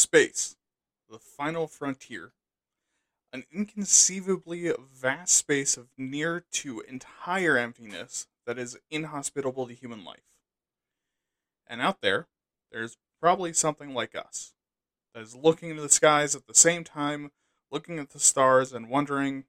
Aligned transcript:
Space, 0.00 0.56
the 1.10 1.18
final 1.18 1.66
frontier. 1.66 2.32
An 3.34 3.44
inconceivably 3.52 4.72
vast 4.92 5.34
space 5.34 5.76
of 5.76 5.88
near 5.98 6.42
to 6.52 6.80
entire 6.80 7.58
emptiness 7.58 8.26
that 8.46 8.58
is 8.58 8.78
inhospitable 8.90 9.68
to 9.68 9.74
human 9.74 10.02
life. 10.02 10.24
And 11.66 11.82
out 11.82 12.00
there, 12.00 12.28
there's 12.72 12.96
probably 13.20 13.52
something 13.52 13.92
like 13.92 14.14
us 14.14 14.54
that 15.14 15.22
is 15.22 15.36
looking 15.36 15.68
into 15.68 15.82
the 15.82 15.90
skies 15.90 16.34
at 16.34 16.46
the 16.46 16.54
same 16.54 16.82
time, 16.82 17.30
looking 17.70 17.98
at 17.98 18.10
the 18.10 18.18
stars 18.18 18.72
and 18.72 18.88
wondering, 18.88 19.44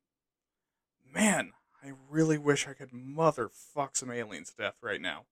man, 1.11 1.54
I 1.81 1.93
really 2.09 2.38
wish 2.38 2.68
I 2.68 2.73
could 2.73 2.91
motherfuck 2.91 3.95
some 3.95 4.11
aliens 4.11 4.52
to 4.52 4.63
death 4.63 4.75
right 4.83 5.02
now. 5.02 5.27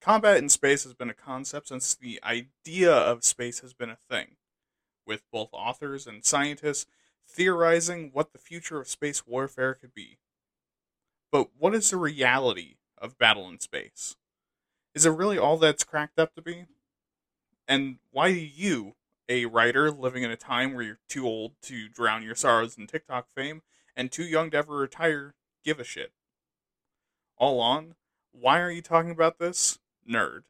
Combat 0.00 0.38
in 0.38 0.48
space 0.48 0.84
has 0.84 0.94
been 0.94 1.10
a 1.10 1.14
concept 1.14 1.68
since 1.68 1.94
the 1.94 2.20
idea 2.24 2.90
of 2.90 3.22
space 3.22 3.60
has 3.60 3.74
been 3.74 3.90
a 3.90 3.98
thing, 4.08 4.36
with 5.06 5.22
both 5.30 5.50
authors 5.52 6.06
and 6.06 6.24
scientists 6.24 6.86
theorizing 7.28 8.10
what 8.12 8.32
the 8.32 8.38
future 8.38 8.80
of 8.80 8.88
space 8.88 9.26
warfare 9.26 9.74
could 9.74 9.94
be. 9.94 10.18
But 11.30 11.50
what 11.58 11.74
is 11.74 11.90
the 11.90 11.98
reality 11.98 12.76
of 12.96 13.18
battle 13.18 13.48
in 13.48 13.60
space? 13.60 14.16
Is 14.94 15.04
it 15.04 15.10
really 15.10 15.38
all 15.38 15.58
that's 15.58 15.84
cracked 15.84 16.18
up 16.18 16.34
to 16.34 16.42
be? 16.42 16.64
And 17.68 17.98
why 18.10 18.32
do 18.32 18.40
you, 18.40 18.94
a 19.28 19.44
writer 19.44 19.90
living 19.90 20.22
in 20.22 20.30
a 20.30 20.36
time 20.36 20.72
where 20.72 20.82
you're 20.82 20.98
too 21.08 21.26
old 21.26 21.52
to 21.62 21.88
drown 21.88 22.22
your 22.22 22.34
sorrows 22.34 22.76
in 22.76 22.86
TikTok 22.86 23.28
fame 23.28 23.62
and 23.94 24.10
too 24.10 24.24
young 24.24 24.50
to 24.50 24.56
ever 24.56 24.76
retire, 24.76 25.34
give 25.62 25.78
a 25.78 25.84
shit? 25.84 26.12
All 27.36 27.60
on, 27.60 27.94
why 28.32 28.60
are 28.60 28.70
you 28.70 28.82
talking 28.82 29.10
about 29.10 29.38
this? 29.38 29.78
Nerd. 30.06 30.44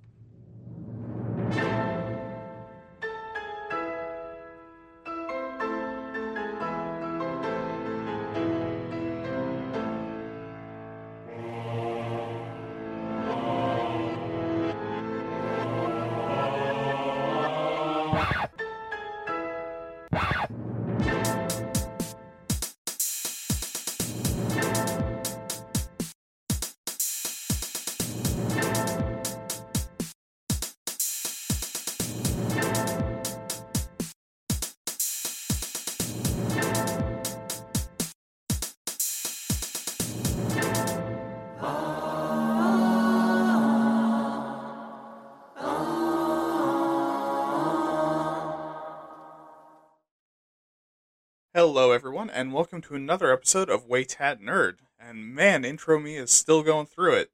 Hello, 51.73 51.93
everyone, 51.93 52.29
and 52.31 52.53
welcome 52.53 52.81
to 52.81 52.97
another 52.97 53.33
episode 53.33 53.71
of 53.71 53.87
Waytat 53.87 54.43
Nerd. 54.43 54.79
And 54.99 55.33
man, 55.33 55.65
intro 55.65 56.01
me 56.01 56.17
is 56.17 56.33
still 56.33 56.65
going 56.65 56.87
through 56.87 57.15
it. 57.15 57.31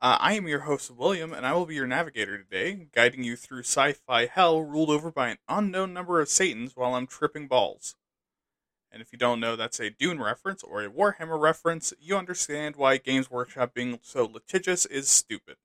Uh, 0.00 0.16
I 0.18 0.32
am 0.32 0.48
your 0.48 0.60
host, 0.60 0.90
William, 0.90 1.34
and 1.34 1.44
I 1.44 1.52
will 1.52 1.66
be 1.66 1.74
your 1.74 1.86
navigator 1.86 2.38
today, 2.38 2.88
guiding 2.94 3.24
you 3.24 3.36
through 3.36 3.58
sci 3.58 3.92
fi 3.92 4.24
hell 4.24 4.62
ruled 4.62 4.88
over 4.88 5.10
by 5.10 5.28
an 5.28 5.36
unknown 5.50 5.92
number 5.92 6.18
of 6.18 6.30
Satans 6.30 6.74
while 6.74 6.94
I'm 6.94 7.06
tripping 7.06 7.46
balls. 7.46 7.94
And 8.90 9.02
if 9.02 9.12
you 9.12 9.18
don't 9.18 9.38
know 9.38 9.54
that's 9.54 9.80
a 9.80 9.90
Dune 9.90 10.18
reference 10.18 10.62
or 10.62 10.82
a 10.82 10.88
Warhammer 10.88 11.38
reference, 11.38 11.92
you 12.00 12.16
understand 12.16 12.76
why 12.76 12.96
Games 12.96 13.30
Workshop 13.30 13.74
being 13.74 13.98
so 14.00 14.24
litigious 14.24 14.86
is 14.86 15.08
stupid. 15.08 15.56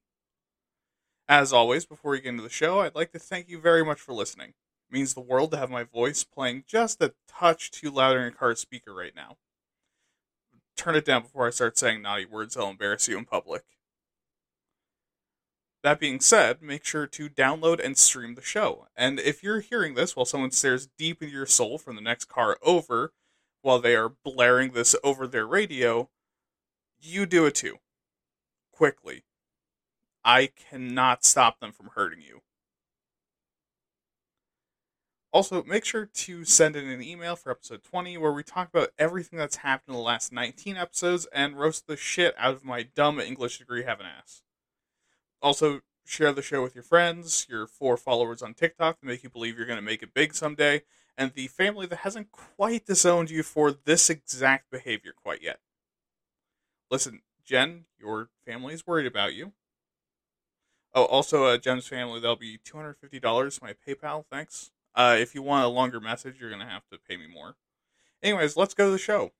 As 1.29 1.53
always, 1.53 1.85
before 1.85 2.11
we 2.11 2.19
get 2.19 2.31
into 2.31 2.43
the 2.43 2.49
show, 2.49 2.81
I'd 2.81 2.95
like 2.95 3.13
to 3.13 3.19
thank 3.19 3.47
you 3.47 3.61
very 3.61 3.85
much 3.85 4.01
for 4.01 4.11
listening 4.11 4.55
means 4.91 5.13
the 5.13 5.21
world 5.21 5.51
to 5.51 5.57
have 5.57 5.69
my 5.69 5.83
voice 5.83 6.23
playing 6.23 6.63
just 6.67 7.01
a 7.01 7.13
touch 7.27 7.71
too 7.71 7.91
loud 7.91 8.15
in 8.15 8.21
your 8.21 8.31
car 8.31 8.55
speaker 8.55 8.93
right 8.93 9.15
now. 9.15 9.37
Turn 10.77 10.95
it 10.95 11.05
down 11.05 11.23
before 11.23 11.47
I 11.47 11.51
start 11.51 11.77
saying 11.77 12.01
naughty 12.01 12.25
words 12.25 12.55
that'll 12.55 12.69
embarrass 12.69 13.07
you 13.07 13.17
in 13.17 13.25
public. 13.25 13.63
That 15.81 15.99
being 15.99 16.19
said, 16.19 16.61
make 16.61 16.83
sure 16.83 17.07
to 17.07 17.29
download 17.29 17.83
and 17.83 17.97
stream 17.97 18.35
the 18.35 18.41
show. 18.41 18.87
And 18.97 19.19
if 19.19 19.43
you're 19.43 19.61
hearing 19.61 19.93
this 19.93 20.15
while 20.15 20.25
someone 20.25 20.51
stares 20.51 20.89
deep 20.97 21.21
into 21.21 21.33
your 21.33 21.45
soul 21.45 21.77
from 21.77 21.95
the 21.95 22.01
next 22.01 22.25
car 22.25 22.57
over, 22.61 23.13
while 23.61 23.79
they 23.79 23.95
are 23.95 24.09
blaring 24.23 24.71
this 24.71 24.95
over 25.03 25.25
their 25.27 25.47
radio, 25.47 26.09
you 26.99 27.25
do 27.25 27.45
it 27.45 27.55
too. 27.55 27.77
Quickly. 28.71 29.23
I 30.23 30.47
cannot 30.47 31.23
stop 31.23 31.59
them 31.59 31.71
from 31.71 31.91
hurting 31.95 32.21
you. 32.21 32.41
Also, 35.31 35.63
make 35.63 35.85
sure 35.85 36.07
to 36.07 36.43
send 36.43 36.75
in 36.75 36.89
an 36.89 37.03
email 37.03 37.35
for 37.35 37.51
episode 37.51 37.83
20 37.83 38.17
where 38.17 38.31
we 38.31 38.41
talk 38.41 38.67
about 38.69 38.89
everything 38.97 39.37
that's 39.37 39.57
happened 39.57 39.93
in 39.93 39.99
the 39.99 40.01
last 40.01 40.31
19 40.31 40.75
episodes 40.75 41.27
and 41.31 41.59
roast 41.59 41.85
the 41.85 41.95
shit 41.95 42.33
out 42.37 42.55
of 42.55 42.65
my 42.65 42.81
dumb 42.81 43.19
English 43.19 43.59
degree 43.59 43.83
having 43.83 44.07
ass. 44.07 44.41
Also, 45.39 45.81
share 46.03 46.33
the 46.33 46.41
show 46.41 46.63
with 46.63 46.73
your 46.73 46.83
friends, 46.83 47.45
your 47.47 47.67
four 47.67 47.95
followers 47.95 48.41
on 48.41 48.55
TikTok 48.55 48.99
to 48.99 49.05
make 49.05 49.21
you 49.21 49.29
believe 49.29 49.55
you're 49.55 49.67
going 49.67 49.77
to 49.77 49.85
make 49.85 50.01
it 50.01 50.15
big 50.15 50.33
someday, 50.33 50.81
and 51.15 51.33
the 51.33 51.47
family 51.47 51.85
that 51.85 51.99
hasn't 51.99 52.31
quite 52.31 52.87
disowned 52.87 53.29
you 53.29 53.43
for 53.43 53.71
this 53.71 54.09
exact 54.09 54.71
behavior 54.71 55.13
quite 55.15 55.43
yet. 55.43 55.59
Listen, 56.89 57.21
Jen, 57.45 57.85
your 57.99 58.29
family 58.47 58.73
is 58.73 58.87
worried 58.87 59.05
about 59.05 59.35
you. 59.35 59.53
Oh, 60.95 61.05
also, 61.05 61.45
uh, 61.45 61.57
Jen's 61.57 61.87
family, 61.87 62.19
that'll 62.19 62.35
be 62.35 62.57
$250 62.57 63.61
my 63.61 63.75
PayPal, 63.87 64.25
thanks. 64.31 64.71
Uh, 64.99 65.15
if 65.17 65.33
you 65.33 65.41
want 65.41 65.63
a 65.63 65.67
longer 65.69 66.01
message, 66.01 66.41
you're 66.41 66.49
going 66.49 66.59
to 66.59 66.67
have 66.67 66.85
to 66.91 66.97
pay 66.97 67.15
me 67.15 67.25
more. 67.25 67.55
Anyways, 68.21 68.57
let's 68.57 68.73
go 68.73 68.87
to 68.87 68.91
the 68.91 68.97
show. 68.97 69.31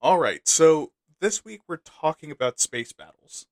All 0.00 0.18
right, 0.18 0.48
so 0.48 0.92
this 1.20 1.44
week 1.44 1.60
we're 1.68 1.76
talking 1.76 2.30
about 2.30 2.58
space 2.58 2.94
battles. 2.94 3.44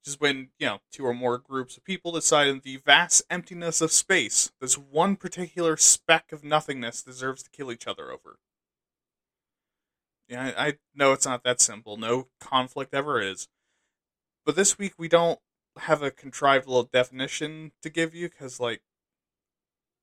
Which 0.00 0.14
is 0.14 0.20
when, 0.20 0.48
you 0.58 0.66
know, 0.66 0.80
two 0.90 1.06
or 1.06 1.14
more 1.14 1.38
groups 1.38 1.76
of 1.76 1.84
people 1.84 2.10
decide 2.10 2.48
in 2.48 2.62
the 2.64 2.78
vast 2.78 3.22
emptiness 3.30 3.80
of 3.80 3.92
space, 3.92 4.50
this 4.60 4.76
one 4.76 5.14
particular 5.14 5.76
speck 5.76 6.32
of 6.32 6.42
nothingness 6.42 7.04
deserves 7.04 7.44
to 7.44 7.50
kill 7.50 7.70
each 7.70 7.86
other 7.86 8.10
over. 8.10 8.40
Yeah, 10.32 10.54
I, 10.56 10.66
I 10.66 10.72
know 10.94 11.12
it's 11.12 11.26
not 11.26 11.44
that 11.44 11.60
simple. 11.60 11.98
No 11.98 12.28
conflict 12.40 12.94
ever 12.94 13.20
is. 13.20 13.48
But 14.46 14.56
this 14.56 14.78
week 14.78 14.94
we 14.96 15.06
don't 15.06 15.38
have 15.76 16.02
a 16.02 16.10
contrived 16.10 16.66
little 16.66 16.88
definition 16.90 17.72
to 17.82 17.90
give 17.90 18.14
you 18.14 18.30
because, 18.30 18.58
like, 18.58 18.80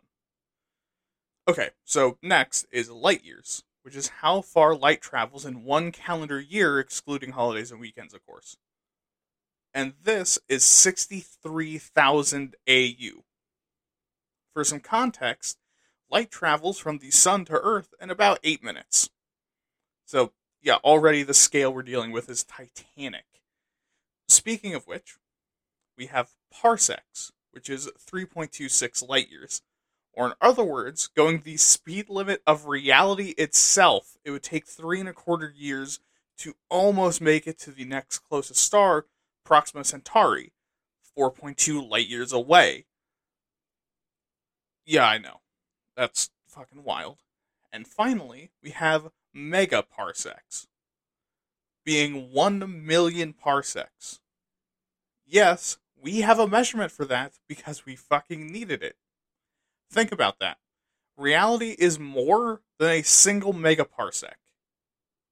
Okay, 1.48 1.72
so 1.84 2.20
next 2.22 2.68
is 2.72 2.92
light 2.92 3.24
years, 3.24 3.64
which 3.82 3.96
is 3.96 4.10
how 4.22 4.42
far 4.42 4.76
light 4.76 5.02
travels 5.02 5.46
in 5.46 5.64
one 5.64 5.92
calendar 5.92 6.40
year, 6.40 6.80
excluding 6.80 7.32
holidays 7.32 7.72
and 7.72 7.82
weekends, 7.82 8.14
of 8.14 8.24
course. 8.26 8.56
And 9.74 9.94
this 10.04 10.38
is 10.48 10.64
63,000 10.64 12.56
AU. 12.70 13.24
For 14.54 14.64
some 14.64 14.80
context, 14.80 15.58
light 16.14 16.30
travels 16.30 16.78
from 16.78 17.00
the 17.00 17.10
sun 17.10 17.44
to 17.46 17.60
Earth 17.60 17.94
in 18.00 18.12
about 18.12 18.40
8 18.44 18.64
minutes. 18.64 19.10
So, 20.06 20.32
yeah, 20.62 20.76
already 20.76 21.24
the 21.24 21.34
scale 21.34 21.74
we're 21.74 21.82
dealing 21.82 22.12
with 22.12 22.30
is 22.30 22.44
titanic. 22.44 23.26
Speaking 24.28 24.76
of 24.76 24.86
which, 24.86 25.18
we 25.98 26.06
have 26.06 26.30
parsecs, 26.52 27.32
which 27.52 27.68
is 27.68 27.90
3.26 28.10 29.10
light 29.10 29.30
years. 29.30 29.64
Or, 30.14 30.28
in 30.28 30.34
other 30.40 30.64
words, 30.64 31.08
going 31.08 31.42
the 31.42 31.58
speed 31.58 32.10
limit 32.10 32.44
of 32.46 32.68
reality 32.68 33.34
itself, 33.38 34.16
it 34.24 34.30
would 34.30 34.44
take 34.44 34.68
three 34.68 35.00
and 35.00 35.10
a 35.10 35.14
quarter 35.14 35.52
years 35.56 36.00
to 36.38 36.54
almost 36.70 37.22
make 37.22 37.48
it 37.48 37.58
to 37.60 37.72
the 37.72 37.86
next 37.86 38.20
closest 38.20 38.62
star, 38.62 39.08
Proxima 39.44 39.84
Centauri, 39.84 40.54
4.2 41.18 41.90
light 41.90 42.08
years 42.08 42.32
away. 42.32 42.86
Yeah, 44.86 45.08
I 45.08 45.18
know. 45.18 45.43
That's 45.96 46.30
fucking 46.48 46.84
wild. 46.84 47.20
And 47.72 47.88
finally, 47.88 48.52
we 48.62 48.72
have 48.72 49.10
megaparsecs, 49.36 50.68
being 51.84 52.32
1 52.32 52.86
million 52.86 53.34
parsecs. 53.34 54.20
Yes, 55.26 55.78
we 56.00 56.22
have 56.22 56.40
a 56.40 56.48
measurement 56.48 56.92
for 56.92 57.06
that 57.06 57.34
because 57.48 57.86
we 57.86 57.96
fucking 57.96 58.48
needed 58.48 58.84
it. 58.84 58.98
Think 59.90 60.12
about 60.12 60.40
that. 60.40 60.58
Reality 61.18 61.76
is 61.78 62.00
more 62.00 62.62
than 62.80 62.90
a 62.90 63.02
single 63.04 63.54
megaparsec. 63.54 64.34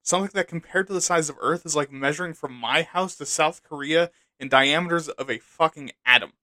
Something 0.03 0.31
that 0.33 0.47
compared 0.47 0.87
to 0.87 0.93
the 0.93 1.01
size 1.01 1.29
of 1.29 1.37
Earth 1.39 1.65
is 1.65 1.75
like 1.75 1.91
measuring 1.91 2.33
from 2.33 2.53
my 2.53 2.83
house 2.83 3.15
to 3.17 3.25
South 3.25 3.61
Korea 3.63 4.09
in 4.39 4.49
diameters 4.49 5.09
of 5.09 5.29
a 5.29 5.37
fucking 5.37 5.91
atom. 6.05 6.33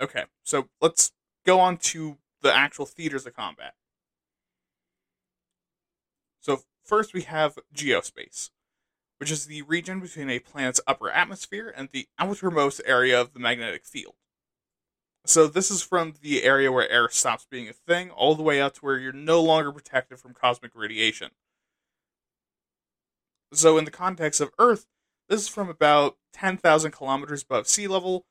Okay, 0.00 0.24
so 0.42 0.68
let's 0.80 1.12
go 1.44 1.60
on 1.60 1.76
to 1.78 2.18
the 2.42 2.54
actual 2.54 2.86
theaters 2.86 3.26
of 3.26 3.34
combat. 3.34 3.74
So 6.40 6.62
first 6.84 7.14
we 7.14 7.22
have 7.22 7.58
geospace, 7.74 8.50
which 9.18 9.30
is 9.30 9.46
the 9.46 9.62
region 9.62 10.00
between 10.00 10.30
a 10.30 10.38
planet's 10.38 10.80
upper 10.86 11.10
atmosphere 11.10 11.72
and 11.76 11.88
the 11.90 12.06
outermost 12.18 12.80
area 12.86 13.20
of 13.20 13.32
the 13.32 13.40
magnetic 13.40 13.84
field. 13.84 14.14
So 15.26 15.46
this 15.46 15.70
is 15.70 15.82
from 15.82 16.14
the 16.22 16.42
area 16.42 16.72
where 16.72 16.88
air 16.88 17.08
stops 17.10 17.46
being 17.50 17.68
a 17.68 17.72
thing 17.72 18.10
all 18.10 18.34
the 18.34 18.42
way 18.42 18.62
out 18.62 18.76
to 18.76 18.80
where 18.80 18.98
you're 18.98 19.12
no 19.12 19.42
longer 19.42 19.72
protected 19.72 20.18
from 20.18 20.32
cosmic 20.32 20.74
radiation. 20.74 21.30
So 23.52 23.76
in 23.76 23.84
the 23.84 23.90
context 23.90 24.40
of 24.40 24.50
Earth, 24.58 24.86
this 25.28 25.42
is 25.42 25.48
from 25.48 25.68
about 25.68 26.16
10,000 26.32 26.92
kilometers 26.92 27.42
above 27.42 27.68
sea 27.68 27.88
level 27.88 28.24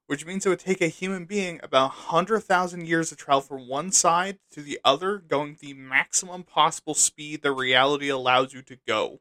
which 0.06 0.26
means 0.26 0.44
it 0.44 0.48
would 0.48 0.58
take 0.60 0.80
a 0.80 0.88
human 0.88 1.24
being 1.24 1.60
about 1.62 1.90
100,000 1.90 2.86
years 2.86 3.10
to 3.10 3.16
travel 3.16 3.40
from 3.40 3.68
one 3.68 3.92
side 3.92 4.38
to 4.50 4.62
the 4.62 4.80
other, 4.84 5.18
going 5.18 5.56
the 5.60 5.74
maximum 5.74 6.42
possible 6.42 6.94
speed 6.94 7.42
that 7.42 7.52
reality 7.52 8.08
allows 8.08 8.52
you 8.52 8.62
to 8.62 8.78
go. 8.86 9.20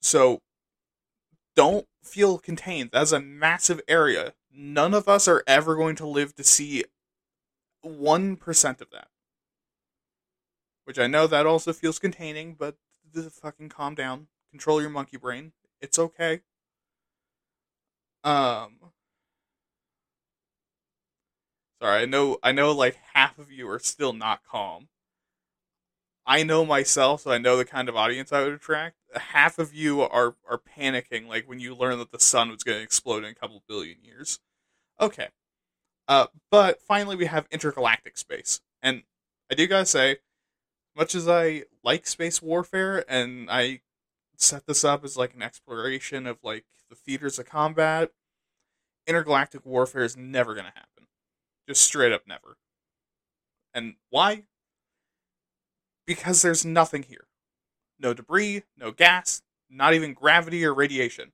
So, 0.00 0.40
don't 1.56 1.86
feel 2.02 2.38
contained. 2.38 2.90
That's 2.92 3.12
a 3.12 3.20
massive 3.20 3.80
area. 3.86 4.34
None 4.52 4.94
of 4.94 5.08
us 5.08 5.28
are 5.28 5.44
ever 5.46 5.76
going 5.76 5.96
to 5.96 6.06
live 6.06 6.34
to 6.36 6.44
see 6.44 6.84
1% 7.84 8.80
of 8.80 8.90
that. 8.90 9.08
Which 10.84 10.98
I 10.98 11.06
know 11.06 11.26
that 11.26 11.46
also 11.46 11.72
feels 11.72 11.98
containing, 11.98 12.54
but 12.54 12.76
fucking 13.30 13.68
calm 13.68 13.94
down. 13.94 14.28
Control 14.50 14.80
your 14.80 14.90
monkey 14.90 15.16
brain. 15.16 15.52
It's 15.80 15.98
okay. 15.98 16.40
Um 18.24 18.92
Sorry, 21.80 22.02
I 22.02 22.04
know 22.04 22.38
I 22.42 22.52
know 22.52 22.72
like 22.72 22.98
half 23.14 23.38
of 23.38 23.50
you 23.50 23.68
are 23.70 23.78
still 23.78 24.12
not 24.12 24.42
calm. 24.44 24.88
I 26.30 26.44
know 26.44 26.64
myself, 26.64 27.22
so 27.22 27.32
I 27.32 27.38
know 27.38 27.56
the 27.56 27.64
kind 27.64 27.88
of 27.88 27.96
audience 27.96 28.32
I 28.32 28.44
would 28.44 28.52
attract. 28.52 28.94
Half 29.16 29.58
of 29.58 29.74
you 29.74 30.02
are 30.02 30.36
are 30.48 30.60
panicking 30.78 31.26
like 31.26 31.48
when 31.48 31.58
you 31.58 31.74
learn 31.74 31.98
that 31.98 32.12
the 32.12 32.20
sun 32.20 32.50
was 32.50 32.62
going 32.62 32.78
to 32.78 32.84
explode 32.84 33.24
in 33.24 33.30
a 33.32 33.34
couple 33.34 33.64
billion 33.66 33.96
years. 34.04 34.38
Okay. 35.00 35.30
Uh, 36.06 36.28
but 36.48 36.80
finally, 36.82 37.16
we 37.16 37.26
have 37.26 37.48
intergalactic 37.50 38.16
space, 38.16 38.60
and 38.80 39.02
I 39.50 39.56
do 39.56 39.66
gotta 39.66 39.86
say, 39.86 40.18
much 40.96 41.16
as 41.16 41.26
I 41.26 41.64
like 41.82 42.06
space 42.06 42.40
warfare, 42.40 43.04
and 43.08 43.50
I 43.50 43.80
set 44.36 44.66
this 44.66 44.84
up 44.84 45.04
as 45.04 45.16
like 45.16 45.34
an 45.34 45.42
exploration 45.42 46.28
of 46.28 46.38
like 46.44 46.64
the 46.88 46.94
theaters 46.94 47.40
of 47.40 47.46
combat, 47.46 48.12
intergalactic 49.04 49.66
warfare 49.66 50.04
is 50.04 50.16
never 50.16 50.54
gonna 50.54 50.72
happen, 50.76 51.08
just 51.66 51.80
straight 51.80 52.12
up 52.12 52.22
never. 52.28 52.56
And 53.74 53.94
why? 54.10 54.44
Because 56.06 56.42
there's 56.42 56.64
nothing 56.64 57.04
here. 57.04 57.26
No 57.98 58.14
debris, 58.14 58.62
no 58.76 58.90
gas, 58.90 59.42
not 59.68 59.94
even 59.94 60.14
gravity 60.14 60.64
or 60.64 60.74
radiation. 60.74 61.32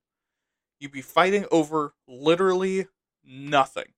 You'd 0.79 0.93
be 0.93 1.03
fighting 1.03 1.47
over 1.51 1.95
literally 2.07 2.87
nothing. 3.25 3.95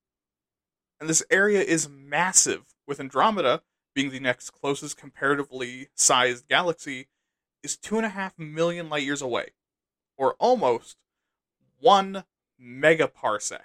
And 1.00 1.08
this 1.08 1.24
area 1.30 1.60
is 1.60 1.88
massive, 1.88 2.74
with 2.86 3.00
Andromeda 3.00 3.62
being 3.94 4.10
the 4.10 4.20
next 4.20 4.50
closest 4.50 4.96
comparatively 4.96 5.88
sized 5.94 6.46
galaxy, 6.48 7.08
is 7.62 7.76
two 7.76 7.96
and 7.96 8.06
a 8.06 8.10
half 8.10 8.38
million 8.38 8.88
light 8.88 9.02
years 9.02 9.22
away, 9.22 9.48
or 10.16 10.34
almost 10.38 10.96
one 11.80 12.24
megaparsec. 12.60 13.64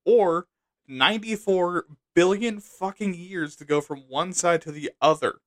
or 0.06 0.48
94 0.88 1.86
billion 2.16 2.60
fucking 2.60 3.14
years 3.14 3.56
to 3.56 3.64
go 3.64 3.80
from 3.80 4.00
one 4.10 4.34
side 4.34 4.64
to 4.64 4.72
the 4.72 4.92
other, 5.00 5.42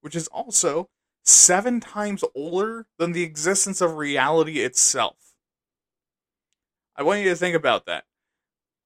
which 0.00 0.14
is 0.14 0.28
also 0.28 0.88
seven 1.24 1.80
times 1.80 2.22
older 2.34 2.86
than 2.98 3.12
the 3.12 3.22
existence 3.22 3.80
of 3.80 3.96
reality 3.96 4.60
itself. 4.60 5.16
I 6.94 7.02
want 7.02 7.20
you 7.20 7.30
to 7.30 7.36
think 7.36 7.56
about 7.56 7.86
that. 7.86 8.04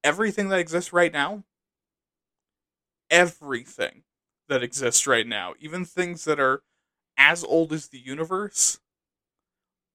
Everything 0.02 0.48
that 0.48 0.60
exists 0.60 0.92
right 0.92 1.12
now, 1.12 1.44
everything 3.10 4.02
that 4.48 4.62
exists 4.62 5.06
right 5.06 5.26
now, 5.26 5.54
even 5.60 5.84
things 5.84 6.24
that 6.24 6.40
are 6.40 6.62
as 7.16 7.44
old 7.44 7.72
as 7.72 7.88
the 7.88 7.98
universe, 7.98 8.80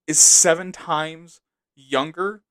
is 0.07 0.19
seven 0.19 0.71
times 0.71 1.41
younger 1.75 2.41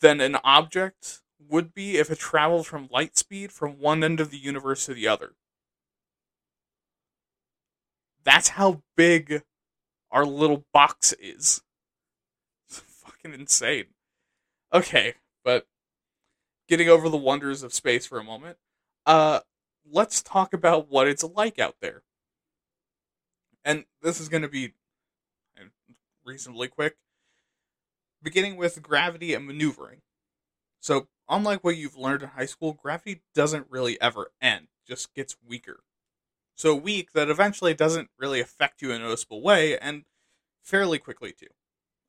than 0.00 0.20
an 0.20 0.36
object 0.44 1.22
would 1.38 1.74
be 1.74 1.98
if 1.98 2.10
it 2.10 2.18
traveled 2.18 2.66
from 2.66 2.88
light 2.90 3.16
speed 3.16 3.52
from 3.52 3.78
one 3.78 4.04
end 4.04 4.20
of 4.20 4.30
the 4.30 4.38
universe 4.38 4.86
to 4.86 4.94
the 4.94 5.08
other. 5.08 5.32
That's 8.24 8.50
how 8.50 8.82
big 8.96 9.42
our 10.10 10.24
little 10.24 10.64
box 10.72 11.12
is. 11.18 11.62
It's 12.68 12.78
fucking 12.78 13.34
insane. 13.34 13.86
Okay, 14.72 15.14
but 15.44 15.66
getting 16.68 16.88
over 16.88 17.08
the 17.08 17.16
wonders 17.16 17.62
of 17.62 17.74
space 17.74 18.06
for 18.06 18.18
a 18.18 18.24
moment, 18.24 18.56
uh, 19.06 19.40
let's 19.90 20.22
talk 20.22 20.54
about 20.54 20.90
what 20.90 21.06
it's 21.06 21.24
like 21.24 21.58
out 21.58 21.76
there. 21.80 22.02
And 23.64 23.84
this 24.02 24.20
is 24.20 24.28
going 24.28 24.42
to 24.42 24.48
be 24.48 24.74
reasonably 26.24 26.68
quick. 26.68 26.96
Beginning 28.22 28.56
with 28.56 28.82
gravity 28.82 29.34
and 29.34 29.46
maneuvering. 29.46 30.00
So, 30.80 31.08
unlike 31.28 31.64
what 31.64 31.76
you've 31.76 31.96
learned 31.96 32.22
in 32.22 32.30
high 32.30 32.46
school, 32.46 32.72
gravity 32.72 33.22
doesn't 33.34 33.66
really 33.70 34.00
ever 34.00 34.30
end, 34.40 34.68
just 34.86 35.14
gets 35.14 35.36
weaker. 35.46 35.80
So 36.54 36.74
weak 36.74 37.12
that 37.12 37.28
eventually 37.28 37.72
it 37.72 37.78
doesn't 37.78 38.10
really 38.18 38.40
affect 38.40 38.80
you 38.80 38.92
in 38.92 39.00
a 39.00 39.04
noticeable 39.04 39.42
way, 39.42 39.78
and 39.78 40.04
fairly 40.62 40.98
quickly 40.98 41.32
too. 41.32 41.48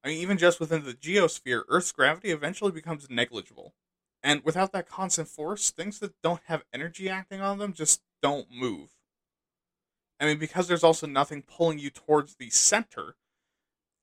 I 0.04 0.10
mean, 0.10 0.18
even 0.20 0.38
just 0.38 0.60
within 0.60 0.84
the 0.84 0.94
geosphere, 0.94 1.64
Earth's 1.68 1.92
gravity 1.92 2.30
eventually 2.30 2.72
becomes 2.72 3.10
negligible. 3.10 3.74
And 4.22 4.44
without 4.44 4.72
that 4.74 4.88
constant 4.88 5.28
force, 5.28 5.72
things 5.72 6.00
that 6.00 6.22
don't 6.22 6.42
have 6.46 6.64
energy 6.72 7.10
acting 7.10 7.42
on 7.42 7.58
them 7.58 7.74
just 7.74 8.02
don't 8.22 8.48
move. 8.52 8.92
I 10.20 10.26
mean, 10.26 10.38
because 10.38 10.68
there's 10.68 10.84
also 10.84 11.08
nothing 11.08 11.42
pulling 11.42 11.80
you 11.80 11.90
towards 11.90 12.36
the 12.36 12.50
center, 12.50 13.16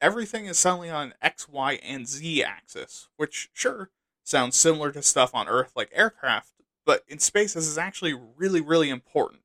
everything 0.01 0.47
is 0.47 0.59
suddenly 0.59 0.91
on 0.91 1.09
an 1.09 1.15
X, 1.23 1.49
Y, 1.49 1.79
and 1.83 2.07
Z 2.07 2.43
axis, 2.45 3.09
which, 3.17 3.51
sure, 3.53 3.91
sounds 4.25 4.57
similar 4.57 4.93
to 4.93 5.03
stuff 5.03 5.35
on 5.35 5.49
Earth 5.49 5.73
like 5.75 5.91
aircraft, 5.93 6.53
but 6.85 7.03
in 7.09 7.19
space 7.19 7.55
this 7.55 7.67
is 7.67 7.79
actually 7.79 8.15
really, 8.37 8.61
really 8.61 8.91
important. 8.91 9.41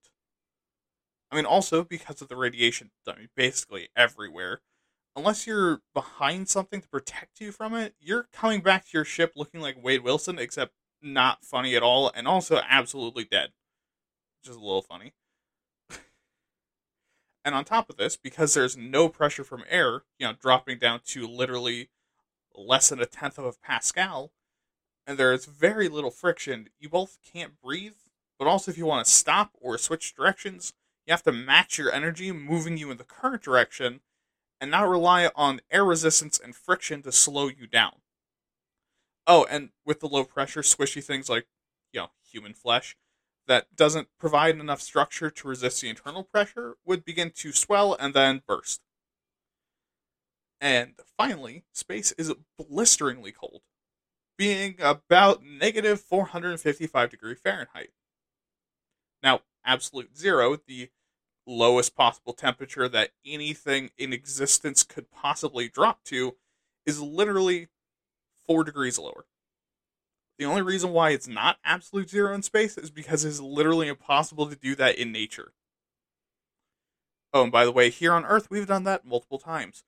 I 1.31 1.35
mean, 1.35 1.45
also 1.45 1.83
because 1.83 2.21
of 2.21 2.29
the 2.29 2.35
radiation 2.35 2.91
I 3.07 3.15
mean, 3.15 3.29
basically 3.35 3.89
everywhere. 3.95 4.61
Unless 5.15 5.47
you're 5.47 5.81
behind 5.95 6.47
something 6.47 6.79
to 6.79 6.87
protect 6.87 7.41
you 7.41 7.51
from 7.51 7.73
it, 7.73 7.95
you're 7.99 8.27
coming 8.31 8.61
back 8.61 8.85
to 8.85 8.91
your 8.93 9.03
ship 9.03 9.33
looking 9.35 9.59
like 9.59 9.83
Wade 9.83 10.03
Wilson, 10.03 10.37
except 10.37 10.73
not 11.01 11.43
funny 11.43 11.75
at 11.75 11.81
all, 11.81 12.11
and 12.13 12.27
also 12.27 12.61
absolutely 12.69 13.23
dead. 13.23 13.49
Which 14.39 14.51
is 14.51 14.55
a 14.55 14.59
little 14.59 14.83
funny. 14.83 15.13
And 17.45 17.55
on 17.55 17.65
top 17.65 17.89
of 17.89 17.97
this, 17.97 18.17
because 18.17 18.53
there's 18.53 18.77
no 18.77 19.09
pressure 19.09 19.43
from 19.43 19.63
air, 19.69 20.03
you 20.19 20.27
know, 20.27 20.33
dropping 20.33 20.79
down 20.79 21.01
to 21.05 21.27
literally 21.27 21.89
less 22.53 22.89
than 22.89 22.99
a 22.99 23.05
tenth 23.05 23.37
of 23.37 23.45
a 23.45 23.53
Pascal, 23.53 24.31
and 25.05 25.17
there 25.17 25.31
is 25.31 25.45
very 25.45 25.87
little 25.87 26.11
friction, 26.11 26.69
you 26.79 26.89
both 26.89 27.17
can't 27.23 27.61
breathe, 27.61 27.95
but 28.37 28.47
also 28.47 28.71
if 28.71 28.77
you 28.77 28.85
want 28.85 29.05
to 29.05 29.11
stop 29.11 29.51
or 29.59 29.77
switch 29.77 30.13
directions, 30.13 30.73
you 31.05 31.11
have 31.11 31.23
to 31.23 31.31
match 31.31 31.77
your 31.77 31.91
energy 31.91 32.31
moving 32.31 32.77
you 32.77 32.91
in 32.91 32.97
the 32.97 33.03
current 33.03 33.41
direction 33.41 34.01
and 34.59 34.69
not 34.69 34.89
rely 34.89 35.29
on 35.35 35.61
air 35.71 35.85
resistance 35.85 36.39
and 36.43 36.55
friction 36.55 37.01
to 37.03 37.11
slow 37.11 37.47
you 37.47 37.67
down. 37.67 38.01
Oh, 39.25 39.45
and 39.49 39.69
with 39.85 39.99
the 39.99 40.07
low 40.07 40.23
pressure, 40.23 40.61
squishy 40.61 41.03
things 41.03 41.29
like, 41.29 41.47
you 41.93 42.01
know, 42.01 42.09
human 42.29 42.53
flesh 42.53 42.97
that 43.47 43.75
doesn't 43.75 44.09
provide 44.19 44.59
enough 44.59 44.81
structure 44.81 45.29
to 45.29 45.47
resist 45.47 45.81
the 45.81 45.89
internal 45.89 46.23
pressure 46.23 46.75
would 46.85 47.05
begin 47.05 47.31
to 47.35 47.51
swell 47.51 47.95
and 47.99 48.13
then 48.13 48.41
burst. 48.47 48.81
And 50.59 50.93
finally, 51.17 51.63
space 51.73 52.11
is 52.13 52.33
blisteringly 52.57 53.31
cold 53.31 53.61
being 54.37 54.75
about 54.79 55.43
negative 55.43 55.99
455 56.01 57.09
degree 57.09 57.35
Fahrenheit. 57.35 57.89
Now, 59.23 59.41
absolute 59.65 60.15
zero, 60.15 60.57
the 60.67 60.89
lowest 61.45 61.95
possible 61.95 62.33
temperature 62.33 62.87
that 62.89 63.11
anything 63.25 63.89
in 63.97 64.13
existence 64.13 64.83
could 64.83 65.09
possibly 65.11 65.69
drop 65.69 66.03
to, 66.05 66.35
is 66.85 67.01
literally 67.01 67.67
4 68.45 68.63
degrees 68.63 68.99
lower. 68.99 69.25
The 70.37 70.45
only 70.45 70.61
reason 70.61 70.91
why 70.91 71.11
it's 71.11 71.27
not 71.27 71.57
absolute 71.63 72.09
zero 72.09 72.33
in 72.33 72.43
space 72.43 72.77
is 72.77 72.91
because 72.91 73.25
it's 73.25 73.39
literally 73.39 73.87
impossible 73.87 74.47
to 74.47 74.55
do 74.55 74.75
that 74.75 74.97
in 74.97 75.11
nature. 75.11 75.53
Oh, 77.33 77.43
and 77.43 77.51
by 77.51 77.65
the 77.65 77.71
way, 77.71 77.89
here 77.89 78.13
on 78.13 78.25
Earth, 78.25 78.49
we've 78.49 78.67
done 78.67 78.83
that 78.83 79.05
multiple 79.05 79.39
times. 79.39 79.83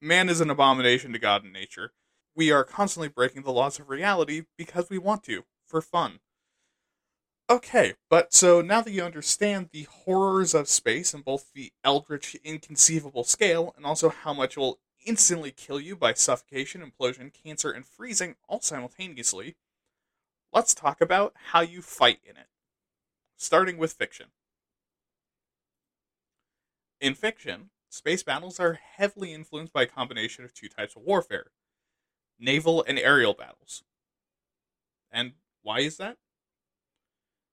Man 0.00 0.28
is 0.28 0.40
an 0.40 0.50
abomination 0.50 1.12
to 1.12 1.18
God 1.18 1.44
and 1.44 1.52
nature 1.52 1.92
we 2.38 2.52
are 2.52 2.62
constantly 2.62 3.08
breaking 3.08 3.42
the 3.42 3.50
laws 3.50 3.80
of 3.80 3.88
reality 3.88 4.44
because 4.56 4.88
we 4.88 4.96
want 4.96 5.24
to, 5.24 5.42
for 5.66 5.82
fun. 5.82 6.20
Okay, 7.50 7.94
but 8.08 8.32
so 8.32 8.60
now 8.60 8.80
that 8.80 8.92
you 8.92 9.02
understand 9.02 9.70
the 9.72 9.88
horrors 9.90 10.54
of 10.54 10.68
space 10.68 11.12
and 11.12 11.24
both 11.24 11.50
the 11.52 11.72
eldritch, 11.82 12.36
inconceivable 12.44 13.24
scale 13.24 13.74
and 13.76 13.84
also 13.84 14.10
how 14.10 14.32
much 14.32 14.56
it 14.56 14.60
will 14.60 14.78
instantly 15.04 15.50
kill 15.50 15.80
you 15.80 15.96
by 15.96 16.14
suffocation, 16.14 16.82
implosion, 16.82 17.32
cancer, 17.32 17.70
and 17.70 17.86
freezing 17.86 18.36
all 18.48 18.60
simultaneously, 18.60 19.56
let's 20.52 20.74
talk 20.74 21.00
about 21.00 21.34
how 21.50 21.60
you 21.60 21.82
fight 21.82 22.20
in 22.24 22.36
it. 22.36 22.48
Starting 23.36 23.78
with 23.78 23.92
fiction. 23.92 24.26
In 27.00 27.14
fiction, 27.14 27.70
space 27.88 28.22
battles 28.22 28.58
are 28.58 28.74
heavily 28.96 29.32
influenced 29.32 29.72
by 29.72 29.82
a 29.82 29.86
combination 29.86 30.44
of 30.44 30.52
two 30.52 30.68
types 30.68 30.96
of 30.96 31.02
warfare 31.02 31.52
naval 32.38 32.84
and 32.86 32.98
aerial 32.98 33.34
battles. 33.34 33.82
And 35.10 35.32
why 35.62 35.80
is 35.80 35.96
that? 35.96 36.16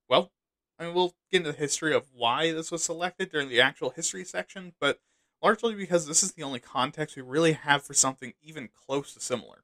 Well, 0.08 0.32
I 0.78 0.86
mean, 0.86 0.94
we'll 0.94 1.16
get 1.32 1.40
into 1.40 1.52
the 1.52 1.58
history 1.58 1.94
of 1.94 2.08
why 2.14 2.52
this 2.52 2.72
was 2.72 2.84
selected 2.84 3.32
during 3.32 3.50
the 3.50 3.62
actual 3.62 3.92
history 3.92 4.24
section, 4.24 4.74
but 4.80 5.00
largely 5.46 5.76
because 5.76 6.08
this 6.08 6.24
is 6.24 6.32
the 6.32 6.42
only 6.42 6.60
context 6.60 7.16
we 7.16 7.22
really 7.22 7.54
have 7.54 7.84
for 7.84 7.94
something 7.94 8.34
even 8.42 8.68
close 8.68 9.14
to 9.14 9.20
similar. 9.20 9.64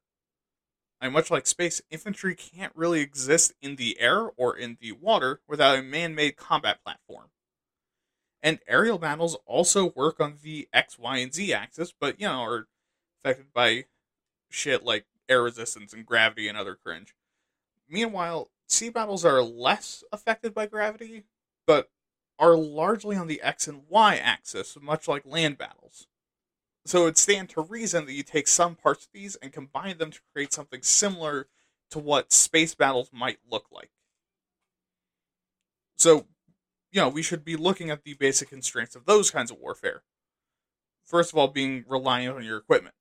And 1.00 1.12
much 1.12 1.28
like 1.28 1.44
space, 1.44 1.82
infantry 1.90 2.36
can't 2.36 2.72
really 2.76 3.00
exist 3.00 3.52
in 3.60 3.74
the 3.74 3.98
air 3.98 4.28
or 4.36 4.56
in 4.56 4.78
the 4.80 4.92
water 4.92 5.40
without 5.48 5.76
a 5.76 5.82
man 5.82 6.14
made 6.14 6.36
combat 6.36 6.78
platform. 6.84 7.30
And 8.44 8.60
aerial 8.68 8.98
battles 8.98 9.36
also 9.44 9.92
work 9.96 10.20
on 10.20 10.38
the 10.40 10.68
X, 10.72 11.00
Y, 11.00 11.16
and 11.16 11.34
Z 11.34 11.52
axis, 11.52 11.92
but, 11.98 12.20
you 12.20 12.28
know, 12.28 12.42
are 12.42 12.68
affected 13.18 13.52
by 13.52 13.86
shit 14.50 14.84
like 14.84 15.06
air 15.28 15.42
resistance 15.42 15.92
and 15.92 16.06
gravity 16.06 16.46
and 16.46 16.56
other 16.56 16.76
cringe. 16.76 17.12
Meanwhile, 17.88 18.52
sea 18.68 18.88
battles 18.88 19.24
are 19.24 19.42
less 19.42 20.04
affected 20.12 20.54
by 20.54 20.66
gravity, 20.66 21.24
but 21.66 21.90
are 22.38 22.56
largely 22.56 23.16
on 23.16 23.26
the 23.26 23.40
X 23.42 23.68
and 23.68 23.82
Y 23.88 24.16
axis, 24.16 24.76
much 24.80 25.06
like 25.06 25.24
land 25.26 25.58
battles. 25.58 26.06
So 26.84 27.02
it 27.02 27.04
would 27.04 27.18
stand 27.18 27.48
to 27.50 27.60
reason 27.62 28.06
that 28.06 28.12
you 28.12 28.22
take 28.22 28.48
some 28.48 28.74
parts 28.74 29.04
of 29.04 29.12
these 29.12 29.36
and 29.36 29.52
combine 29.52 29.98
them 29.98 30.10
to 30.10 30.20
create 30.32 30.52
something 30.52 30.82
similar 30.82 31.46
to 31.90 31.98
what 31.98 32.32
space 32.32 32.74
battles 32.74 33.10
might 33.12 33.38
look 33.48 33.66
like. 33.70 33.90
So, 35.96 36.26
you 36.90 37.00
know, 37.00 37.08
we 37.08 37.22
should 37.22 37.44
be 37.44 37.54
looking 37.54 37.90
at 37.90 38.02
the 38.02 38.14
basic 38.14 38.48
constraints 38.48 38.96
of 38.96 39.04
those 39.04 39.30
kinds 39.30 39.50
of 39.50 39.58
warfare. 39.58 40.02
First 41.04 41.32
of 41.32 41.38
all, 41.38 41.48
being 41.48 41.84
reliant 41.86 42.36
on 42.36 42.44
your 42.44 42.58
equipment. 42.58 42.94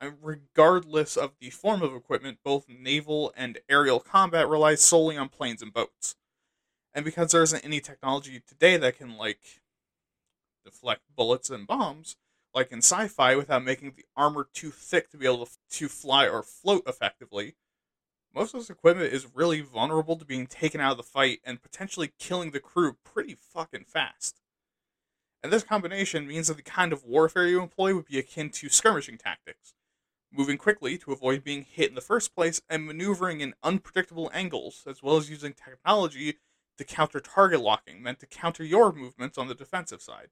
And 0.00 0.14
regardless 0.22 1.16
of 1.16 1.32
the 1.40 1.50
form 1.50 1.82
of 1.82 1.94
equipment, 1.94 2.38
both 2.42 2.64
naval 2.68 3.32
and 3.36 3.58
aerial 3.68 4.00
combat 4.00 4.48
relies 4.48 4.80
solely 4.80 5.16
on 5.16 5.28
planes 5.28 5.62
and 5.62 5.72
boats. 5.72 6.16
And 6.92 7.04
because 7.04 7.32
there 7.32 7.42
isn't 7.42 7.64
any 7.64 7.80
technology 7.80 8.42
today 8.46 8.76
that 8.76 8.98
can, 8.98 9.16
like, 9.16 9.60
deflect 10.64 11.02
bullets 11.14 11.50
and 11.50 11.66
bombs, 11.66 12.16
like 12.54 12.72
in 12.72 12.78
sci 12.78 13.08
fi, 13.08 13.36
without 13.36 13.64
making 13.64 13.92
the 13.96 14.04
armor 14.16 14.48
too 14.52 14.70
thick 14.70 15.10
to 15.10 15.16
be 15.16 15.26
able 15.26 15.46
to, 15.46 15.52
to 15.70 15.88
fly 15.88 16.28
or 16.28 16.42
float 16.42 16.82
effectively, 16.86 17.54
most 18.34 18.54
of 18.54 18.60
this 18.60 18.70
equipment 18.70 19.12
is 19.12 19.34
really 19.34 19.60
vulnerable 19.60 20.16
to 20.16 20.24
being 20.24 20.46
taken 20.46 20.80
out 20.80 20.92
of 20.92 20.96
the 20.96 21.02
fight 21.02 21.40
and 21.44 21.62
potentially 21.62 22.12
killing 22.18 22.50
the 22.50 22.60
crew 22.60 22.96
pretty 23.04 23.36
fucking 23.38 23.84
fast. 23.84 24.40
And 25.42 25.52
this 25.52 25.64
combination 25.64 26.26
means 26.26 26.48
that 26.48 26.56
the 26.56 26.62
kind 26.62 26.92
of 26.92 27.04
warfare 27.04 27.46
you 27.46 27.62
employ 27.62 27.94
would 27.94 28.04
be 28.06 28.18
akin 28.18 28.50
to 28.50 28.68
skirmishing 28.68 29.16
tactics, 29.16 29.74
moving 30.32 30.58
quickly 30.58 30.98
to 30.98 31.12
avoid 31.12 31.42
being 31.42 31.62
hit 31.62 31.88
in 31.88 31.94
the 31.94 32.00
first 32.00 32.34
place 32.34 32.60
and 32.68 32.86
maneuvering 32.86 33.40
in 33.40 33.54
unpredictable 33.62 34.30
angles, 34.34 34.84
as 34.86 35.02
well 35.02 35.16
as 35.16 35.30
using 35.30 35.54
technology 35.54 36.36
to 36.80 36.84
counter 36.84 37.20
target 37.20 37.60
locking, 37.60 38.02
meant 38.02 38.18
to 38.20 38.26
counter 38.26 38.64
your 38.64 38.90
movements 38.90 39.36
on 39.36 39.48
the 39.48 39.54
defensive 39.54 40.00
side. 40.00 40.28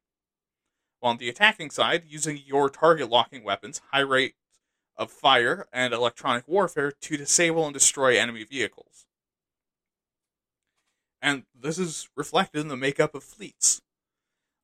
While 0.99 1.13
on 1.13 1.19
the 1.19 1.29
attacking 1.29 1.71
side, 1.71 2.05
using 2.09 2.41
your 2.45 2.71
target 2.71 3.11
locking 3.11 3.45
weapons, 3.45 3.83
high 3.93 4.01
rate 4.01 4.35
of 4.97 5.13
fire, 5.13 5.69
and 5.75 5.93
electronic 5.93 6.49
warfare 6.49 6.91
to 6.91 7.17
disable 7.19 7.67
and 7.67 7.75
destroy 7.75 8.19
enemy 8.19 8.45
vehicles. 8.45 9.07
And 11.21 11.45
this 11.55 11.79
is 11.79 12.09
reflected 12.17 12.61
in 12.61 12.69
the 12.69 12.77
makeup 12.77 13.15
of 13.15 13.23
fleets. 13.23 13.83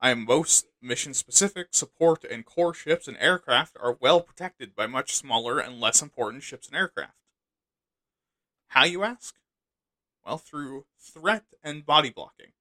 I 0.00 0.08
am 0.08 0.24
most 0.24 0.66
mission 0.80 1.12
specific 1.12 1.68
support 1.72 2.24
and 2.24 2.46
core 2.46 2.72
ships 2.72 3.06
and 3.06 3.16
aircraft 3.18 3.76
are 3.78 3.98
well 4.00 4.22
protected 4.22 4.74
by 4.74 4.86
much 4.86 5.14
smaller 5.14 5.58
and 5.58 5.80
less 5.80 6.00
important 6.00 6.44
ships 6.44 6.66
and 6.66 6.76
aircraft. 6.76 7.18
How, 8.68 8.84
you 8.84 9.04
ask? 9.04 9.34
Well, 10.24 10.38
through 10.38 10.86
threat 10.98 11.44
and 11.62 11.84
body 11.84 12.10
blocking. 12.10 12.52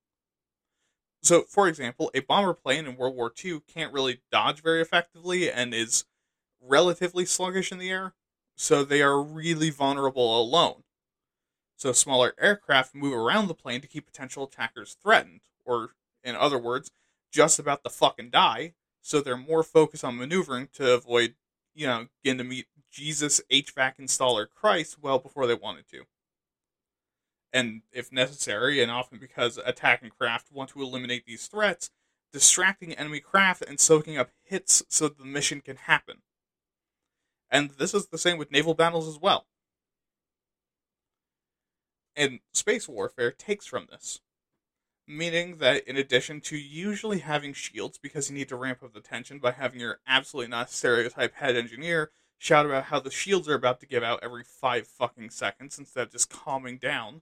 So, 1.22 1.44
for 1.44 1.70
example, 1.70 2.12
a 2.14 2.20
bomber 2.20 2.54
plane 2.54 2.86
in 2.86 2.98
World 2.98 3.16
War 3.16 3.32
II 3.44 3.62
can't 3.62 3.94
really 3.94 4.22
dodge 4.32 4.62
very 4.62 4.82
effectively 4.82 5.50
and 5.50 5.74
is 5.74 6.04
relatively 6.62 7.26
sluggish 7.26 7.72
in 7.72 7.78
the 7.78 7.90
air, 7.90 8.14
so 8.58 8.84
they 8.84 9.02
are 9.02 9.22
really 9.22 9.70
vulnerable 9.70 10.40
alone. 10.42 10.84
So, 11.78 11.94
smaller 11.94 12.34
aircraft 12.38 12.94
move 12.94 13.14
around 13.14 13.48
the 13.48 13.54
plane 13.54 13.80
to 13.82 13.88
keep 13.88 14.06
potential 14.06 14.44
attackers 14.44 14.98
threatened, 15.02 15.42
or, 15.64 15.92
in 16.24 16.36
other 16.36 16.60
words, 16.60 16.90
just 17.32 17.58
about 17.60 17.84
to 17.86 17.90
fucking 17.90 18.30
die, 18.32 18.74
so 19.02 19.22
they're 19.22 19.38
more 19.38 19.64
focused 19.64 20.04
on 20.04 20.18
maneuvering 20.18 20.68
to 20.74 20.94
avoid, 20.94 21.36
you 21.74 21.88
know, 21.88 22.08
getting 22.24 22.40
to 22.40 22.44
meet 22.44 22.68
Jesus 22.92 23.42
HVAC 23.50 23.98
installer 23.98 24.48
Christ 24.54 24.98
well 25.02 25.20
before 25.20 25.48
they 25.48 25.56
wanted 25.56 25.88
to 25.92 26.04
and 27.54 27.84
if 27.92 28.12
necessary, 28.12 28.82
and 28.82 28.92
often 28.92 29.20
because 29.20 29.58
attack 29.58 30.02
and 30.02 30.12
craft 30.12 30.52
want 30.52 30.72
to 30.72 30.82
eliminate 30.82 31.26
these 31.26 31.48
threats, 31.48 31.92
distracting 32.32 32.94
enemy 32.94 33.20
craft 33.20 33.64
and 33.68 33.80
soaking 33.80 34.18
up 34.18 34.32
hits 34.44 34.84
so 34.90 35.08
the 35.08 35.24
mission 35.24 35.62
can 35.62 35.76
happen. 35.76 36.18
And 37.52 37.70
this 37.78 37.94
is 37.94 38.08
the 38.08 38.18
same 38.18 38.40
with 38.40 38.52
naval 38.52 38.74
battles 38.74 39.08
as 39.08 39.20
well. 39.20 39.46
And 42.16 42.40
space 42.52 42.90
warfare 42.90 43.32
takes 43.32 43.68
from 43.68 43.88
this, 43.90 44.20
meaning 45.08 45.58
that 45.58 45.88
in 45.88 45.96
addition 45.96 46.42
to 46.42 46.58
usually 46.58 47.20
having 47.20 47.54
shields 47.54 48.00
because 48.02 48.30
you 48.30 48.36
need 48.36 48.50
to 48.50 48.56
ramp 48.56 48.84
up 48.84 48.94
the 48.94 49.00
tension 49.00 49.38
by 49.38 49.52
having 49.52 49.80
your 49.80 50.00
absolutely 50.08 50.50
not 50.50 50.72
stereotype 50.72 51.36
head 51.36 51.56
engineer 51.56 52.12
shout 52.44 52.66
about 52.66 52.86
how 52.86 53.00
the 53.00 53.10
shields 53.10 53.48
are 53.48 53.54
about 53.54 53.80
to 53.80 53.86
give 53.86 54.04
out 54.04 54.20
every 54.22 54.44
five 54.44 54.86
fucking 54.86 55.30
seconds 55.30 55.80
instead 55.80 56.08
of 56.08 56.12
just 56.12 56.30
calming 56.30 56.78
down, 56.78 57.22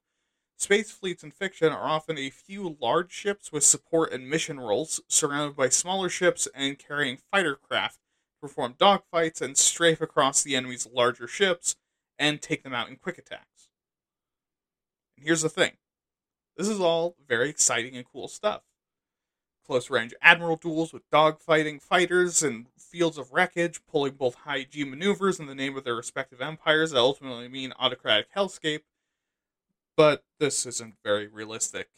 Space 0.61 0.91
fleets 0.91 1.23
in 1.23 1.31
fiction 1.31 1.73
are 1.73 1.87
often 1.87 2.19
a 2.19 2.29
few 2.29 2.77
large 2.79 3.11
ships 3.11 3.51
with 3.51 3.63
support 3.63 4.13
and 4.13 4.29
mission 4.29 4.59
roles, 4.59 5.01
surrounded 5.07 5.55
by 5.55 5.69
smaller 5.69 6.07
ships 6.07 6.47
and 6.53 6.77
carrying 6.77 7.17
fighter 7.31 7.55
craft 7.55 7.95
to 7.95 8.47
perform 8.47 8.75
dogfights 8.75 9.41
and 9.41 9.57
strafe 9.57 10.01
across 10.01 10.43
the 10.43 10.55
enemy's 10.55 10.85
larger 10.85 11.27
ships 11.27 11.77
and 12.19 12.43
take 12.43 12.61
them 12.61 12.75
out 12.75 12.89
in 12.89 12.95
quick 12.95 13.17
attacks. 13.17 13.71
And 15.17 15.25
here's 15.25 15.41
the 15.41 15.49
thing 15.49 15.77
this 16.55 16.67
is 16.67 16.79
all 16.79 17.15
very 17.27 17.49
exciting 17.49 17.95
and 17.95 18.05
cool 18.05 18.27
stuff. 18.27 18.61
Close 19.65 19.89
range 19.89 20.13
admiral 20.21 20.57
duels 20.57 20.93
with 20.93 21.09
dogfighting 21.09 21.81
fighters 21.81 22.43
and 22.43 22.67
fields 22.77 23.17
of 23.17 23.33
wreckage, 23.33 23.83
pulling 23.87 24.13
both 24.13 24.35
high 24.35 24.65
G 24.65 24.83
maneuvers 24.83 25.39
in 25.39 25.47
the 25.47 25.55
name 25.55 25.75
of 25.75 25.85
their 25.85 25.95
respective 25.95 26.39
empires 26.39 26.91
that 26.91 26.99
ultimately 26.99 27.47
mean 27.47 27.73
autocratic 27.79 28.27
hellscape 28.35 28.81
but 29.95 30.23
this 30.39 30.65
isn't 30.65 30.95
very 31.03 31.27
realistic. 31.27 31.89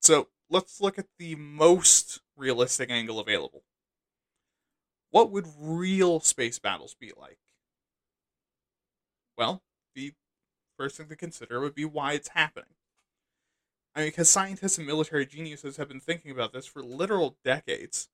So 0.00 0.28
let's 0.50 0.80
look 0.80 0.98
at 0.98 1.06
the 1.18 1.34
most 1.34 2.20
realistic 2.36 2.90
angle 2.90 3.18
available. 3.18 3.64
What 5.10 5.30
would 5.30 5.46
real 5.58 6.20
space 6.20 6.58
battles 6.58 6.94
be 6.98 7.12
like? 7.16 7.38
Well, 9.38 9.62
the 9.94 10.12
first 10.78 10.96
thing 10.96 11.08
to 11.08 11.16
consider 11.16 11.60
would 11.60 11.74
be 11.74 11.84
why 11.84 12.12
it's 12.12 12.28
happening. 12.28 12.74
I 13.94 14.00
mean, 14.00 14.08
because 14.08 14.28
scientists 14.28 14.76
and 14.76 14.86
military 14.86 15.24
geniuses 15.24 15.76
have 15.76 15.88
been 15.88 16.00
thinking 16.00 16.30
about 16.32 16.52
this 16.52 16.66
for 16.66 16.82
literal 16.82 17.36
decades. 17.44 18.08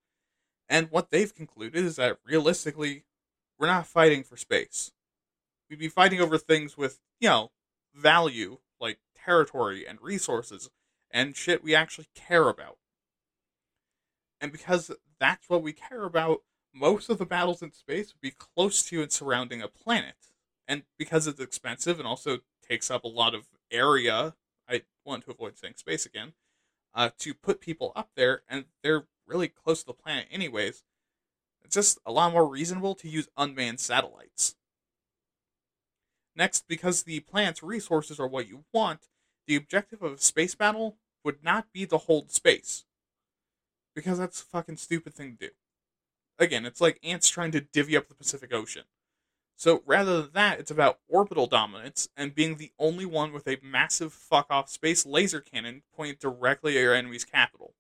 And 0.68 0.90
what 0.90 1.10
they've 1.10 1.34
concluded 1.34 1.84
is 1.84 1.96
that 1.96 2.18
realistically, 2.24 3.04
we're 3.58 3.66
not 3.66 3.86
fighting 3.86 4.22
for 4.22 4.36
space. 4.36 4.92
We'd 5.68 5.78
be 5.78 5.88
fighting 5.88 6.20
over 6.20 6.38
things 6.38 6.76
with, 6.76 7.00
you 7.18 7.28
know, 7.28 7.50
value 7.94 8.58
like 8.80 8.98
territory 9.14 9.86
and 9.86 10.00
resources 10.00 10.70
and 11.10 11.36
shit 11.36 11.62
we 11.62 11.74
actually 11.74 12.08
care 12.14 12.48
about. 12.48 12.78
And 14.40 14.52
because 14.52 14.90
that's 15.18 15.48
what 15.48 15.62
we 15.62 15.72
care 15.72 16.04
about, 16.04 16.42
most 16.72 17.10
of 17.10 17.18
the 17.18 17.26
battles 17.26 17.62
in 17.62 17.72
space 17.72 18.12
would 18.14 18.20
be 18.20 18.30
close 18.30 18.82
to 18.84 19.02
and 19.02 19.12
surrounding 19.12 19.60
a 19.60 19.68
planet. 19.68 20.14
And 20.66 20.84
because 20.98 21.26
it's 21.26 21.40
expensive 21.40 21.98
and 21.98 22.06
also 22.06 22.38
takes 22.66 22.90
up 22.90 23.04
a 23.04 23.08
lot 23.08 23.34
of 23.34 23.48
area, 23.70 24.34
I 24.68 24.82
want 25.04 25.24
to 25.24 25.32
avoid 25.32 25.58
saying 25.58 25.74
space 25.76 26.06
again, 26.06 26.32
uh, 26.94 27.10
to 27.18 27.34
put 27.34 27.60
people 27.60 27.92
up 27.96 28.10
there, 28.14 28.42
and 28.48 28.66
they're 28.82 29.06
really 29.26 29.48
close 29.48 29.80
to 29.80 29.86
the 29.86 29.92
planet 29.92 30.26
anyways, 30.30 30.82
it's 31.64 31.74
just 31.74 31.98
a 32.06 32.12
lot 32.12 32.32
more 32.32 32.46
reasonable 32.46 32.94
to 32.96 33.08
use 33.08 33.28
unmanned 33.36 33.80
satellites. 33.80 34.56
Next, 36.40 36.66
because 36.66 37.02
the 37.02 37.20
planet's 37.20 37.62
resources 37.62 38.18
are 38.18 38.26
what 38.26 38.48
you 38.48 38.64
want, 38.72 39.08
the 39.46 39.56
objective 39.56 40.00
of 40.00 40.12
a 40.14 40.18
space 40.18 40.54
battle 40.54 40.96
would 41.22 41.44
not 41.44 41.70
be 41.70 41.84
to 41.84 41.98
hold 41.98 42.30
space. 42.30 42.86
Because 43.94 44.16
that's 44.18 44.40
a 44.40 44.46
fucking 44.46 44.78
stupid 44.78 45.12
thing 45.12 45.36
to 45.36 45.48
do. 45.48 45.52
Again, 46.38 46.64
it's 46.64 46.80
like 46.80 46.98
ants 47.02 47.28
trying 47.28 47.50
to 47.50 47.60
divvy 47.60 47.94
up 47.94 48.08
the 48.08 48.14
Pacific 48.14 48.54
Ocean. 48.54 48.84
So 49.56 49.82
rather 49.84 50.22
than 50.22 50.30
that, 50.32 50.58
it's 50.58 50.70
about 50.70 51.00
orbital 51.10 51.46
dominance 51.46 52.08
and 52.16 52.34
being 52.34 52.56
the 52.56 52.72
only 52.78 53.04
one 53.04 53.34
with 53.34 53.46
a 53.46 53.58
massive 53.62 54.14
fuck 54.14 54.46
off 54.48 54.70
space 54.70 55.04
laser 55.04 55.42
cannon 55.42 55.82
pointed 55.94 56.20
directly 56.20 56.78
at 56.78 56.80
your 56.80 56.94
enemy's 56.94 57.26
capital. 57.26 57.74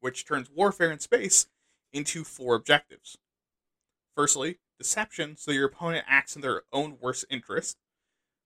Which 0.00 0.26
turns 0.26 0.50
warfare 0.50 0.90
in 0.90 0.98
space 0.98 1.46
into 1.92 2.24
four 2.24 2.56
objectives. 2.56 3.16
Firstly, 4.16 4.58
deception, 4.80 5.36
so 5.36 5.52
your 5.52 5.66
opponent 5.66 6.06
acts 6.08 6.34
in 6.34 6.42
their 6.42 6.62
own 6.72 6.96
worst 7.00 7.26
interest. 7.30 7.76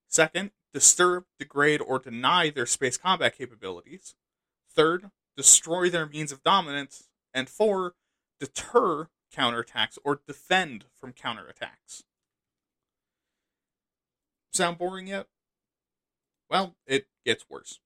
Second, 0.09 0.51
disturb, 0.73 1.23
degrade, 1.39 1.81
or 1.81 1.97
deny 1.97 2.49
their 2.49 2.65
space 2.65 2.97
combat 2.97 3.37
capabilities. 3.37 4.15
Third, 4.69 5.11
destroy 5.37 5.89
their 5.89 6.05
means 6.05 6.33
of 6.33 6.43
dominance. 6.43 7.07
And 7.33 7.49
four, 7.49 7.93
deter 8.39 9.07
counterattacks 9.33 9.97
or 10.03 10.19
defend 10.27 10.85
from 10.93 11.13
counterattacks. 11.13 12.03
Sound 14.51 14.77
boring 14.77 15.07
yet? 15.07 15.27
Well, 16.49 16.75
it 16.85 17.07
gets 17.25 17.49
worse. 17.49 17.79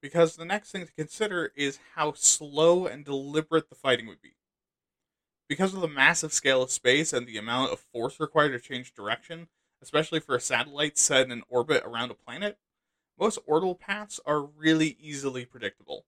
Because 0.00 0.34
the 0.34 0.44
next 0.44 0.72
thing 0.72 0.84
to 0.84 0.92
consider 0.92 1.52
is 1.54 1.78
how 1.94 2.12
slow 2.14 2.86
and 2.86 3.04
deliberate 3.04 3.68
the 3.68 3.76
fighting 3.76 4.08
would 4.08 4.20
be. 4.20 4.34
Because 5.48 5.74
of 5.74 5.80
the 5.80 5.88
massive 5.88 6.32
scale 6.32 6.62
of 6.62 6.70
space 6.70 7.12
and 7.12 7.26
the 7.26 7.36
amount 7.36 7.72
of 7.72 7.80
force 7.80 8.18
required 8.18 8.52
to 8.52 8.60
change 8.60 8.94
direction, 8.94 9.48
especially 9.82 10.20
for 10.20 10.34
a 10.34 10.40
satellite 10.40 10.96
set 10.96 11.26
in 11.26 11.32
an 11.32 11.42
orbit 11.48 11.82
around 11.84 12.10
a 12.10 12.14
planet, 12.14 12.58
most 13.18 13.38
orbital 13.46 13.74
paths 13.74 14.20
are 14.24 14.42
really 14.42 14.96
easily 15.00 15.44
predictable. 15.44 16.06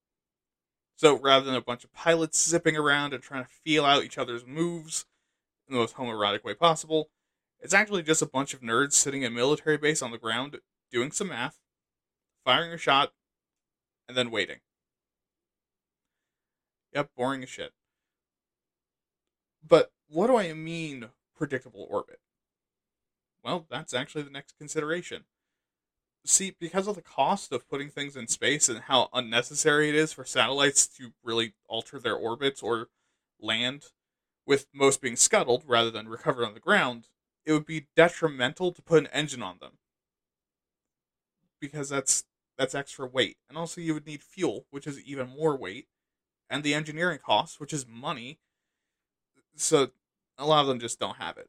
So 0.97 1.18
rather 1.18 1.44
than 1.44 1.57
a 1.57 1.61
bunch 1.61 1.85
of 1.85 1.92
pilots 1.92 2.49
zipping 2.49 2.77
around 2.77 3.12
and 3.12 3.23
trying 3.23 3.44
to 3.44 3.51
feel 3.51 3.85
out 3.85 4.05
each 4.05 4.18
other's 4.18 4.47
moves 4.47 5.07
in 5.68 5.75
the 5.75 5.81
most 5.81 5.97
homoerotic 5.97 6.44
way 6.44 6.55
possible, 6.55 7.11
it's 7.61 7.75
actually 7.75 8.03
just 8.03 8.23
a 8.23 8.27
bunch 8.27 8.55
of 8.55 8.61
nerds 8.61 8.92
sitting 8.92 9.23
in 9.23 9.33
a 9.33 9.35
military 9.35 9.77
base 9.77 10.03
on 10.03 10.12
the 10.12 10.18
ground 10.18 10.59
doing 10.90 11.11
some 11.11 11.29
math, 11.29 11.59
firing 12.44 12.73
a 12.73 12.79
shot, 12.79 13.12
and 14.09 14.16
then 14.16 14.31
waiting. 14.31 14.59
Yep, 16.94 17.11
boring 17.16 17.42
as 17.42 17.49
shit. 17.49 17.73
But 19.66 19.92
what 20.09 20.29
do 20.29 20.37
I 20.37 20.53
mean 20.53 21.11
predictable 21.35 21.87
orbit? 21.90 22.20
Well, 23.42 23.66
that's 23.68 23.94
actually 23.94 24.22
the 24.22 24.31
next 24.31 24.57
consideration 24.59 25.24
see, 26.24 26.55
because 26.59 26.87
of 26.87 26.96
the 26.96 27.03
cost 27.03 27.53
of 27.53 27.68
putting 27.68 27.90
things 27.90 28.16
in 28.16 28.29
space 28.29 28.68
and 28.68 28.81
how 28.81 29.09
unnecessary 29.12 29.88
it 29.88 29.94
is 29.94 30.12
for 30.12 30.24
satellites 30.24 30.87
to 30.87 31.12
really 31.22 31.55
alter 31.68 31.98
their 31.98 32.16
orbits 32.16 32.62
or 32.62 32.88
land, 33.40 33.87
with 34.46 34.66
most 34.72 35.00
being 35.00 35.16
scuttled 35.16 35.64
rather 35.66 35.90
than 35.90 36.09
recovered 36.09 36.44
on 36.44 36.55
the 36.55 36.61
ground, 36.61 37.09
it 37.46 37.53
would 37.53 37.66
be 37.66 37.87
detrimental 37.96 38.72
to 38.72 38.83
put 38.83 38.98
an 38.98 39.07
engine 39.09 39.42
on 39.42 39.59
them. 39.61 39.79
Because 41.61 41.88
that's 41.88 42.24
that's 42.57 42.74
extra 42.74 43.07
weight. 43.07 43.38
And 43.48 43.59
also 43.59 43.81
you 43.81 43.94
would 43.94 44.07
need 44.07 44.22
fuel, 44.22 44.66
which 44.70 44.87
is 44.87 45.03
even 45.03 45.29
more 45.29 45.57
weight, 45.57 45.88
and 46.48 46.62
the 46.62 46.74
engineering 46.74 47.18
costs, 47.24 47.59
which 47.59 47.72
is 47.72 47.87
money. 47.87 48.38
So 49.57 49.90
a 50.38 50.47
lot 50.47 50.62
of 50.62 50.67
them 50.67 50.81
just 50.81 50.99
don't 50.99 51.17
have 51.17 51.38
it. 51.38 51.49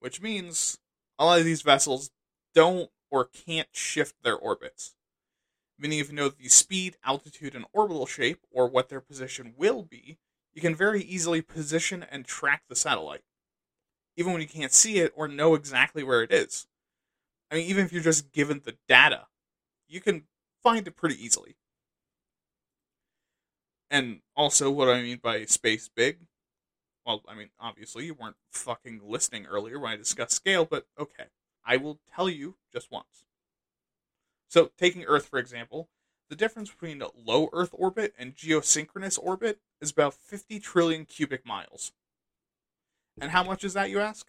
Which 0.00 0.20
means 0.20 0.78
a 1.18 1.24
lot 1.24 1.38
of 1.38 1.44
these 1.44 1.62
vessels 1.62 2.10
don't 2.54 2.90
or 3.10 3.24
can't 3.24 3.68
shift 3.72 4.22
their 4.22 4.36
orbits. 4.36 4.94
Meaning, 5.78 5.98
if 5.98 6.08
you 6.08 6.14
know 6.14 6.30
the 6.30 6.48
speed, 6.48 6.96
altitude, 7.04 7.54
and 7.54 7.66
orbital 7.72 8.06
shape, 8.06 8.40
or 8.50 8.66
what 8.66 8.88
their 8.88 9.00
position 9.00 9.54
will 9.56 9.82
be, 9.82 10.18
you 10.54 10.62
can 10.62 10.74
very 10.74 11.02
easily 11.02 11.42
position 11.42 12.02
and 12.02 12.24
track 12.24 12.62
the 12.68 12.74
satellite, 12.74 13.24
even 14.16 14.32
when 14.32 14.40
you 14.40 14.48
can't 14.48 14.72
see 14.72 14.98
it 14.98 15.12
or 15.14 15.28
know 15.28 15.54
exactly 15.54 16.02
where 16.02 16.22
it 16.22 16.32
is. 16.32 16.66
I 17.50 17.56
mean, 17.56 17.66
even 17.68 17.84
if 17.84 17.92
you're 17.92 18.02
just 18.02 18.32
given 18.32 18.62
the 18.64 18.76
data, 18.88 19.26
you 19.86 20.00
can 20.00 20.24
find 20.62 20.86
it 20.86 20.96
pretty 20.96 21.22
easily. 21.22 21.56
And 23.90 24.20
also, 24.34 24.70
what 24.70 24.88
I 24.88 25.02
mean 25.02 25.18
by 25.22 25.44
space 25.44 25.88
big, 25.94 26.20
well, 27.06 27.22
I 27.28 27.34
mean, 27.34 27.50
obviously, 27.60 28.06
you 28.06 28.14
weren't 28.14 28.36
fucking 28.50 29.00
listening 29.04 29.46
earlier 29.46 29.78
when 29.78 29.92
I 29.92 29.96
discussed 29.96 30.32
scale, 30.32 30.64
but 30.64 30.86
okay. 30.98 31.26
I 31.64 31.76
will 31.76 32.00
tell 32.14 32.28
you 32.28 32.56
just 32.72 32.90
once. 32.90 33.24
So, 34.48 34.70
taking 34.76 35.04
Earth 35.04 35.26
for 35.26 35.38
example, 35.38 35.88
the 36.28 36.36
difference 36.36 36.70
between 36.70 37.02
low 37.16 37.48
Earth 37.52 37.70
orbit 37.72 38.14
and 38.18 38.34
geosynchronous 38.34 39.18
orbit 39.20 39.60
is 39.80 39.90
about 39.90 40.14
50 40.14 40.58
trillion 40.58 41.04
cubic 41.04 41.46
miles. 41.46 41.92
And 43.20 43.30
how 43.30 43.44
much 43.44 43.64
is 43.64 43.74
that, 43.74 43.90
you 43.90 44.00
ask? 44.00 44.26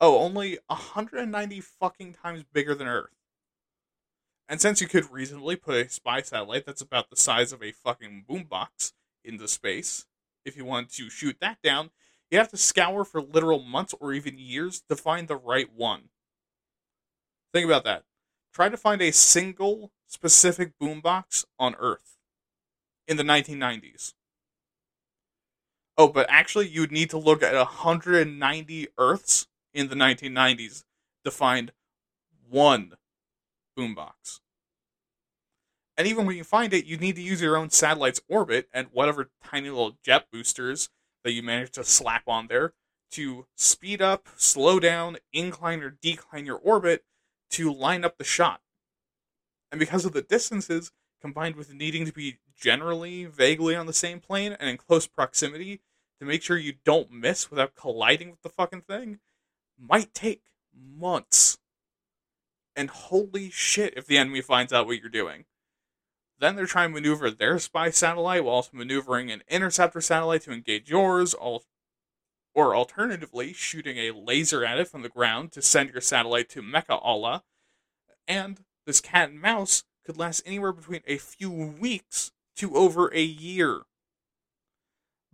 Oh, 0.00 0.18
only 0.18 0.58
190 0.66 1.60
fucking 1.60 2.14
times 2.14 2.44
bigger 2.52 2.74
than 2.74 2.88
Earth. 2.88 3.10
And 4.48 4.60
since 4.60 4.80
you 4.80 4.88
could 4.88 5.10
reasonably 5.10 5.56
put 5.56 5.74
a 5.74 5.88
spy 5.88 6.22
satellite 6.22 6.66
that's 6.66 6.82
about 6.82 7.10
the 7.10 7.16
size 7.16 7.52
of 7.52 7.62
a 7.62 7.72
fucking 7.72 8.24
boombox 8.28 8.92
into 9.24 9.48
space, 9.48 10.06
if 10.46 10.56
you 10.56 10.64
want 10.64 10.90
to 10.92 11.10
shoot 11.10 11.36
that 11.40 11.58
down, 11.62 11.90
you 12.30 12.38
have 12.38 12.50
to 12.50 12.56
scour 12.56 13.04
for 13.04 13.20
literal 13.20 13.58
months 13.58 13.94
or 14.00 14.12
even 14.12 14.38
years 14.38 14.82
to 14.88 14.96
find 14.96 15.28
the 15.28 15.36
right 15.36 15.68
one. 15.74 16.08
Think 17.52 17.66
about 17.66 17.84
that. 17.84 18.04
Try 18.54 18.68
to 18.68 18.76
find 18.76 19.02
a 19.02 19.10
single 19.10 19.92
specific 20.06 20.72
boombox 20.80 21.44
on 21.58 21.74
Earth 21.78 22.16
in 23.06 23.16
the 23.16 23.22
1990s. 23.22 24.14
Oh, 25.98 26.08
but 26.08 26.26
actually, 26.28 26.68
you'd 26.68 26.92
need 26.92 27.10
to 27.10 27.18
look 27.18 27.42
at 27.42 27.54
190 27.54 28.88
Earths 28.98 29.46
in 29.72 29.88
the 29.88 29.94
1990s 29.94 30.84
to 31.24 31.30
find 31.30 31.72
one 32.48 32.94
boombox. 33.78 34.40
And 35.96 36.06
even 36.06 36.26
when 36.26 36.36
you 36.36 36.44
find 36.44 36.74
it, 36.74 36.84
you 36.84 36.96
need 36.96 37.16
to 37.16 37.22
use 37.22 37.40
your 37.40 37.56
own 37.56 37.70
satellite's 37.70 38.20
orbit 38.28 38.68
and 38.72 38.88
whatever 38.92 39.30
tiny 39.42 39.70
little 39.70 39.96
jet 40.04 40.26
boosters 40.30 40.90
that 41.24 41.32
you 41.32 41.42
manage 41.42 41.70
to 41.72 41.84
slap 41.84 42.24
on 42.28 42.48
there 42.48 42.74
to 43.12 43.46
speed 43.56 44.02
up, 44.02 44.28
slow 44.36 44.78
down, 44.78 45.16
incline, 45.32 45.80
or 45.80 45.90
decline 45.90 46.44
your 46.44 46.58
orbit 46.58 47.04
to 47.50 47.72
line 47.72 48.04
up 48.04 48.18
the 48.18 48.24
shot. 48.24 48.60
And 49.70 49.78
because 49.78 50.04
of 50.04 50.12
the 50.12 50.22
distances, 50.22 50.92
combined 51.20 51.56
with 51.56 51.72
needing 51.72 52.04
to 52.04 52.12
be 52.12 52.38
generally 52.56 53.24
vaguely 53.24 53.74
on 53.74 53.86
the 53.86 53.92
same 53.92 54.20
plane 54.20 54.56
and 54.58 54.68
in 54.68 54.76
close 54.76 55.06
proximity 55.06 55.80
to 56.18 56.26
make 56.26 56.42
sure 56.42 56.56
you 56.56 56.74
don't 56.84 57.10
miss 57.10 57.50
without 57.50 57.74
colliding 57.74 58.30
with 58.30 58.42
the 58.42 58.48
fucking 58.48 58.82
thing, 58.82 59.18
might 59.78 60.14
take 60.14 60.42
months. 60.74 61.58
And 62.74 62.90
holy 62.90 63.50
shit 63.50 63.94
if 63.96 64.06
the 64.06 64.18
enemy 64.18 64.40
finds 64.40 64.72
out 64.72 64.86
what 64.86 65.00
you're 65.00 65.08
doing. 65.08 65.44
Then 66.38 66.54
they're 66.54 66.66
trying 66.66 66.90
to 66.90 66.94
maneuver 66.94 67.30
their 67.30 67.58
spy 67.58 67.90
satellite 67.90 68.44
while 68.44 68.56
also 68.56 68.70
maneuvering 68.74 69.30
an 69.30 69.42
interceptor 69.48 70.00
satellite 70.00 70.42
to 70.42 70.52
engage 70.52 70.90
yours, 70.90 71.32
all 71.32 71.64
or 72.54 72.74
alternatively, 72.74 73.52
shooting 73.52 73.98
a 73.98 74.12
laser 74.12 74.64
at 74.64 74.78
it 74.78 74.88
from 74.88 75.02
the 75.02 75.08
ground 75.08 75.52
to 75.52 75.62
send 75.62 75.90
your 75.90 76.00
satellite 76.00 76.48
to 76.50 76.62
Mecha 76.62 76.98
Allah. 77.02 77.44
And 78.26 78.64
this 78.86 79.00
cat 79.00 79.30
and 79.30 79.40
mouse 79.40 79.84
could 80.04 80.16
last 80.16 80.42
anywhere 80.46 80.72
between 80.72 81.02
a 81.06 81.18
few 81.18 81.50
weeks 81.50 82.32
to 82.56 82.74
over 82.76 83.12
a 83.12 83.22
year. 83.22 83.82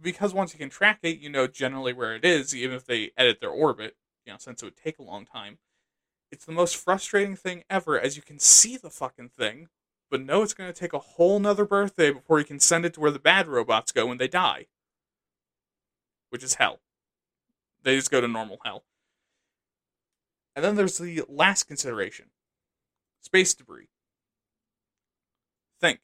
Because 0.00 0.34
once 0.34 0.52
you 0.52 0.58
can 0.58 0.70
track 0.70 0.98
it, 1.02 1.18
you 1.18 1.28
know 1.28 1.46
generally 1.46 1.92
where 1.92 2.14
it 2.14 2.24
is, 2.24 2.56
even 2.56 2.74
if 2.76 2.86
they 2.86 3.12
edit 3.16 3.40
their 3.40 3.50
orbit, 3.50 3.96
you 4.26 4.32
know, 4.32 4.38
since 4.38 4.62
it 4.62 4.66
would 4.66 4.76
take 4.76 4.98
a 4.98 5.04
long 5.04 5.24
time. 5.24 5.58
It's 6.32 6.44
the 6.44 6.52
most 6.52 6.76
frustrating 6.76 7.36
thing 7.36 7.62
ever, 7.70 8.00
as 8.00 8.16
you 8.16 8.22
can 8.22 8.38
see 8.38 8.76
the 8.76 8.90
fucking 8.90 9.28
thing, 9.28 9.68
but 10.12 10.20
no, 10.20 10.42
it's 10.42 10.52
going 10.52 10.70
to 10.70 10.78
take 10.78 10.92
a 10.92 10.98
whole 10.98 11.40
nother 11.40 11.64
birthday 11.64 12.10
before 12.10 12.38
you 12.38 12.44
can 12.44 12.60
send 12.60 12.84
it 12.84 12.92
to 12.92 13.00
where 13.00 13.10
the 13.10 13.18
bad 13.18 13.48
robots 13.48 13.92
go 13.92 14.06
when 14.06 14.18
they 14.18 14.28
die. 14.28 14.66
Which 16.28 16.44
is 16.44 16.56
hell. 16.56 16.80
They 17.82 17.96
just 17.96 18.10
go 18.10 18.20
to 18.20 18.28
normal 18.28 18.58
hell. 18.62 18.84
And 20.54 20.62
then 20.62 20.76
there's 20.76 20.98
the 20.98 21.24
last 21.30 21.64
consideration 21.64 22.26
space 23.22 23.54
debris. 23.54 23.88
Think, 25.80 26.00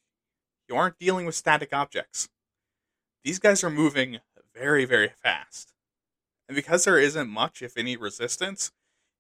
you 0.71 0.75
aren't 0.75 0.99
dealing 0.99 1.27
with 1.27 1.35
static 1.35 1.75
objects. 1.75 2.31
These 3.25 3.39
guys 3.39 3.63
are 3.63 3.69
moving 3.69 4.21
very, 4.55 4.87
very 4.87 5.11
fast. 5.23 5.75
And 6.49 6.57
because 6.57 6.85
there 6.85 6.99
isn't 6.99 7.29
much, 7.29 7.61
if 7.61 7.77
any, 7.77 7.95
resistance, 7.95 8.73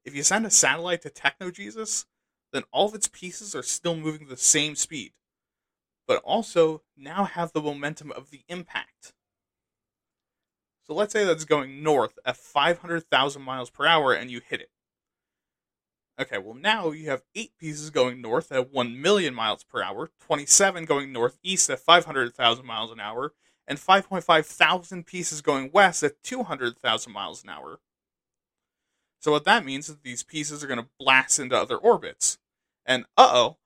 if 0.07 0.16
you 0.16 0.22
send 0.22 0.46
a 0.46 0.51
satellite 0.51 1.03
to 1.03 1.11
Techno 1.11 1.51
Jesus, 1.51 2.07
then 2.52 2.64
all 2.72 2.88
of 2.88 2.94
its 2.94 3.08
pieces 3.08 3.54
are 3.54 3.62
still 3.62 3.96
moving 3.96 4.28
the 4.28 4.37
same 4.37 4.74
speed, 4.74 5.12
but 6.06 6.22
also 6.24 6.82
now 6.96 7.24
have 7.24 7.52
the 7.52 7.61
momentum 7.61 8.11
of 8.12 8.30
the 8.30 8.42
impact. 8.48 9.12
So 10.87 10.94
let's 10.94 11.12
say 11.12 11.24
that's 11.24 11.44
going 11.44 11.82
north 11.82 12.18
at 12.24 12.37
500,000 12.37 13.42
miles 13.42 13.68
per 13.68 13.84
hour 13.84 14.14
and 14.14 14.30
you 14.30 14.40
hit 14.40 14.62
it. 14.62 14.70
Okay, 16.20 16.38
well, 16.38 16.54
now 16.54 16.90
you 16.90 17.11
have 17.11 17.22
eight 17.37 17.52
pieces 17.58 17.90
going 17.90 18.20
north 18.20 18.50
at 18.50 18.72
1 18.72 19.00
million 19.00 19.34
miles 19.34 19.62
per 19.62 19.82
hour, 19.82 20.11
27 20.20 20.84
going 20.84 21.12
northeast 21.12 21.70
at 21.70 21.78
500,000 21.78 22.66
miles 22.66 22.90
an 22.90 22.98
hour, 22.98 23.34
and 23.68 23.78
5.5 23.78 24.46
thousand 24.46 25.06
pieces 25.06 25.42
going 25.42 25.70
west 25.72 26.02
at 26.02 26.20
200,000 26.24 27.12
miles 27.12 27.44
an 27.44 27.50
hour. 27.50 27.78
So 29.20 29.33
what 29.33 29.44
that 29.44 29.64
means 29.64 29.88
is 29.88 29.96
these 29.98 30.22
pieces 30.22 30.62
are 30.62 30.66
going 30.66 30.81
to 30.81 30.88
blast 30.98 31.38
into 31.38 31.57
other 31.57 31.76
orbits. 31.76 32.38
And 32.87 33.04
uh-oh, 33.16 33.57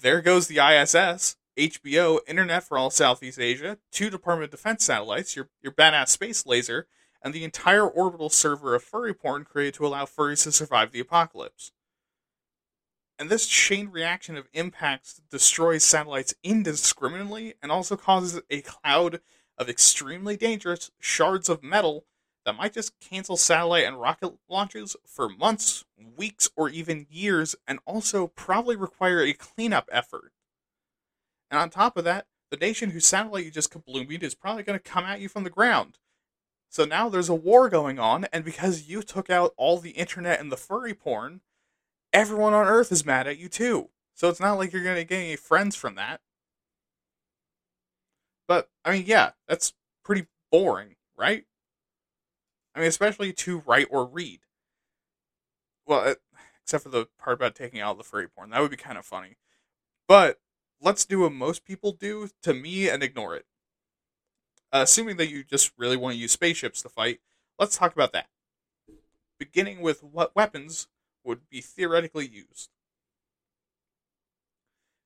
there 0.00 0.20
goes 0.20 0.46
the 0.46 0.58
ISS, 0.58 1.36
HBO, 1.56 2.20
Internet 2.28 2.62
for 2.64 2.78
all 2.78 2.90
Southeast 2.90 3.40
Asia, 3.40 3.78
two 3.90 4.10
Department 4.10 4.44
of 4.44 4.50
Defense 4.50 4.84
satellites, 4.84 5.34
your 5.34 5.48
your 5.62 5.72
badass 5.72 6.08
space 6.08 6.46
laser, 6.46 6.86
and 7.20 7.34
the 7.34 7.44
entire 7.44 7.86
orbital 7.86 8.30
server 8.30 8.74
of 8.74 8.84
furry 8.84 9.14
porn 9.14 9.44
created 9.44 9.74
to 9.74 9.86
allow 9.86 10.04
furries 10.04 10.44
to 10.44 10.52
survive 10.52 10.92
the 10.92 11.00
apocalypse. 11.00 11.72
And 13.18 13.28
this 13.28 13.48
chain 13.48 13.88
reaction 13.88 14.36
of 14.36 14.46
impacts 14.52 15.20
destroys 15.28 15.82
satellites 15.82 16.34
indiscriminately 16.44 17.54
and 17.60 17.72
also 17.72 17.96
causes 17.96 18.40
a 18.48 18.60
cloud 18.60 19.20
of 19.56 19.68
extremely 19.68 20.36
dangerous 20.36 20.92
shards 21.00 21.48
of 21.48 21.64
metal 21.64 22.04
that 22.48 22.56
might 22.56 22.72
just 22.72 22.98
cancel 22.98 23.36
satellite 23.36 23.84
and 23.84 24.00
rocket 24.00 24.32
launches 24.48 24.96
for 25.04 25.28
months, 25.28 25.84
weeks, 26.16 26.48
or 26.56 26.70
even 26.70 27.06
years, 27.10 27.54
and 27.66 27.78
also 27.84 28.26
probably 28.26 28.74
require 28.74 29.20
a 29.20 29.34
cleanup 29.34 29.86
effort. 29.92 30.32
And 31.50 31.60
on 31.60 31.68
top 31.68 31.98
of 31.98 32.04
that, 32.04 32.26
the 32.50 32.56
nation 32.56 32.90
whose 32.90 33.04
satellite 33.04 33.44
you 33.44 33.50
just 33.50 33.70
kabloomied 33.70 34.22
is 34.22 34.34
probably 34.34 34.62
going 34.62 34.78
to 34.78 34.82
come 34.82 35.04
at 35.04 35.20
you 35.20 35.28
from 35.28 35.44
the 35.44 35.50
ground. 35.50 35.98
So 36.70 36.86
now 36.86 37.10
there's 37.10 37.28
a 37.28 37.34
war 37.34 37.68
going 37.68 37.98
on, 37.98 38.24
and 38.32 38.46
because 38.46 38.88
you 38.88 39.02
took 39.02 39.28
out 39.28 39.52
all 39.58 39.78
the 39.78 39.90
internet 39.90 40.40
and 40.40 40.50
the 40.50 40.56
furry 40.56 40.94
porn, 40.94 41.42
everyone 42.14 42.54
on 42.54 42.66
Earth 42.66 42.90
is 42.90 43.04
mad 43.04 43.26
at 43.26 43.36
you 43.36 43.50
too. 43.50 43.90
So 44.14 44.30
it's 44.30 44.40
not 44.40 44.56
like 44.56 44.72
you're 44.72 44.82
going 44.82 44.96
to 44.96 45.04
get 45.04 45.18
any 45.18 45.36
friends 45.36 45.76
from 45.76 45.96
that. 45.96 46.22
But, 48.46 48.70
I 48.86 48.92
mean, 48.92 49.04
yeah, 49.06 49.32
that's 49.46 49.74
pretty 50.02 50.28
boring, 50.50 50.96
right? 51.14 51.44
I 52.78 52.82
mean, 52.82 52.88
especially 52.90 53.32
to 53.32 53.58
write 53.66 53.88
or 53.90 54.06
read. 54.06 54.38
Well, 55.84 56.14
except 56.62 56.84
for 56.84 56.90
the 56.90 57.08
part 57.18 57.34
about 57.34 57.56
taking 57.56 57.80
out 57.80 57.98
the 57.98 58.04
furry 58.04 58.28
porn. 58.28 58.50
That 58.50 58.60
would 58.60 58.70
be 58.70 58.76
kind 58.76 58.96
of 58.96 59.04
funny. 59.04 59.36
But 60.06 60.38
let's 60.80 61.04
do 61.04 61.22
what 61.22 61.32
most 61.32 61.64
people 61.64 61.90
do 61.90 62.28
to 62.42 62.54
me 62.54 62.88
and 62.88 63.02
ignore 63.02 63.34
it. 63.34 63.46
Uh, 64.72 64.82
assuming 64.84 65.16
that 65.16 65.28
you 65.28 65.42
just 65.42 65.72
really 65.76 65.96
want 65.96 66.14
to 66.14 66.20
use 66.20 66.30
spaceships 66.30 66.80
to 66.82 66.88
fight, 66.88 67.18
let's 67.58 67.76
talk 67.76 67.92
about 67.94 68.12
that. 68.12 68.28
Beginning 69.40 69.80
with 69.80 70.04
what 70.04 70.36
weapons 70.36 70.86
would 71.24 71.48
be 71.50 71.60
theoretically 71.60 72.28
used. 72.28 72.70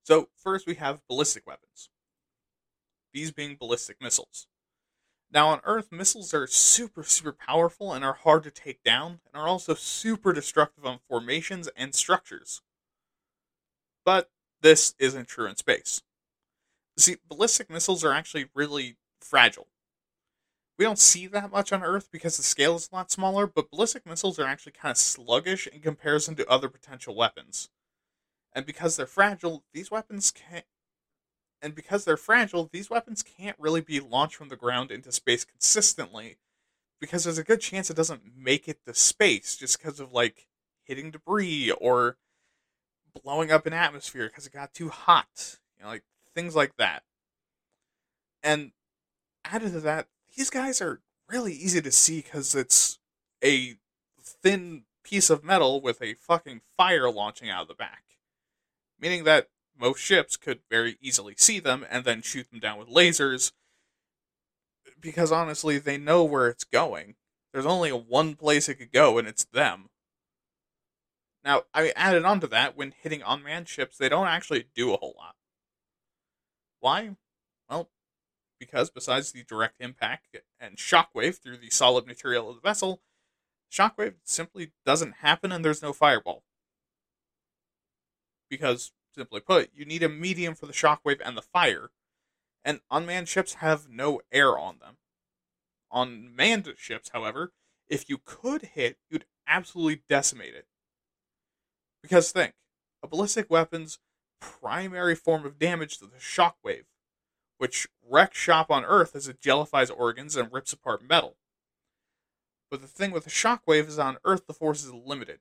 So, 0.03 0.29
first 0.37 0.67
we 0.67 0.75
have 0.75 1.01
ballistic 1.09 1.47
weapons. 1.47 1.89
These 3.15 3.31
being 3.31 3.57
ballistic 3.57 3.99
missiles. 3.99 4.47
Now, 5.33 5.49
on 5.49 5.61
Earth, 5.65 5.91
missiles 5.91 6.35
are 6.35 6.47
super, 6.47 7.03
super 7.03 7.33
powerful 7.33 7.95
and 7.95 8.05
are 8.05 8.13
hard 8.13 8.43
to 8.45 8.51
take 8.51 8.83
down, 8.83 9.21
and 9.27 9.43
are 9.43 9.49
also 9.49 9.75
super 9.75 10.35
destructive 10.35 10.85
on 10.85 10.99
formations 11.09 11.69
and 11.75 11.95
structures. 11.95 12.61
But 14.05 14.31
this 14.61 14.95
isn't 14.99 15.29
true 15.29 15.47
in 15.47 15.57
space. 15.57 16.03
See, 16.99 17.17
ballistic 17.27 17.71
missiles 17.71 18.05
are 18.05 18.13
actually 18.13 18.51
really 18.55 18.97
fragile. 19.23 19.69
We 20.79 20.85
don't 20.85 20.99
see 20.99 21.27
that 21.29 21.51
much 21.51 21.73
on 21.73 21.83
Earth 21.83 22.09
because 22.13 22.37
the 22.37 22.43
scale 22.43 22.77
is 22.77 22.91
a 22.93 22.95
lot 22.95 23.11
smaller, 23.11 23.47
but 23.47 23.71
ballistic 23.71 24.05
missiles 24.05 24.39
are 24.39 24.47
actually 24.47 24.73
kind 24.73 24.91
of 24.91 24.99
sluggish 24.99 25.67
in 25.67 25.81
comparison 25.81 26.35
to 26.37 26.49
other 26.49 26.69
potential 26.69 27.15
weapons. 27.15 27.71
And 28.53 28.67
because 28.67 28.97
they're 28.97 29.07
fragile, 29.07 29.65
these 29.73 29.91
weapons 29.91 30.31
can't 30.31 30.67
and 31.63 31.75
because 31.75 32.05
they're 32.05 32.17
fragile, 32.17 32.69
these 32.73 32.91
weapons 32.91 33.23
can't 33.23 33.57
really 33.59 33.81
be 33.81 34.01
launched 34.01 34.35
from 34.35 34.49
the 34.49 34.57
ground 34.57 34.91
into 34.91 35.13
space 35.13 35.45
consistently 35.45 36.37
because 37.01 37.25
there's 37.25 37.39
a 37.39 37.45
good 37.45 37.61
chance 37.61 37.89
it 37.89 37.97
doesn't 37.97 38.37
make 38.37 38.69
it 38.69 38.79
to 38.85 38.95
space 38.95 39.57
just 39.57 39.79
because 39.79 40.01
of 40.01 40.13
like 40.13 40.47
hitting 40.85 41.13
debris 41.13 41.71
or 41.71 42.17
blowing 43.23 43.53
up 43.53 43.67
an 43.67 43.73
atmosphere 43.73 44.27
because 44.27 44.47
it 44.47 44.53
got 44.53 44.75
too 44.75 44.89
hot. 44.89 45.59
You 45.77 45.85
know, 45.85 45.91
like 45.91 46.03
things 46.35 46.57
like 46.57 46.77
that. 46.77 47.05
And 48.43 48.73
added 49.45 49.73
to 49.73 49.81
that, 49.81 50.09
these 50.37 50.51
guys 50.51 50.81
are 50.81 51.01
really 51.29 51.53
easy 51.53 51.81
to 51.81 51.93
see 51.93 52.21
because 52.23 52.55
it's 52.55 52.99
a 53.43 53.77
thin 54.21 54.83
piece 55.05 55.31
of 55.31 55.45
metal 55.45 55.81
with 55.81 56.03
a 56.03 56.15
fucking 56.15 56.61
fire 56.77 57.11
launching 57.11 57.49
out 57.49 57.63
of 57.63 57.69
the 57.69 57.75
back. 57.75 58.03
Meaning 59.01 59.25
that 59.25 59.49
most 59.79 60.01
ships 60.01 60.37
could 60.37 60.61
very 60.71 60.97
easily 61.01 61.35
see 61.37 61.59
them 61.59 61.85
and 61.91 62.05
then 62.05 62.23
shoot 62.23 62.51
them 62.51 62.61
down 62.61 62.79
with 62.79 62.89
lasers 62.89 63.53
because 65.03 65.33
honestly, 65.33 65.79
they 65.79 65.99
know 65.99 66.25
where 66.25 66.49
it's 66.49 66.65
going. 66.65 67.17
There's 67.53 67.67
only 67.67 67.91
one 67.91 68.35
place 68.35 68.69
it 68.69 68.77
could 68.77 68.93
go, 68.93 69.19
and 69.19 69.29
it's 69.29 69.45
them. 69.45 69.91
Now, 71.45 71.65
I 71.75 71.93
added 71.97 72.25
on 72.25 72.41
to 72.41 72.47
that, 72.47 72.77
when 72.77 72.95
hitting 73.03 73.23
unmanned 73.27 73.69
ships, 73.69 73.99
they 73.99 74.09
don't 74.09 74.29
actually 74.29 74.67
do 74.75 74.95
a 74.95 74.97
whole 74.97 75.15
lot. 75.19 75.35
Why? 76.81 77.17
Well, 77.69 77.91
because 78.59 78.91
besides 78.91 79.33
the 79.33 79.43
direct 79.43 79.81
impact 79.81 80.37
and 80.59 80.77
shockwave 80.77 81.43
through 81.43 81.59
the 81.59 81.71
solid 81.71 82.07
material 82.07 82.49
of 82.49 82.57
the 82.57 82.61
vessel, 82.63 83.03
shockwave 83.71 84.15
simply 84.25 84.71
doesn't 84.87 85.17
happen 85.17 85.51
and 85.53 85.65
there's 85.65 85.83
no 85.83 85.93
fireball. 85.93 86.45
Because, 88.49 88.93
simply 89.15 89.41
put, 89.41 89.71
you 89.75 89.85
need 89.85 90.03
a 90.03 90.09
medium 90.09 90.55
for 90.55 90.67
the 90.67 90.73
shockwave 90.73 91.21
and 91.25 91.37
the 91.37 91.43
fire, 91.43 91.91
and 92.65 92.81
unmanned 92.91 93.29
ships 93.29 93.55
have 93.55 93.89
no 93.89 94.21
air 94.31 94.59
on 94.59 94.79
them. 94.79 94.97
On 95.91 96.35
manned 96.35 96.73
ships, 96.77 97.11
however, 97.13 97.53
if 97.89 98.09
you 98.09 98.19
could 98.25 98.63
hit, 98.63 98.97
you'd 99.11 99.27
absolutely 99.47 100.03
decimate 100.09 100.55
it. 100.55 100.67
Because 102.03 102.33
think, 102.33 102.55
a 103.03 103.07
ballistic 103.07 103.51
weapon's 103.51 103.99
primary 104.41 105.15
form 105.15 105.45
of 105.45 105.59
damage 105.59 105.99
to 105.99 106.07
the 106.07 106.17
shockwave 106.17 106.85
which 107.63 107.87
wrecks 108.11 108.39
shop 108.39 108.73
on 108.73 108.85
Earth 108.85 109.15
as 109.15 109.29
it 109.29 109.41
jellifies 109.41 109.89
organs 109.89 110.35
and 110.35 110.53
rips 110.53 110.73
apart 110.73 111.09
metal. 111.09 111.37
But 112.73 112.81
the 112.81 112.89
thing 112.89 113.13
with 113.13 113.23
the 113.23 113.31
shockwave 113.31 113.87
is 113.87 114.01
on 114.01 114.19
Earth 114.25 114.49
the 114.49 114.53
force 114.53 114.83
is 114.83 114.93
limited. 114.93 115.39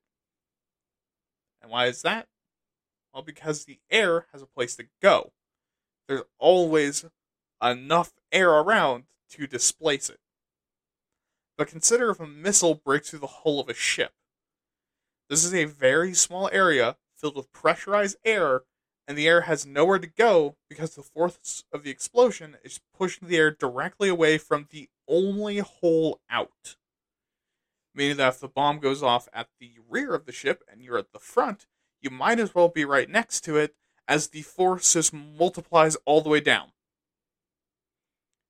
And 1.64 1.72
why 1.72 1.88
is 1.88 2.04
that? 2.04 2.28
Well, 3.14 3.24
because 3.24 3.66
the 3.66 3.80
air 3.90 4.28
has 4.32 4.42
a 4.42 4.48
place 4.48 4.76
to 4.78 4.86
go. 5.02 5.34
There's 6.08 6.24
always 6.40 7.06
enough 7.62 8.14
air 8.32 8.50
around 8.50 9.04
to 9.32 9.48
displace 9.48 10.10
it. 10.10 10.20
But 11.58 11.68
consider 11.68 12.10
if 12.10 12.20
a 12.20 12.28
missile 12.28 12.76
breaks 12.76 13.10
through 13.10 13.20
the 13.20 13.28
hull 13.28 13.60
of 13.60 13.70
a 13.70 13.74
ship. 13.74 14.14
This 15.30 15.44
is 15.44 15.54
a 15.54 15.66
very 15.66 16.14
small 16.14 16.50
area 16.52 16.98
filled 17.16 17.36
with 17.36 17.52
pressurized 17.52 18.18
air 18.26 18.64
and 19.08 19.18
the 19.18 19.28
air 19.28 19.42
has 19.42 19.66
nowhere 19.66 20.00
to 20.00 20.08
go 20.08 20.56
because 20.70 20.96
the 20.96 21.02
force 21.02 21.64
of 21.74 21.84
the 21.84 21.90
explosion 21.90 22.56
is 22.64 22.80
pushing 22.98 23.28
the 23.28 23.38
air 23.38 23.52
directly 23.52 24.08
away 24.08 24.38
from 24.38 24.68
the 24.70 24.90
only 25.08 25.58
hole 25.58 26.22
out. 26.30 26.78
Meaning 27.94 28.18
that 28.18 28.36
if 28.36 28.40
the 28.40 28.48
bomb 28.48 28.80
goes 28.80 29.04
off 29.04 29.28
at 29.34 29.50
the 29.60 29.74
rear 29.90 30.14
of 30.14 30.26
the 30.26 30.32
ship 30.32 30.64
and 30.72 30.82
you're 30.82 30.98
at 30.98 31.12
the 31.12 31.20
front, 31.20 31.68
you 32.02 32.10
might 32.10 32.40
as 32.40 32.56
well 32.56 32.68
be 32.68 32.86
right 32.86 33.10
next 33.10 33.42
to 33.42 33.58
it 33.58 33.76
as 34.08 34.28
the 34.28 34.42
force 34.42 34.94
just 34.94 35.14
multiplies 35.14 35.96
all 36.06 36.22
the 36.22 36.30
way 36.30 36.40
down. 36.40 36.72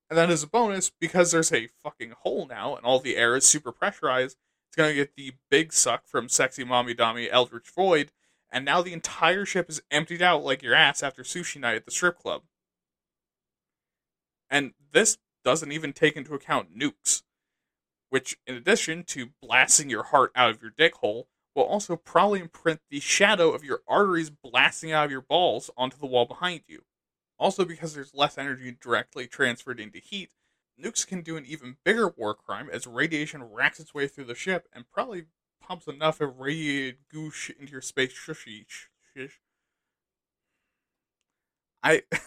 And 0.09 0.17
then 0.17 0.29
as 0.29 0.43
a 0.43 0.47
bonus, 0.47 0.89
because 0.89 1.31
there's 1.31 1.53
a 1.53 1.69
fucking 1.83 2.13
hole 2.23 2.45
now 2.47 2.75
and 2.75 2.85
all 2.85 2.99
the 2.99 3.15
air 3.15 3.35
is 3.35 3.45
super 3.45 3.71
pressurized, 3.71 4.37
it's 4.67 4.75
gonna 4.75 4.93
get 4.93 5.15
the 5.15 5.33
big 5.49 5.71
suck 5.71 6.07
from 6.07 6.29
sexy 6.29 6.63
mommy 6.63 6.93
dommy 6.93 7.29
Eldritch 7.31 7.69
Void, 7.69 8.11
and 8.51 8.65
now 8.65 8.81
the 8.81 8.93
entire 8.93 9.45
ship 9.45 9.69
is 9.69 9.81
emptied 9.91 10.21
out 10.21 10.43
like 10.43 10.61
your 10.61 10.73
ass 10.73 11.03
after 11.03 11.23
sushi 11.23 11.59
night 11.59 11.75
at 11.75 11.85
the 11.85 11.91
strip 11.91 12.17
club. 12.17 12.43
And 14.49 14.73
this 14.91 15.17
doesn't 15.43 15.71
even 15.71 15.93
take 15.93 16.17
into 16.17 16.33
account 16.33 16.77
nukes, 16.77 17.23
which, 18.09 18.37
in 18.45 18.55
addition 18.55 19.03
to 19.05 19.29
blasting 19.41 19.89
your 19.89 20.03
heart 20.03 20.31
out 20.35 20.49
of 20.49 20.61
your 20.61 20.71
dick 20.71 20.95
hole, 20.95 21.29
will 21.55 21.63
also 21.63 21.95
probably 21.95 22.39
imprint 22.39 22.79
the 22.89 22.99
shadow 22.99 23.51
of 23.51 23.63
your 23.63 23.81
arteries 23.87 24.29
blasting 24.29 24.91
out 24.91 25.05
of 25.05 25.11
your 25.11 25.21
balls 25.21 25.69
onto 25.77 25.97
the 25.97 26.05
wall 26.05 26.25
behind 26.25 26.61
you. 26.67 26.83
Also, 27.37 27.65
because 27.65 27.93
there's 27.93 28.13
less 28.13 28.37
energy 28.37 28.75
directly 28.79 29.27
transferred 29.27 29.79
into 29.79 29.99
heat, 29.99 30.31
nukes 30.81 31.05
can 31.05 31.21
do 31.21 31.37
an 31.37 31.45
even 31.45 31.77
bigger 31.83 32.07
war 32.07 32.33
crime 32.33 32.69
as 32.71 32.87
radiation 32.87 33.43
racks 33.43 33.79
its 33.79 33.93
way 33.93 34.07
through 34.07 34.25
the 34.25 34.35
ship 34.35 34.67
and 34.73 34.89
probably 34.91 35.25
pumps 35.61 35.87
enough 35.87 36.21
irradiated 36.21 36.97
goosh 37.13 37.49
into 37.59 37.71
your 37.71 37.81
space 37.81 38.13
shushy. 38.13 38.65
Shish. 39.15 39.39
I, 41.83 42.03
I'm 42.13 42.19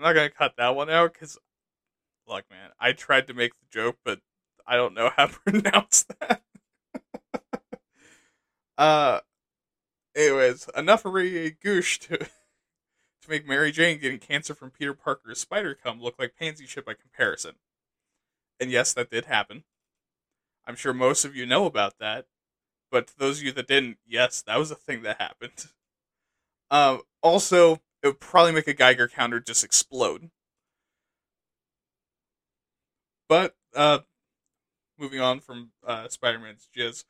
not 0.00 0.14
gonna 0.14 0.30
cut 0.30 0.56
that 0.56 0.74
one 0.74 0.90
out 0.90 1.12
because, 1.12 1.38
look, 2.26 2.44
man, 2.50 2.70
I 2.80 2.92
tried 2.92 3.26
to 3.28 3.34
make 3.34 3.52
the 3.54 3.66
joke, 3.70 3.98
but 4.04 4.20
I 4.66 4.76
don't 4.76 4.94
know 4.94 5.10
how 5.14 5.26
to 5.26 5.38
pronounce 5.46 6.06
that. 6.20 6.42
Uh, 8.78 9.20
anyways, 10.14 10.68
enough 10.76 11.04
irradiated 11.04 11.60
goosh 11.60 11.98
to 12.08 12.18
to 13.24 13.30
make 13.30 13.46
Mary 13.46 13.72
Jane 13.72 13.98
getting 13.98 14.18
cancer 14.18 14.54
from 14.54 14.70
Peter 14.70 14.94
Parker's 14.94 15.40
spider 15.40 15.74
cum 15.74 16.00
look 16.00 16.18
like 16.18 16.36
pansy 16.38 16.66
shit 16.66 16.84
by 16.84 16.94
comparison. 16.94 17.52
And 18.60 18.70
yes, 18.70 18.92
that 18.94 19.10
did 19.10 19.26
happen. 19.26 19.64
I'm 20.66 20.76
sure 20.76 20.94
most 20.94 21.24
of 21.24 21.36
you 21.36 21.46
know 21.46 21.66
about 21.66 21.98
that, 21.98 22.26
but 22.90 23.08
to 23.08 23.18
those 23.18 23.38
of 23.38 23.44
you 23.44 23.52
that 23.52 23.68
didn't, 23.68 23.98
yes, 24.06 24.42
that 24.42 24.58
was 24.58 24.70
a 24.70 24.76
thing 24.76 25.02
that 25.02 25.20
happened. 25.20 25.66
Um, 26.70 27.02
also, 27.22 27.82
it 28.02 28.08
would 28.08 28.20
probably 28.20 28.52
make 28.52 28.68
a 28.68 28.74
Geiger 28.74 29.08
counter 29.08 29.40
just 29.40 29.64
explode. 29.64 30.30
But 33.28 33.54
uh, 33.74 34.00
moving 34.98 35.20
on 35.20 35.40
from 35.40 35.72
uh, 35.86 36.08
Spider-Man's 36.08 36.68
jizz, 36.76 37.04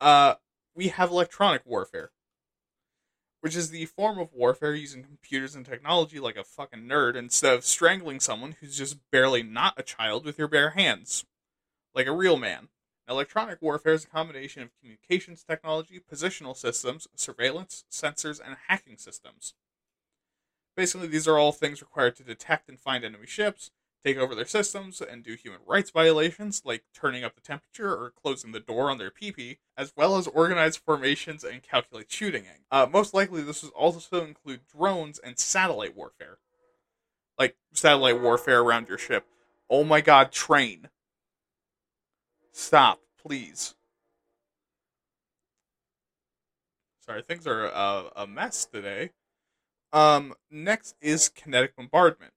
uh, 0.00 0.34
we 0.76 0.88
have 0.88 1.10
electronic 1.10 1.62
warfare, 1.64 2.10
which 3.40 3.56
is 3.56 3.70
the 3.70 3.86
form 3.86 4.18
of 4.18 4.32
warfare 4.34 4.74
using 4.74 5.02
computers 5.02 5.54
and 5.54 5.64
technology 5.64 6.20
like 6.20 6.36
a 6.36 6.44
fucking 6.44 6.82
nerd 6.82 7.16
instead 7.16 7.54
of 7.54 7.64
strangling 7.64 8.20
someone 8.20 8.56
who's 8.60 8.76
just 8.76 8.98
barely 9.10 9.42
not 9.42 9.74
a 9.78 9.82
child 9.82 10.24
with 10.24 10.38
your 10.38 10.48
bare 10.48 10.70
hands, 10.70 11.24
like 11.94 12.06
a 12.06 12.12
real 12.12 12.36
man. 12.36 12.68
Electronic 13.08 13.62
warfare 13.62 13.94
is 13.94 14.04
a 14.04 14.08
combination 14.08 14.62
of 14.62 14.70
communications 14.78 15.42
technology, 15.42 16.00
positional 16.12 16.56
systems, 16.56 17.08
surveillance, 17.14 17.84
sensors, 17.90 18.40
and 18.44 18.56
hacking 18.68 18.98
systems. 18.98 19.54
Basically, 20.76 21.06
these 21.06 21.26
are 21.26 21.38
all 21.38 21.52
things 21.52 21.80
required 21.80 22.16
to 22.16 22.24
detect 22.24 22.68
and 22.68 22.78
find 22.78 23.02
enemy 23.04 23.26
ships, 23.26 23.70
take 24.06 24.16
over 24.18 24.34
their 24.36 24.46
systems, 24.46 25.00
and 25.00 25.24
do 25.24 25.34
human 25.34 25.60
rights 25.66 25.90
violations 25.90 26.62
like 26.64 26.84
turning 26.94 27.24
up 27.24 27.34
the 27.34 27.40
temperature 27.40 27.90
or 27.90 28.12
closing 28.22 28.52
the 28.52 28.60
door 28.60 28.88
on 28.88 28.98
their 28.98 29.10
PP, 29.10 29.58
as 29.76 29.92
well 29.96 30.16
as 30.16 30.28
organize 30.28 30.76
formations 30.76 31.42
and 31.42 31.62
calculate 31.62 32.10
shooting. 32.10 32.44
Uh, 32.70 32.86
most 32.90 33.12
likely, 33.12 33.42
this 33.42 33.62
will 33.64 33.70
also 33.70 34.24
include 34.24 34.60
drones 34.66 35.18
and 35.18 35.38
satellite 35.38 35.96
warfare. 35.96 36.38
Like 37.36 37.56
satellite 37.72 38.20
warfare 38.20 38.60
around 38.60 38.88
your 38.88 38.98
ship. 38.98 39.26
Oh 39.68 39.82
my 39.82 40.00
god, 40.00 40.30
train. 40.30 40.88
Stop, 42.52 43.00
please. 43.20 43.74
Sorry, 47.00 47.22
things 47.22 47.46
are 47.46 47.66
uh, 47.66 48.04
a 48.14 48.26
mess 48.26 48.64
today. 48.64 49.10
Um, 49.92 50.34
next 50.50 50.96
is 51.00 51.28
kinetic 51.28 51.76
bombardment, 51.76 52.32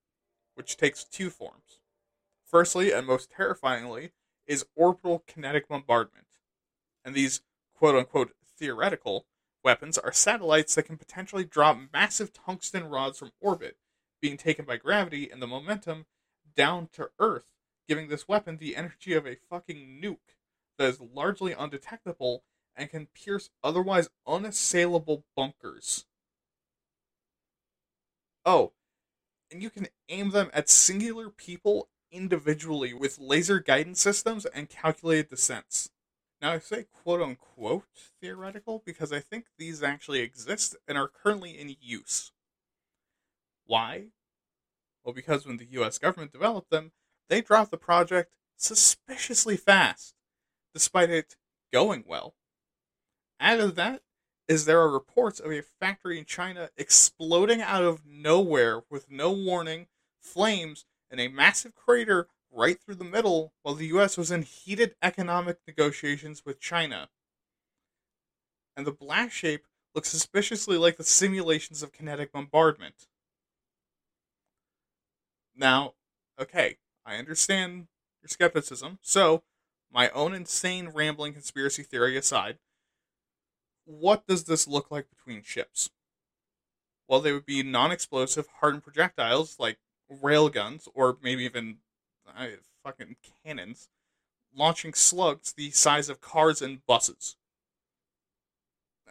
which 0.59 0.75
takes 0.75 1.05
two 1.05 1.29
forms. 1.29 1.79
Firstly, 2.45 2.91
and 2.91 3.07
most 3.07 3.31
terrifyingly, 3.31 4.11
is 4.45 4.65
orbital 4.75 5.23
kinetic 5.25 5.69
bombardment. 5.69 6.27
And 7.05 7.15
these 7.15 7.43
quote 7.73 7.95
unquote 7.95 8.35
theoretical 8.57 9.25
weapons 9.63 9.97
are 9.97 10.11
satellites 10.11 10.75
that 10.75 10.83
can 10.83 10.97
potentially 10.97 11.45
drop 11.45 11.77
massive 11.93 12.33
tungsten 12.33 12.83
rods 12.89 13.17
from 13.17 13.31
orbit, 13.39 13.77
being 14.21 14.35
taken 14.35 14.65
by 14.65 14.75
gravity 14.75 15.29
and 15.31 15.41
the 15.41 15.47
momentum 15.47 16.07
down 16.57 16.89
to 16.91 17.09
Earth, 17.19 17.45
giving 17.87 18.09
this 18.09 18.27
weapon 18.27 18.57
the 18.57 18.75
energy 18.75 19.13
of 19.13 19.25
a 19.25 19.37
fucking 19.49 20.01
nuke 20.03 20.35
that 20.77 20.89
is 20.89 20.99
largely 20.99 21.53
undetectable 21.53 22.43
and 22.75 22.89
can 22.89 23.07
pierce 23.07 23.49
otherwise 23.63 24.09
unassailable 24.27 25.23
bunkers. 25.37 26.05
Oh, 28.45 28.73
and 29.51 29.61
you 29.61 29.69
can 29.69 29.87
aim 30.09 30.31
them 30.31 30.49
at 30.53 30.69
singular 30.69 31.29
people 31.29 31.89
individually 32.11 32.93
with 32.93 33.19
laser 33.19 33.59
guidance 33.59 34.01
systems 34.01 34.45
and 34.45 34.69
calculated 34.69 35.29
descents. 35.29 35.89
Now, 36.41 36.53
I 36.53 36.59
say 36.59 36.85
quote 36.91 37.21
unquote 37.21 37.85
theoretical 38.21 38.81
because 38.85 39.11
I 39.11 39.19
think 39.19 39.45
these 39.57 39.83
actually 39.83 40.19
exist 40.19 40.75
and 40.87 40.97
are 40.97 41.09
currently 41.09 41.59
in 41.59 41.75
use. 41.81 42.31
Why? 43.65 44.07
Well, 45.03 45.13
because 45.13 45.45
when 45.45 45.57
the 45.57 45.67
US 45.71 45.97
government 45.97 46.31
developed 46.31 46.69
them, 46.69 46.91
they 47.27 47.41
dropped 47.41 47.71
the 47.71 47.77
project 47.77 48.33
suspiciously 48.57 49.57
fast, 49.57 50.15
despite 50.73 51.09
it 51.09 51.35
going 51.71 52.03
well. 52.07 52.35
Out 53.39 53.59
of 53.59 53.75
that 53.75 54.01
is 54.49 54.65
there 54.65 54.81
are 54.81 54.91
reports 54.91 55.39
of 55.39 55.51
a 55.51 55.61
factory 55.61 56.19
in 56.19 56.25
China 56.25 56.71
exploding 56.77 57.61
out 57.61 57.83
of 57.83 58.05
nowhere 58.05 58.83
with 58.89 59.09
no 59.09 59.31
warning, 59.31 59.87
flames, 60.19 60.85
and 61.11 61.21
a 61.21 61.29
massive 61.29 61.75
crater 61.75 62.27
right 62.51 62.81
through 62.81 62.95
the 62.95 63.05
middle 63.05 63.53
while 63.61 63.75
the 63.75 63.87
US 63.87 64.17
was 64.17 64.31
in 64.31 64.41
heated 64.43 64.95
economic 65.01 65.59
negotiations 65.67 66.45
with 66.45 66.59
China. 66.59 67.09
And 68.75 68.87
the 68.87 68.91
blast 68.91 69.35
shape 69.35 69.67
looks 69.93 70.09
suspiciously 70.09 70.75
like 70.75 70.97
the 70.97 71.03
simulations 71.03 71.83
of 71.83 71.91
kinetic 71.91 72.31
bombardment. 72.31 73.07
Now, 75.55 75.93
okay, 76.39 76.77
I 77.05 77.15
understand 77.17 77.87
your 78.21 78.29
skepticism, 78.29 78.99
so, 79.01 79.43
my 79.91 80.09
own 80.11 80.33
insane 80.33 80.89
rambling 80.89 81.33
conspiracy 81.33 81.83
theory 81.83 82.17
aside, 82.17 82.59
what 83.89 84.27
does 84.27 84.43
this 84.43 84.67
look 84.67 84.91
like 84.91 85.09
between 85.09 85.41
ships? 85.41 85.89
Well, 87.07 87.21
they 87.21 87.33
would 87.33 87.45
be 87.45 87.63
non 87.63 87.91
explosive, 87.91 88.47
hardened 88.59 88.83
projectiles 88.83 89.57
like 89.59 89.79
railguns 90.11 90.87
or 90.93 91.17
maybe 91.21 91.43
even 91.43 91.77
fucking 92.83 93.15
cannons 93.43 93.89
launching 94.55 94.93
slugs 94.93 95.53
the 95.53 95.71
size 95.71 96.09
of 96.09 96.21
cars 96.21 96.61
and 96.61 96.85
buses. 96.85 97.35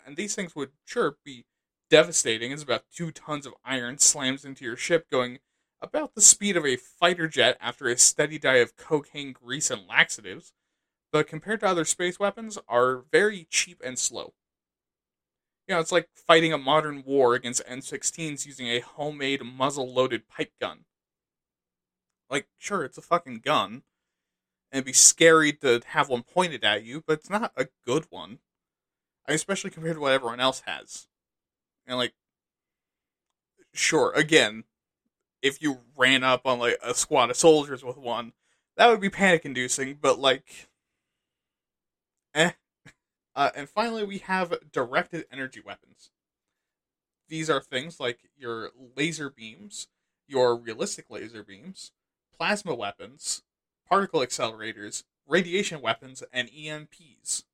And 0.06 0.16
these 0.16 0.34
things 0.34 0.56
would, 0.56 0.70
sure, 0.84 1.16
be 1.24 1.44
devastating 1.90 2.52
as 2.52 2.62
about 2.62 2.84
two 2.94 3.10
tons 3.10 3.46
of 3.46 3.54
iron 3.64 3.98
slams 3.98 4.44
into 4.44 4.64
your 4.64 4.76
ship 4.76 5.10
going 5.10 5.38
about 5.80 6.14
the 6.14 6.20
speed 6.20 6.56
of 6.56 6.66
a 6.66 6.76
fighter 6.76 7.28
jet 7.28 7.56
after 7.60 7.88
a 7.88 7.96
steady 7.96 8.38
diet 8.38 8.62
of 8.62 8.76
cocaine, 8.76 9.32
grease, 9.32 9.70
and 9.70 9.86
laxatives, 9.86 10.52
but 11.12 11.26
compared 11.26 11.60
to 11.60 11.66
other 11.66 11.84
space 11.84 12.18
weapons, 12.18 12.58
are 12.68 13.04
very 13.12 13.46
cheap 13.48 13.80
and 13.84 13.98
slow. 13.98 14.34
You 15.68 15.74
know, 15.74 15.80
it's 15.80 15.92
like 15.92 16.08
fighting 16.14 16.52
a 16.52 16.58
modern 16.58 17.04
war 17.04 17.34
against 17.34 17.62
M16s 17.66 18.46
using 18.46 18.68
a 18.68 18.80
homemade 18.80 19.42
muzzle 19.44 19.92
loaded 19.92 20.26
pipe 20.26 20.52
gun. 20.60 20.86
Like, 22.30 22.48
sure, 22.56 22.84
it's 22.84 22.98
a 22.98 23.02
fucking 23.02 23.40
gun, 23.40 23.82
and 24.72 24.78
it'd 24.80 24.86
be 24.86 24.92
scary 24.94 25.52
to 25.54 25.82
have 25.88 26.08
one 26.08 26.22
pointed 26.22 26.64
at 26.64 26.84
you, 26.84 27.02
but 27.06 27.20
it's 27.20 27.30
not 27.30 27.52
a 27.56 27.68
good 27.86 28.06
one. 28.10 28.40
Especially 29.26 29.70
compared 29.70 29.96
to 29.96 30.00
what 30.00 30.12
everyone 30.12 30.40
else 30.40 30.62
has. 30.66 31.08
And, 31.86 31.98
like, 31.98 32.14
sure, 33.72 34.12
again, 34.12 34.64
if 35.42 35.62
you 35.62 35.80
ran 35.96 36.24
up 36.24 36.46
on, 36.46 36.58
like, 36.60 36.78
a 36.82 36.94
squad 36.94 37.30
of 37.30 37.36
soldiers 37.36 37.84
with 37.84 37.96
one, 37.98 38.32
that 38.76 38.88
would 38.88 39.00
be 39.00 39.10
panic 39.10 39.44
inducing, 39.44 39.96
but, 40.00 40.18
like, 40.18 40.68
eh, 42.34 42.52
uh, 43.38 43.52
and 43.54 43.68
finally, 43.68 44.02
we 44.02 44.18
have 44.18 44.52
directed 44.72 45.24
energy 45.30 45.62
weapons. 45.64 46.10
These 47.28 47.48
are 47.48 47.60
things 47.60 48.00
like 48.00 48.18
your 48.36 48.70
laser 48.96 49.30
beams, 49.30 49.86
your 50.26 50.56
realistic 50.56 51.04
laser 51.08 51.44
beams, 51.44 51.92
plasma 52.36 52.74
weapons, 52.74 53.44
particle 53.88 54.22
accelerators, 54.22 55.04
radiation 55.24 55.80
weapons, 55.80 56.24
and 56.32 56.48
EMPs. 56.48 57.44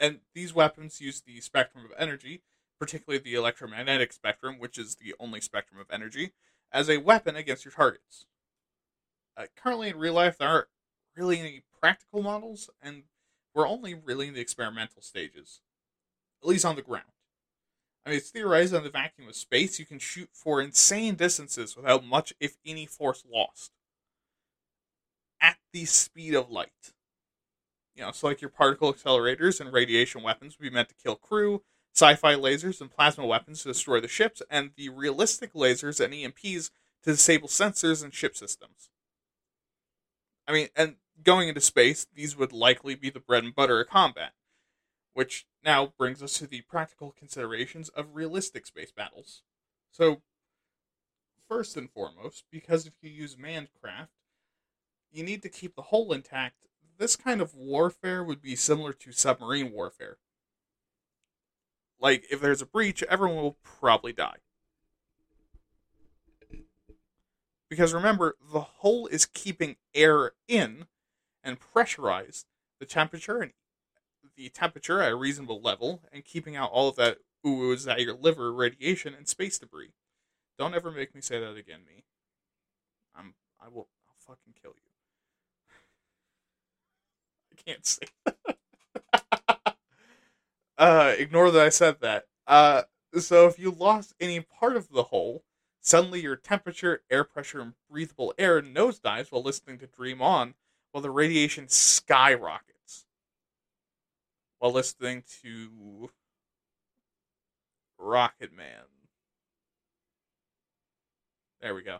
And 0.00 0.18
these 0.34 0.52
weapons 0.52 1.00
use 1.00 1.20
the 1.20 1.40
spectrum 1.40 1.84
of 1.84 1.92
energy, 1.96 2.42
particularly 2.80 3.22
the 3.22 3.36
electromagnetic 3.36 4.12
spectrum, 4.12 4.58
which 4.58 4.76
is 4.76 4.96
the 4.96 5.14
only 5.20 5.40
spectrum 5.40 5.80
of 5.80 5.86
energy, 5.88 6.32
as 6.72 6.90
a 6.90 6.96
weapon 6.98 7.36
against 7.36 7.64
your 7.64 7.70
targets. 7.70 8.26
Uh, 9.36 9.44
currently, 9.54 9.90
in 9.90 9.98
real 9.98 10.14
life, 10.14 10.36
there 10.36 10.48
aren't 10.48 10.68
really 11.14 11.38
any 11.38 11.62
practical 11.80 12.24
models, 12.24 12.70
and 12.82 13.04
we're 13.54 13.68
only 13.68 13.94
really 13.94 14.28
in 14.28 14.34
the 14.34 14.40
experimental 14.40 15.00
stages, 15.00 15.60
at 16.42 16.48
least 16.48 16.64
on 16.64 16.76
the 16.76 16.82
ground. 16.82 17.04
I 18.04 18.10
mean, 18.10 18.18
it's 18.18 18.30
theorized 18.30 18.74
in 18.74 18.82
the 18.82 18.90
vacuum 18.90 19.28
of 19.28 19.36
space, 19.36 19.78
you 19.78 19.86
can 19.86 19.98
shoot 19.98 20.28
for 20.32 20.60
insane 20.60 21.14
distances 21.14 21.76
without 21.76 22.04
much, 22.04 22.34
if 22.38 22.58
any, 22.66 22.84
force 22.84 23.24
lost. 23.32 23.72
At 25.40 25.56
the 25.72 25.86
speed 25.86 26.34
of 26.34 26.50
light. 26.50 26.92
You 27.94 28.02
know, 28.02 28.12
so 28.12 28.26
like 28.26 28.40
your 28.40 28.50
particle 28.50 28.92
accelerators 28.92 29.60
and 29.60 29.72
radiation 29.72 30.22
weapons 30.22 30.58
would 30.58 30.64
be 30.64 30.74
meant 30.74 30.88
to 30.88 30.94
kill 30.94 31.14
crew, 31.16 31.62
sci 31.94 32.14
fi 32.16 32.34
lasers 32.34 32.80
and 32.80 32.90
plasma 32.90 33.24
weapons 33.24 33.62
to 33.62 33.68
destroy 33.68 34.00
the 34.00 34.08
ships, 34.08 34.42
and 34.50 34.72
the 34.76 34.88
realistic 34.88 35.54
lasers 35.54 36.04
and 36.04 36.12
EMPs 36.12 36.70
to 37.04 37.12
disable 37.12 37.48
sensors 37.48 38.02
and 38.02 38.12
ship 38.12 38.36
systems. 38.36 38.90
I 40.46 40.52
mean, 40.52 40.68
and 40.76 40.96
going 41.22 41.48
into 41.48 41.60
space, 41.60 42.06
these 42.14 42.36
would 42.36 42.52
likely 42.52 42.94
be 42.94 43.10
the 43.10 43.20
bread 43.20 43.44
and 43.44 43.54
butter 43.54 43.80
of 43.80 43.88
combat. 43.88 44.32
Which 45.12 45.46
now 45.64 45.92
brings 45.96 46.22
us 46.22 46.38
to 46.38 46.46
the 46.46 46.62
practical 46.62 47.12
considerations 47.16 47.88
of 47.88 48.14
realistic 48.16 48.66
space 48.66 48.90
battles. 48.90 49.42
So, 49.92 50.22
first 51.48 51.76
and 51.76 51.88
foremost, 51.88 52.44
because 52.50 52.84
if 52.86 52.94
you 53.00 53.10
use 53.10 53.38
manned 53.38 53.68
craft, 53.80 54.10
you 55.12 55.22
need 55.22 55.42
to 55.42 55.48
keep 55.48 55.76
the 55.76 55.82
hull 55.82 56.12
intact. 56.12 56.66
This 56.98 57.14
kind 57.14 57.40
of 57.40 57.54
warfare 57.54 58.24
would 58.24 58.42
be 58.42 58.56
similar 58.56 58.92
to 58.92 59.12
submarine 59.12 59.72
warfare. 59.72 60.18
Like, 62.00 62.26
if 62.30 62.40
there's 62.40 62.62
a 62.62 62.66
breach, 62.66 63.04
everyone 63.04 63.36
will 63.42 63.58
probably 63.62 64.12
die. 64.12 64.38
Because 67.70 67.94
remember, 67.94 68.36
the 68.52 68.60
hull 68.60 69.06
is 69.06 69.26
keeping 69.26 69.76
air 69.94 70.32
in 70.48 70.86
and 71.44 71.60
pressurized 71.60 72.46
the 72.80 72.86
temperature 72.86 73.40
and 73.40 73.52
the 74.36 74.48
temperature 74.48 75.00
at 75.00 75.12
a 75.12 75.16
reasonable 75.16 75.60
level 75.60 76.02
and 76.12 76.24
keeping 76.24 76.56
out 76.56 76.70
all 76.72 76.88
of 76.88 76.96
that 76.96 77.18
ooze 77.46 77.86
at 77.86 78.00
your 78.00 78.14
liver, 78.14 78.52
radiation, 78.52 79.14
and 79.14 79.28
space 79.28 79.58
debris. 79.58 79.92
Don't 80.58 80.74
ever 80.74 80.90
make 80.90 81.14
me 81.14 81.20
say 81.20 81.38
that 81.38 81.56
again, 81.56 81.80
me. 81.86 82.04
I'm 83.14 83.34
I 83.60 83.68
will 83.68 83.88
I'll 84.08 84.16
fucking 84.18 84.54
kill 84.60 84.72
you. 84.74 84.90
I 87.52 87.70
can't 87.70 87.86
say 87.86 88.06
that. 88.24 89.76
uh 90.78 91.14
ignore 91.18 91.50
that 91.50 91.66
I 91.66 91.68
said 91.68 92.00
that. 92.00 92.24
Uh 92.46 92.82
so 93.18 93.46
if 93.46 93.58
you 93.58 93.70
lost 93.70 94.14
any 94.18 94.40
part 94.40 94.76
of 94.76 94.88
the 94.90 95.04
hole, 95.04 95.44
suddenly 95.80 96.20
your 96.20 96.36
temperature, 96.36 97.02
air 97.10 97.24
pressure, 97.24 97.60
and 97.60 97.74
breathable 97.90 98.34
air 98.38 98.60
nosedives 98.60 99.30
while 99.30 99.42
listening 99.42 99.78
to 99.78 99.86
Dream 99.86 100.20
On, 100.20 100.54
while 100.94 101.02
the 101.02 101.10
radiation 101.10 101.68
skyrockets. 101.68 103.04
While 104.60 104.70
listening 104.70 105.24
to 105.42 106.08
Rocket 107.98 108.56
Man. 108.56 108.84
There 111.60 111.74
we 111.74 111.82
go. 111.82 111.98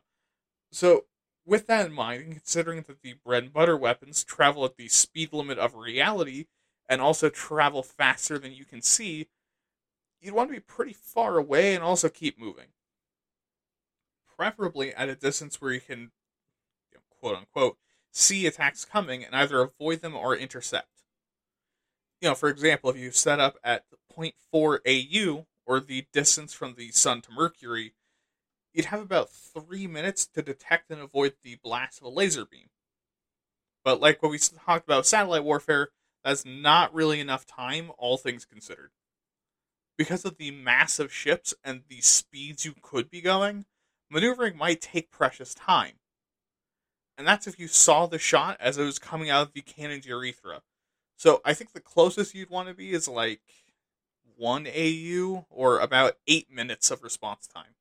So, 0.70 1.06
with 1.44 1.66
that 1.66 1.86
in 1.86 1.92
mind, 1.92 2.22
and 2.22 2.32
considering 2.34 2.84
that 2.86 3.02
the 3.02 3.14
bread 3.14 3.42
and 3.42 3.52
butter 3.52 3.76
weapons 3.76 4.22
travel 4.22 4.64
at 4.64 4.76
the 4.76 4.86
speed 4.86 5.32
limit 5.32 5.58
of 5.58 5.74
reality 5.74 6.46
and 6.88 7.00
also 7.00 7.28
travel 7.28 7.82
faster 7.82 8.38
than 8.38 8.52
you 8.52 8.64
can 8.64 8.80
see, 8.80 9.26
you'd 10.20 10.34
want 10.34 10.50
to 10.50 10.54
be 10.54 10.60
pretty 10.60 10.92
far 10.92 11.36
away 11.36 11.74
and 11.74 11.82
also 11.82 12.08
keep 12.08 12.38
moving. 12.38 12.68
Preferably 14.36 14.94
at 14.94 15.08
a 15.08 15.16
distance 15.16 15.60
where 15.60 15.72
you 15.72 15.80
can, 15.80 16.12
you 16.92 16.94
know, 16.94 17.00
quote 17.10 17.36
unquote, 17.36 17.76
see 18.14 18.46
attacks 18.46 18.84
coming 18.84 19.24
and 19.24 19.34
either 19.34 19.60
avoid 19.60 20.00
them 20.00 20.16
or 20.16 20.36
intercept. 20.36 20.88
You 22.20 22.30
know, 22.30 22.34
for 22.34 22.48
example, 22.48 22.88
if 22.88 22.96
you 22.96 23.10
set 23.10 23.40
up 23.40 23.58
at 23.62 23.84
0.4 24.16 24.78
AU, 24.86 25.46
or 25.66 25.80
the 25.80 26.06
distance 26.12 26.52
from 26.52 26.74
the 26.74 26.90
sun 26.90 27.20
to 27.22 27.32
Mercury, 27.32 27.94
you'd 28.72 28.86
have 28.86 29.00
about 29.00 29.30
three 29.30 29.86
minutes 29.86 30.26
to 30.26 30.42
detect 30.42 30.90
and 30.90 31.00
avoid 31.00 31.34
the 31.42 31.58
blast 31.62 32.00
of 32.00 32.06
a 32.06 32.10
laser 32.10 32.44
beam. 32.44 32.68
But 33.84 34.00
like 34.00 34.22
what 34.22 34.30
we 34.30 34.38
talked 34.38 34.84
about 34.84 35.06
satellite 35.06 35.44
warfare, 35.44 35.90
that's 36.24 36.44
not 36.44 36.94
really 36.94 37.20
enough 37.20 37.46
time, 37.46 37.90
all 37.98 38.16
things 38.16 38.44
considered. 38.44 38.90
Because 39.96 40.24
of 40.24 40.38
the 40.38 40.50
massive 40.50 41.12
ships 41.12 41.54
and 41.62 41.82
the 41.88 42.00
speeds 42.00 42.64
you 42.64 42.74
could 42.82 43.10
be 43.10 43.20
going, 43.20 43.66
maneuvering 44.10 44.56
might 44.56 44.80
take 44.80 45.10
precious 45.10 45.54
time. 45.54 45.94
And 47.16 47.26
that's 47.26 47.46
if 47.46 47.58
you 47.58 47.68
saw 47.68 48.06
the 48.06 48.18
shot 48.18 48.56
as 48.60 48.76
it 48.76 48.84
was 48.84 48.98
coming 48.98 49.30
out 49.30 49.46
of 49.46 49.52
the 49.52 49.60
cannon's 49.60 50.06
urethra. 50.06 50.62
So 51.16 51.40
I 51.44 51.54
think 51.54 51.72
the 51.72 51.80
closest 51.80 52.34
you'd 52.34 52.50
want 52.50 52.68
to 52.68 52.74
be 52.74 52.90
is 52.90 53.06
like 53.06 53.40
1 54.36 54.66
AU 54.66 55.46
or 55.48 55.78
about 55.78 56.14
8 56.26 56.50
minutes 56.52 56.90
of 56.90 57.02
response 57.02 57.46
time. 57.46 57.76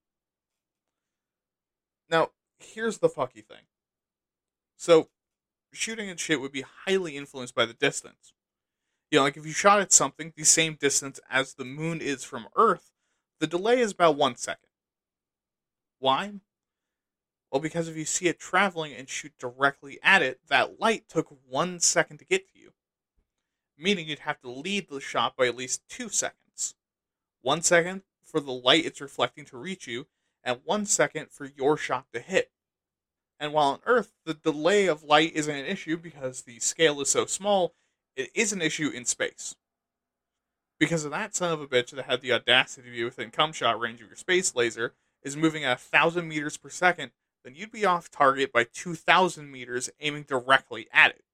Now, 2.10 2.30
here's 2.60 3.00
the 3.00 3.10
fucky 3.10 3.44
thing. 3.44 3.66
So, 4.78 5.10
shooting 5.72 6.10
and 6.10 6.20
shit 6.20 6.40
would 6.42 6.52
be 6.52 6.66
highly 6.86 7.18
influenced 7.18 7.56
by 7.56 7.66
the 7.66 7.74
distance. 7.74 8.34
You 9.10 9.20
know, 9.20 9.24
like 9.24 9.38
if 9.38 9.46
you 9.46 9.54
shot 9.54 9.80
at 9.80 9.92
something 9.92 10.34
the 10.36 10.44
same 10.44 10.76
distance 10.80 11.20
as 11.30 11.54
the 11.54 11.66
moon 11.66 12.02
is 12.02 12.24
from 12.24 12.48
Earth, 12.56 12.92
the 13.40 13.48
delay 13.48 13.80
is 13.80 13.92
about 13.92 14.16
one 14.16 14.36
second. 14.36 14.70
Why? 16.00 16.34
Well, 17.54 17.62
because 17.62 17.88
if 17.88 17.96
you 17.96 18.04
see 18.04 18.28
it 18.28 18.40
traveling 18.40 18.94
and 18.94 19.08
shoot 19.08 19.32
directly 19.38 20.00
at 20.02 20.24
it, 20.24 20.40
that 20.48 20.80
light 20.80 21.08
took 21.08 21.28
one 21.48 21.80
second 21.80 22.18
to 22.18 22.26
get 22.26 22.52
to 22.52 22.60
you. 22.60 22.74
Meaning 23.78 24.08
you'd 24.08 24.20
have 24.20 24.42
to 24.42 24.50
lead 24.50 24.90
the 24.90 25.00
shot 25.00 25.38
by 25.38 25.46
at 25.46 25.56
least 25.56 25.88
two 25.88 26.10
seconds 26.10 26.74
one 27.44 27.62
second 27.62 28.02
for 28.24 28.40
the 28.40 28.52
light 28.52 28.86
it's 28.86 29.02
reflecting 29.02 29.46
to 29.46 29.58
reach 29.58 29.86
you, 29.86 30.08
and 30.44 30.62
one 30.64 30.86
second 30.86 31.30
for 31.30 31.46
your 31.46 31.78
shot 31.78 32.08
to 32.14 32.20
hit. 32.20 32.50
And 33.40 33.54
while 33.54 33.74
on 33.74 33.80
Earth, 33.86 34.14
the 34.26 34.34
delay 34.34 34.88
of 34.88 35.04
light 35.04 35.34
isn't 35.36 35.56
an 35.56 35.66
issue 35.66 35.98
because 35.98 36.42
the 36.42 36.58
scale 36.60 37.02
is 37.02 37.10
so 37.10 37.26
small, 37.26 37.76
it 38.16 38.32
is 38.34 38.52
an 38.52 38.62
issue 38.62 38.90
in 38.90 39.06
space. 39.06 39.56
Because 40.80 41.06
of 41.06 41.12
that 41.12 41.36
son 41.36 41.52
of 41.52 41.62
a 41.62 41.68
bitch 41.68 41.92
that 41.92 42.06
had 42.06 42.22
the 42.22 42.32
audacity 42.32 42.90
to 42.90 42.96
be 42.96 43.04
within 43.04 43.30
cum 43.30 43.52
shot 43.52 43.80
range 43.80 44.02
of 44.02 44.08
your 44.08 44.16
space 44.16 44.56
laser 44.56 44.94
is 45.22 45.38
moving 45.38 45.66
at 45.66 45.78
a 45.78 45.80
thousand 45.80 46.28
meters 46.28 46.58
per 46.58 46.70
second, 46.70 47.12
then 47.44 47.56
you'd 47.56 47.72
be 47.72 47.86
off 47.86 48.10
target 48.10 48.54
by 48.54 48.64
2,000 48.64 49.52
meters 49.52 49.90
aiming 50.00 50.24
directly 50.24 50.88
at 50.94 51.12
it, 51.12 51.26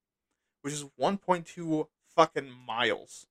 which 0.62 0.74
is 0.74 0.86
1.2 1.00 1.86
fucking 2.16 2.50
miles. 2.66 3.26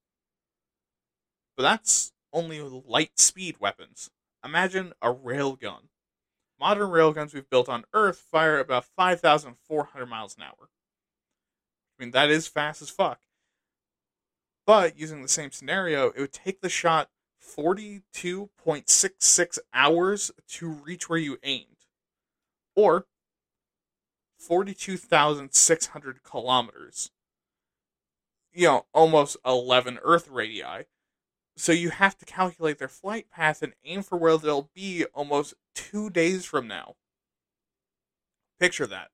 But 1.58 1.64
that's 1.64 2.14
only 2.32 2.62
light 2.62 3.20
speed 3.20 3.58
weapons. 3.60 4.10
Imagine 4.44 4.94
a 5.02 5.14
railgun. 5.14 5.90
Modern 6.60 6.90
railguns 6.90 7.34
we've 7.34 7.50
built 7.50 7.70
on 7.70 7.86
Earth 7.94 8.18
fire 8.18 8.60
about 8.60 8.86
5,400 8.86 10.06
miles 10.06 10.36
an 10.38 10.44
hour. 10.44 10.70
I 11.98 12.04
mean, 12.04 12.12
that 12.12 12.30
is 12.30 12.48
fast 12.48 12.82
as 12.82 12.90
fuck. 12.90 13.22
But 14.66 14.98
using 14.98 15.22
the 15.22 15.28
same 15.28 15.52
scenario, 15.52 16.08
it 16.10 16.20
would 16.20 16.32
take 16.32 16.62
the 16.62 16.70
shot 16.70 17.10
42.66 17.44 19.60
hours 19.74 20.32
to 20.48 20.70
reach 20.70 21.10
where 21.10 21.20
you 21.20 21.38
aimed. 21.44 21.79
Or 22.80 23.06
42,600 24.38 26.24
kilometers. 26.24 27.12
You 28.54 28.68
know, 28.68 28.86
almost 28.94 29.38
11 29.46 30.00
Earth 30.04 30.28
radii 30.30 30.86
so 31.60 31.74
you 31.74 31.90
have 31.90 32.18
to 32.18 32.26
calculate 32.26 32.80
their 32.80 32.88
flight 32.88 33.30
path 33.30 33.62
and 33.62 33.74
aim 33.84 34.02
for 34.02 34.18
where 34.18 34.38
they'll 34.38 34.70
be 34.74 35.04
almost 35.14 35.56
two 35.76 36.10
days 36.10 36.46
from 36.46 36.70
now. 36.70 36.96
Picture 38.62 38.88
that. 38.88 39.10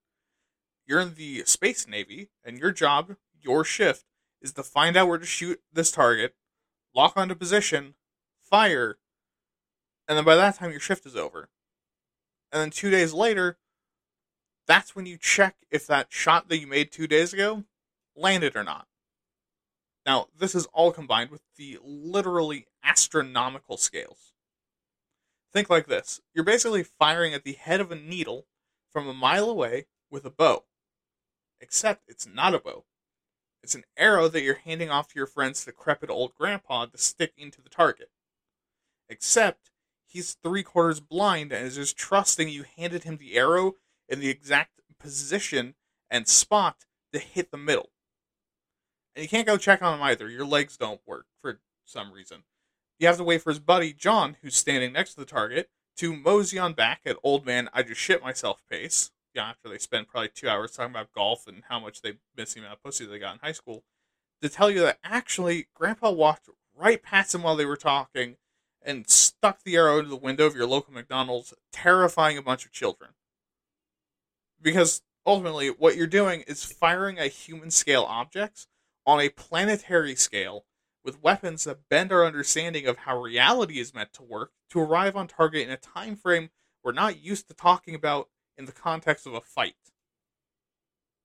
You're 0.86 1.00
in 1.00 1.16
the 1.16 1.44
Space 1.46 1.88
Navy, 1.88 2.30
and 2.44 2.60
your 2.60 2.72
job, 2.72 3.16
your 3.42 3.64
shift, 3.66 4.06
is 4.44 4.54
to 4.54 4.62
find 4.64 4.96
out 4.96 5.08
where 5.08 5.18
to 5.18 5.26
shoot 5.26 5.60
this 5.74 5.90
target, 5.90 6.36
lock 6.94 7.18
onto 7.18 7.34
position, 7.34 7.96
fire, 8.44 9.00
and 10.08 10.16
then 10.16 10.24
by 10.24 10.36
that 10.36 10.58
time 10.58 10.70
your 10.70 10.80
shift 10.80 11.08
is 11.08 11.16
over. 11.16 11.50
And 12.56 12.62
then 12.62 12.70
two 12.70 12.90
days 12.90 13.14
later, 13.14 13.58
that's 14.66 14.96
when 14.96 15.06
you 15.06 15.18
check 15.18 15.58
if 15.70 15.86
that 15.88 16.08
shot 16.10 16.48
that 16.48 16.58
you 16.58 16.68
made 16.68 16.90
two 16.90 17.06
days 17.06 17.34
ago 17.34 17.66
landed 18.16 18.56
or 18.56 18.64
not. 18.64 18.88
Now, 20.06 20.28
this 20.40 20.56
is 20.56 20.66
all 20.68 20.94
combined 20.94 21.32
with 21.32 21.42
the 21.58 21.80
literally 21.84 22.68
astronomical 22.82 23.76
scales. 23.76 24.32
Think 25.52 25.70
like 25.70 25.88
this 25.88 26.22
you're 26.34 26.46
basically 26.46 26.84
firing 26.84 27.34
at 27.34 27.44
the 27.44 27.58
head 27.60 27.82
of 27.82 27.92
a 27.92 27.96
needle 27.96 28.48
from 28.90 29.10
a 29.10 29.14
mile 29.14 29.50
away 29.50 29.88
with 30.10 30.24
a 30.24 30.30
bow. 30.30 30.64
Except 31.60 32.04
it's 32.08 32.26
not 32.26 32.56
a 32.56 32.60
bow. 32.60 32.86
It's 33.64 33.76
an 33.76 33.84
arrow 33.98 34.30
that 34.30 34.44
you're 34.44 34.62
handing 34.64 34.90
off 34.90 35.10
to 35.10 35.20
your 35.20 35.28
friend's 35.28 35.66
decrepit 35.66 36.10
old 36.10 36.34
grandpa 36.36 36.86
to 36.86 36.98
stick 36.98 37.34
into 37.38 37.62
the 37.62 37.68
target. 37.68 38.12
Except 39.10 39.72
he's 40.16 40.38
three 40.42 40.64
quarters 40.64 41.02
blind 41.02 41.52
and 41.52 41.66
is 41.66 41.76
just 41.76 41.98
trusting 41.98 42.48
you 42.48 42.64
handed 42.78 43.04
him 43.04 43.18
the 43.18 43.36
arrow 43.36 43.74
in 44.08 44.20
the 44.22 44.30
exact 44.30 44.80
position 44.98 45.76
and 46.10 46.28
spot 46.28 46.86
to 47.12 47.20
hit 47.20 47.52
the 47.52 47.58
middle. 47.58 47.90
And 49.14 49.24
you 49.24 49.30
can't 49.30 49.46
go 49.46 49.58
check 49.58 49.82
on 49.82 49.98
him 49.98 50.04
either. 50.04 50.30
Your 50.30 50.46
legs 50.46 50.78
don't 50.78 51.02
work 51.06 51.26
for 51.42 51.60
some 51.84 52.14
reason. 52.14 52.44
You 52.98 53.08
have 53.08 53.18
to 53.18 53.24
wait 53.24 53.42
for 53.42 53.50
his 53.50 53.60
buddy, 53.60 53.92
John, 53.92 54.38
who's 54.42 54.56
standing 54.56 54.94
next 54.94 55.16
to 55.16 55.20
the 55.20 55.26
target, 55.26 55.70
to 55.98 56.16
mosey 56.16 56.58
on 56.58 56.74
back 56.74 57.02
at 57.06 57.18
old 57.22 57.46
man 57.46 57.70
I 57.74 57.84
just 57.84 58.00
shit 58.00 58.24
myself 58.24 58.62
pace. 58.70 59.12
Yeah, 59.34 59.50
after 59.50 59.68
they 59.68 59.78
spend 59.80 60.08
probably 60.08 60.30
two 60.34 60.48
hours 60.48 60.72
talking 60.72 60.92
about 60.92 61.12
golf 61.12 61.46
and 61.46 61.64
how 61.68 61.82
much 61.82 62.02
they 62.02 62.14
miss 62.38 62.54
the 62.54 62.62
amount 62.62 62.76
of 62.76 62.84
pussy 62.84 63.06
they 63.06 63.20
got 63.20 63.34
in 63.34 63.40
high 63.40 63.52
school, 63.52 63.84
to 64.42 64.48
tell 64.48 64.72
you 64.72 64.80
that 64.82 65.00
actually 65.04 65.68
Grandpa 65.74 66.12
walked 66.12 66.48
right 66.74 67.04
past 67.04 67.36
him 67.36 67.44
while 67.44 67.58
they 67.58 67.66
were 67.66 67.76
talking 67.76 68.38
and 68.86 69.10
stuck 69.10 69.64
the 69.64 69.76
arrow 69.76 69.98
into 69.98 70.10
the 70.10 70.16
window 70.16 70.46
of 70.46 70.56
your 70.56 70.68
local 70.68 70.94
McDonald's, 70.94 71.54
terrifying 71.74 72.38
a 72.38 72.42
bunch 72.42 72.66
of 72.66 72.72
children. 72.72 73.12
Because 74.62 75.02
ultimately, 75.26 75.68
what 75.70 75.98
you're 75.98 76.08
doing 76.08 76.44
is 76.48 76.64
firing 76.64 77.18
at 77.18 77.32
human 77.32 77.72
scale 77.72 78.04
objects 78.04 78.68
on 79.06 79.20
a 79.20 79.30
planetary 79.30 80.16
scale 80.16 80.66
with 81.04 81.22
weapons 81.22 81.66
that 81.66 81.90
bend 81.90 82.12
our 82.12 82.26
understanding 82.26 82.88
of 82.88 83.00
how 83.00 83.20
reality 83.20 83.80
is 83.80 83.94
meant 83.94 84.14
to 84.14 84.24
work 84.24 84.52
to 84.70 84.80
arrive 84.80 85.16
on 85.16 85.28
target 85.28 85.68
in 85.68 85.72
a 85.72 85.78
time 85.78 86.16
frame 86.16 86.50
we're 86.86 86.92
not 86.92 87.24
used 87.24 87.48
to 87.48 87.56
talking 87.56 87.96
about 87.96 88.30
in 88.58 88.66
the 88.66 88.72
context 88.72 89.26
of 89.26 89.34
a 89.34 89.42
fight. 89.42 89.74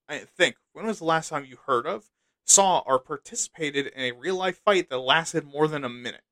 I 0.08 0.20
think, 0.20 0.56
when 0.72 0.86
was 0.86 0.98
the 0.98 1.04
last 1.04 1.28
time 1.28 1.44
you 1.44 1.58
heard 1.66 1.86
of, 1.86 2.10
saw, 2.46 2.78
or 2.86 2.98
participated 2.98 3.86
in 3.88 4.02
a 4.02 4.12
real 4.12 4.36
life 4.36 4.60
fight 4.64 4.88
that 4.88 4.98
lasted 4.98 5.44
more 5.44 5.68
than 5.68 5.84
a 5.84 5.88
minute? 5.90 6.22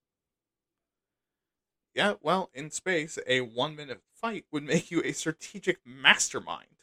Yeah, 1.99 2.15
well, 2.23 2.49
in 2.55 2.71
space, 2.71 3.19
a 3.27 3.41
one 3.41 3.75
minute 3.75 4.03
fight 4.15 4.45
would 4.53 4.63
make 4.63 4.89
you 4.89 5.03
a 5.05 5.11
strategic 5.11 5.81
mastermind. 5.85 6.77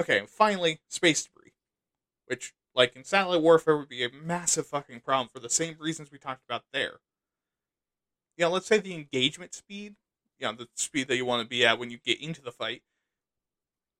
Okay, 0.00 0.20
and 0.20 0.28
finally, 0.28 0.78
space 0.88 1.24
debris. 1.24 1.54
Which, 2.26 2.54
like 2.72 2.94
in 2.94 3.02
satellite 3.02 3.42
warfare, 3.42 3.76
would 3.76 3.88
be 3.88 4.04
a 4.04 4.12
massive 4.12 4.68
fucking 4.68 5.00
problem 5.00 5.28
for 5.28 5.40
the 5.40 5.50
same 5.50 5.74
reasons 5.80 6.12
we 6.12 6.18
talked 6.18 6.44
about 6.48 6.62
there. 6.72 7.00
You 8.36 8.44
know, 8.44 8.52
let's 8.52 8.68
say 8.68 8.78
the 8.78 8.94
engagement 8.94 9.54
speed, 9.54 9.96
you 10.38 10.46
know, 10.46 10.52
the 10.52 10.68
speed 10.76 11.08
that 11.08 11.16
you 11.16 11.24
want 11.24 11.42
to 11.42 11.48
be 11.48 11.66
at 11.66 11.80
when 11.80 11.90
you 11.90 11.98
get 11.98 12.22
into 12.22 12.42
the 12.42 12.52
fight, 12.52 12.82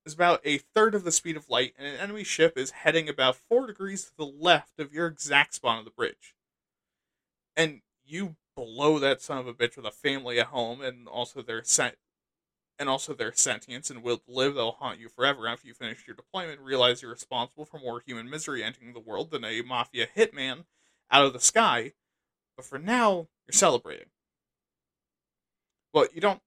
is 0.07 0.15
about 0.15 0.41
a 0.45 0.59
third 0.59 0.95
of 0.95 1.03
the 1.03 1.11
speed 1.11 1.37
of 1.37 1.51
light, 1.51 1.75
and 1.77 1.89
an 1.89 1.97
enemy 1.97 2.23
ship 2.23 2.57
is 2.57 2.71
heading 2.71 3.09
about 3.09 3.35
four 3.35 3.67
degrees 3.67 4.05
to 4.05 4.17
the 4.17 4.25
left 4.25 4.79
of 4.79 4.95
your 4.95 5.09
exact 5.09 5.55
spawn 5.55 5.81
of 5.81 5.85
the 5.85 5.91
bridge. 5.91 6.37
And 7.57 7.81
you 8.05 8.37
blow 8.65 8.99
that 8.99 9.21
son 9.21 9.39
of 9.39 9.47
a 9.47 9.55
bitch 9.55 9.77
with 9.77 9.87
a 9.87 9.91
family 9.91 10.39
at 10.39 10.47
home, 10.47 10.81
and 10.81 11.09
also 11.09 11.43
their 11.43 11.65
sent, 11.65 11.97
and 12.79 12.89
also 12.89 13.15
their 13.15 13.33
sentience 13.33 13.91
and 13.91 14.03
will 14.03 14.23
live. 14.29 14.55
They'll 14.55 14.73
haunt 14.73 15.01
you 15.01 15.09
forever 15.09 15.49
after 15.49 15.67
you 15.67 15.75
finish 15.75 16.07
your 16.07 16.17
deployment. 16.17 16.61
Realize 16.61 17.03
you're 17.03 17.11
responsible 17.11 17.65
for 17.65 17.79
more 17.79 18.03
human 18.05 18.31
misery 18.31 18.63
entering 18.63 18.93
the 18.93 19.01
world 19.01 19.31
than 19.31 19.45
a 19.45 19.63
mafia 19.63 20.07
hitman 20.17 20.65
out 21.11 21.27
of 21.27 21.33
the 21.33 21.41
sky. 21.41 21.93
But 22.57 22.65
for 22.65 22.79
now, 22.79 23.29
you're 23.47 23.53
celebrating. 23.53 24.09
Well, 25.93 26.07
you 26.15 26.21
don't 26.21 26.41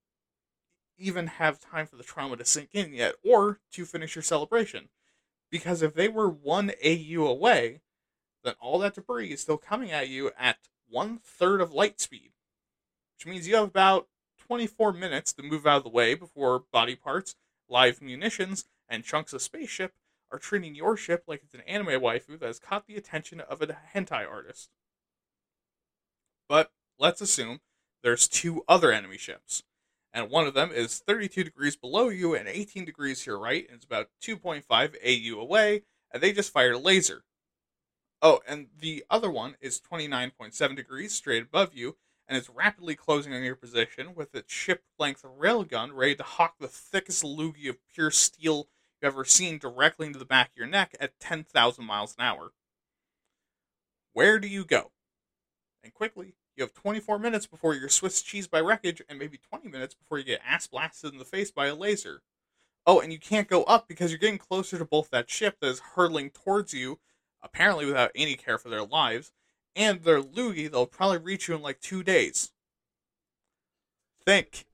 even 0.97 1.27
have 1.27 1.59
time 1.59 1.87
for 1.87 1.97
the 1.97 2.03
trauma 2.03 2.37
to 2.37 2.45
sink 2.45 2.69
in 2.73 2.93
yet, 2.93 3.15
or 3.23 3.59
to 3.73 3.85
finish 3.85 4.15
your 4.15 4.23
celebration. 4.23 4.89
Because 5.51 5.81
if 5.81 5.93
they 5.93 6.07
were 6.07 6.29
one 6.29 6.71
AU 6.83 7.25
away, 7.25 7.81
then 8.43 8.55
all 8.59 8.79
that 8.79 8.95
debris 8.95 9.31
is 9.31 9.41
still 9.41 9.57
coming 9.57 9.91
at 9.91 10.09
you 10.09 10.31
at 10.37 10.57
one 10.89 11.19
third 11.19 11.61
of 11.61 11.73
light 11.73 11.99
speed, 11.99 12.31
which 13.15 13.25
means 13.25 13.47
you 13.47 13.55
have 13.55 13.67
about 13.67 14.07
24 14.47 14.93
minutes 14.93 15.33
to 15.33 15.43
move 15.43 15.65
out 15.65 15.77
of 15.77 15.83
the 15.83 15.89
way 15.89 16.13
before 16.13 16.63
body 16.71 16.95
parts, 16.95 17.35
live 17.69 18.01
munitions, 18.01 18.65
and 18.87 19.03
chunks 19.03 19.33
of 19.33 19.41
spaceship 19.41 19.93
are 20.31 20.39
treating 20.39 20.75
your 20.75 20.97
ship 20.97 21.23
like 21.27 21.41
it's 21.43 21.53
an 21.53 21.61
anime 21.61 22.01
waifu 22.01 22.39
that 22.39 22.47
has 22.47 22.59
caught 22.59 22.87
the 22.87 22.95
attention 22.95 23.39
of 23.39 23.61
a 23.61 23.77
hentai 23.95 24.29
artist. 24.29 24.69
But 26.47 26.71
let's 26.99 27.21
assume 27.21 27.61
there's 28.03 28.27
two 28.27 28.63
other 28.67 28.91
enemy 28.91 29.17
ships 29.17 29.63
and 30.15 30.29
one 30.29 30.47
of 30.47 30.53
them 30.53 30.71
is 30.71 30.99
32 30.99 31.43
degrees 31.43 31.75
below 31.75 32.07
you 32.07 32.33
and 32.33 32.47
18 32.47 32.85
degrees 32.85 33.21
to 33.21 33.31
your 33.31 33.39
right, 33.39 33.67
and 33.67 33.75
it's 33.75 33.85
about 33.85 34.07
2.5 34.23 34.63
AU 34.71 35.39
away, 35.39 35.83
and 36.09 36.23
they 36.23 36.31
just 36.31 36.53
fired 36.53 36.75
a 36.75 36.79
laser. 36.79 37.25
Oh, 38.21 38.41
and 38.47 38.67
the 38.79 39.05
other 39.09 39.29
one 39.29 39.55
is 39.61 39.81
29.7 39.81 40.75
degrees 40.75 41.13
straight 41.13 41.43
above 41.43 41.73
you, 41.73 41.97
and 42.27 42.37
is 42.37 42.49
rapidly 42.49 42.95
closing 42.95 43.33
on 43.33 43.43
your 43.43 43.55
position 43.55 44.15
with 44.15 44.33
its 44.33 44.51
ship-length 44.51 45.23
railgun 45.23 45.91
ready 45.93 46.15
to 46.15 46.23
hawk 46.23 46.55
the 46.59 46.67
thickest 46.67 47.23
loogie 47.23 47.69
of 47.69 47.77
pure 47.93 48.09
steel 48.09 48.67
you've 49.01 49.13
ever 49.13 49.25
seen 49.25 49.59
directly 49.59 50.07
into 50.07 50.17
the 50.17 50.25
back 50.25 50.49
of 50.49 50.57
your 50.57 50.67
neck 50.67 50.95
at 50.99 51.19
10,000 51.19 51.85
miles 51.85 52.15
an 52.17 52.25
hour. 52.25 52.53
Where 54.13 54.39
do 54.39 54.47
you 54.47 54.65
go? 54.65 54.91
And 55.83 55.93
quickly, 55.93 56.35
you 56.55 56.63
have 56.63 56.73
24 56.73 57.19
minutes 57.19 57.45
before 57.45 57.75
you're 57.75 57.89
Swiss 57.89 58.21
cheese 58.21 58.47
by 58.47 58.61
wreckage, 58.61 59.01
and 59.07 59.19
maybe 59.19 59.37
20 59.37 59.69
minutes 59.69 59.93
before 59.93 60.17
you 60.17 60.23
get 60.23 60.41
ass 60.43 60.65
blasted 60.67 61.11
in 61.11 61.19
the 61.19 61.25
face 61.25 61.51
by 61.51 61.67
a 61.67 61.75
laser. 61.75 62.21
Oh, 62.87 62.99
and 63.01 63.11
you 63.11 63.19
can't 63.19 63.47
go 63.47 63.63
up 63.63 63.87
because 63.87 64.09
you're 64.09 64.17
getting 64.17 64.37
closer 64.37 64.77
to 64.77 64.85
both 64.85 65.09
that 65.09 65.29
ship 65.29 65.57
that 65.59 65.67
is 65.67 65.79
hurtling 65.95 66.29
towards 66.29 66.73
you, 66.73 66.99
apparently 67.45 67.85
without 67.85 68.11
any 68.15 68.35
care 68.35 68.57
for 68.57 68.69
their 68.69 68.83
lives, 68.83 69.31
and 69.75 70.03
their 70.03 70.21
loogie 70.21 70.69
they'll 70.69 70.85
probably 70.85 71.19
reach 71.19 71.47
you 71.47 71.55
in 71.55 71.61
like 71.61 71.79
two 71.79 72.03
days. 72.03 72.51
Think. 74.25 74.65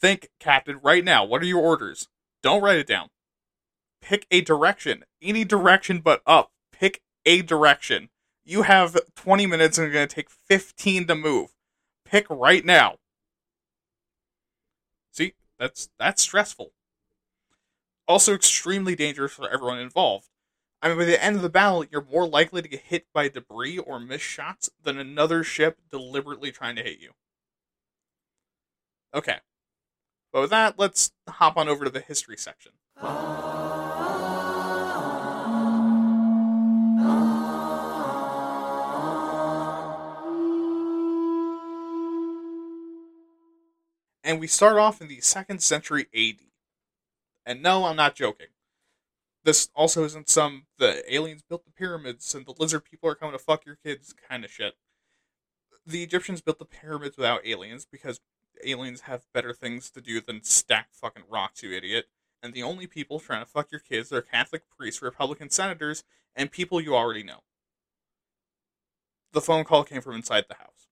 Think, 0.00 0.28
Captain, 0.38 0.78
right 0.82 1.04
now. 1.04 1.24
What 1.24 1.42
are 1.42 1.46
your 1.46 1.62
orders? 1.62 2.08
Don't 2.42 2.62
write 2.62 2.78
it 2.78 2.86
down. 2.86 3.08
Pick 4.00 4.26
a 4.30 4.42
direction. 4.42 5.04
Any 5.20 5.44
direction 5.44 6.00
but 6.00 6.22
up. 6.26 6.52
Pick 6.72 7.02
a 7.24 7.42
direction. 7.42 8.10
You 8.44 8.62
have 8.62 8.96
20 9.16 9.46
minutes 9.46 9.78
and 9.78 9.88
it's 9.88 9.94
going 9.94 10.08
to 10.08 10.14
take 10.14 10.30
15 10.30 11.06
to 11.08 11.14
move. 11.14 11.54
Pick 12.04 12.26
right 12.30 12.64
now. 12.64 12.96
See, 15.12 15.34
that's 15.58 15.90
that's 15.98 16.22
stressful. 16.22 16.72
Also 18.06 18.34
extremely 18.34 18.94
dangerous 18.94 19.32
for 19.32 19.48
everyone 19.50 19.78
involved. 19.78 20.28
I 20.80 20.88
mean, 20.88 20.98
by 20.98 21.04
the 21.06 21.22
end 21.22 21.34
of 21.34 21.42
the 21.42 21.48
battle, 21.48 21.84
you're 21.90 22.06
more 22.10 22.28
likely 22.28 22.62
to 22.62 22.68
get 22.68 22.80
hit 22.80 23.06
by 23.12 23.28
debris 23.28 23.78
or 23.78 23.98
missed 23.98 24.24
shots 24.24 24.70
than 24.82 24.96
another 24.98 25.42
ship 25.42 25.78
deliberately 25.90 26.52
trying 26.52 26.76
to 26.76 26.82
hit 26.82 27.00
you. 27.00 27.12
Okay. 29.12 29.38
But 30.32 30.42
with 30.42 30.50
that, 30.50 30.78
let's 30.78 31.10
hop 31.28 31.56
on 31.56 31.68
over 31.68 31.84
to 31.84 31.90
the 31.90 32.00
history 32.00 32.36
section. 32.36 32.72
And 44.22 44.38
we 44.38 44.46
start 44.46 44.76
off 44.76 45.00
in 45.00 45.08
the 45.08 45.22
second 45.22 45.62
century 45.62 46.06
AD. 46.14 46.46
And 47.46 47.62
no, 47.62 47.86
I'm 47.86 47.96
not 47.96 48.14
joking. 48.14 48.48
This 49.44 49.68
also 49.74 50.04
isn't 50.04 50.28
some 50.28 50.66
the 50.78 51.02
aliens 51.12 51.42
built 51.42 51.64
the 51.64 51.70
pyramids 51.70 52.34
and 52.34 52.44
the 52.44 52.54
lizard 52.58 52.84
people 52.84 53.08
are 53.08 53.14
coming 53.14 53.32
to 53.32 53.42
fuck 53.42 53.64
your 53.64 53.76
kids 53.76 54.14
kind 54.28 54.44
of 54.44 54.50
shit. 54.50 54.74
The 55.86 56.02
Egyptians 56.02 56.40
built 56.40 56.58
the 56.58 56.64
pyramids 56.64 57.16
without 57.16 57.46
aliens 57.46 57.86
because 57.90 58.20
aliens 58.64 59.02
have 59.02 59.26
better 59.32 59.52
things 59.52 59.90
to 59.90 60.00
do 60.00 60.20
than 60.20 60.42
stack 60.42 60.88
fucking 60.92 61.24
rocks, 61.28 61.62
you 61.62 61.72
idiot. 61.72 62.06
And 62.42 62.52
the 62.52 62.62
only 62.62 62.86
people 62.86 63.18
trying 63.18 63.44
to 63.44 63.50
fuck 63.50 63.70
your 63.72 63.80
kids 63.80 64.12
are 64.12 64.22
Catholic 64.22 64.62
priests, 64.76 65.02
Republican 65.02 65.50
senators, 65.50 66.04
and 66.36 66.50
people 66.50 66.80
you 66.80 66.94
already 66.94 67.22
know. 67.22 67.40
The 69.32 69.40
phone 69.40 69.64
call 69.64 69.84
came 69.84 70.00
from 70.00 70.14
inside 70.14 70.44
the 70.48 70.54
house. 70.54 70.88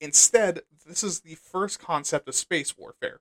Instead, 0.00 0.62
this 0.86 1.04
is 1.04 1.20
the 1.20 1.36
first 1.36 1.78
concept 1.78 2.28
of 2.28 2.34
space 2.34 2.76
warfare, 2.76 3.20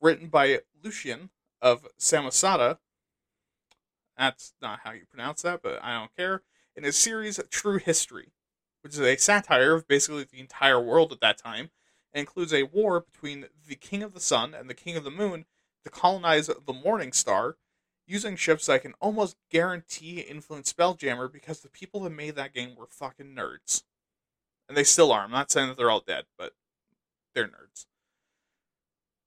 written 0.00 0.28
by 0.28 0.60
Lucian 0.82 1.30
of 1.60 1.86
Samosata. 1.98 2.78
That's 4.20 4.52
not 4.60 4.80
how 4.84 4.92
you 4.92 5.06
pronounce 5.08 5.42
that, 5.42 5.62
but 5.62 5.82
I 5.82 5.98
don't 5.98 6.14
care. 6.14 6.42
In 6.76 6.84
his 6.84 6.96
series 6.96 7.40
True 7.50 7.78
History, 7.78 8.32
which 8.82 8.92
is 8.92 9.00
a 9.00 9.16
satire 9.16 9.74
of 9.74 9.88
basically 9.88 10.24
the 10.24 10.40
entire 10.40 10.78
world 10.78 11.10
at 11.10 11.20
that 11.20 11.38
time, 11.38 11.70
and 12.12 12.20
includes 12.20 12.52
a 12.52 12.64
war 12.64 13.00
between 13.00 13.46
the 13.66 13.76
King 13.76 14.02
of 14.02 14.12
the 14.12 14.20
Sun 14.20 14.52
and 14.52 14.68
the 14.68 14.74
King 14.74 14.96
of 14.96 15.04
the 15.04 15.10
Moon 15.10 15.46
to 15.84 15.90
colonize 15.90 16.48
the 16.48 16.72
Morning 16.72 17.12
Star, 17.12 17.56
using 18.06 18.36
ships 18.36 18.66
that 18.66 18.74
I 18.74 18.78
can 18.78 18.92
almost 19.00 19.36
guarantee 19.50 20.20
influence 20.20 20.70
Spelljammer 20.70 21.32
because 21.32 21.60
the 21.60 21.70
people 21.70 22.00
that 22.00 22.10
made 22.10 22.36
that 22.36 22.52
game 22.52 22.74
were 22.74 22.88
fucking 22.90 23.34
nerds 23.34 23.84
and 24.68 24.76
they 24.76 24.84
still 24.84 25.12
are. 25.12 25.22
I'm 25.22 25.30
not 25.30 25.50
saying 25.50 25.68
that 25.68 25.76
they're 25.76 25.90
all 25.90 26.04
dead, 26.06 26.24
but 26.38 26.52
they're 27.34 27.48
nerds. 27.48 27.86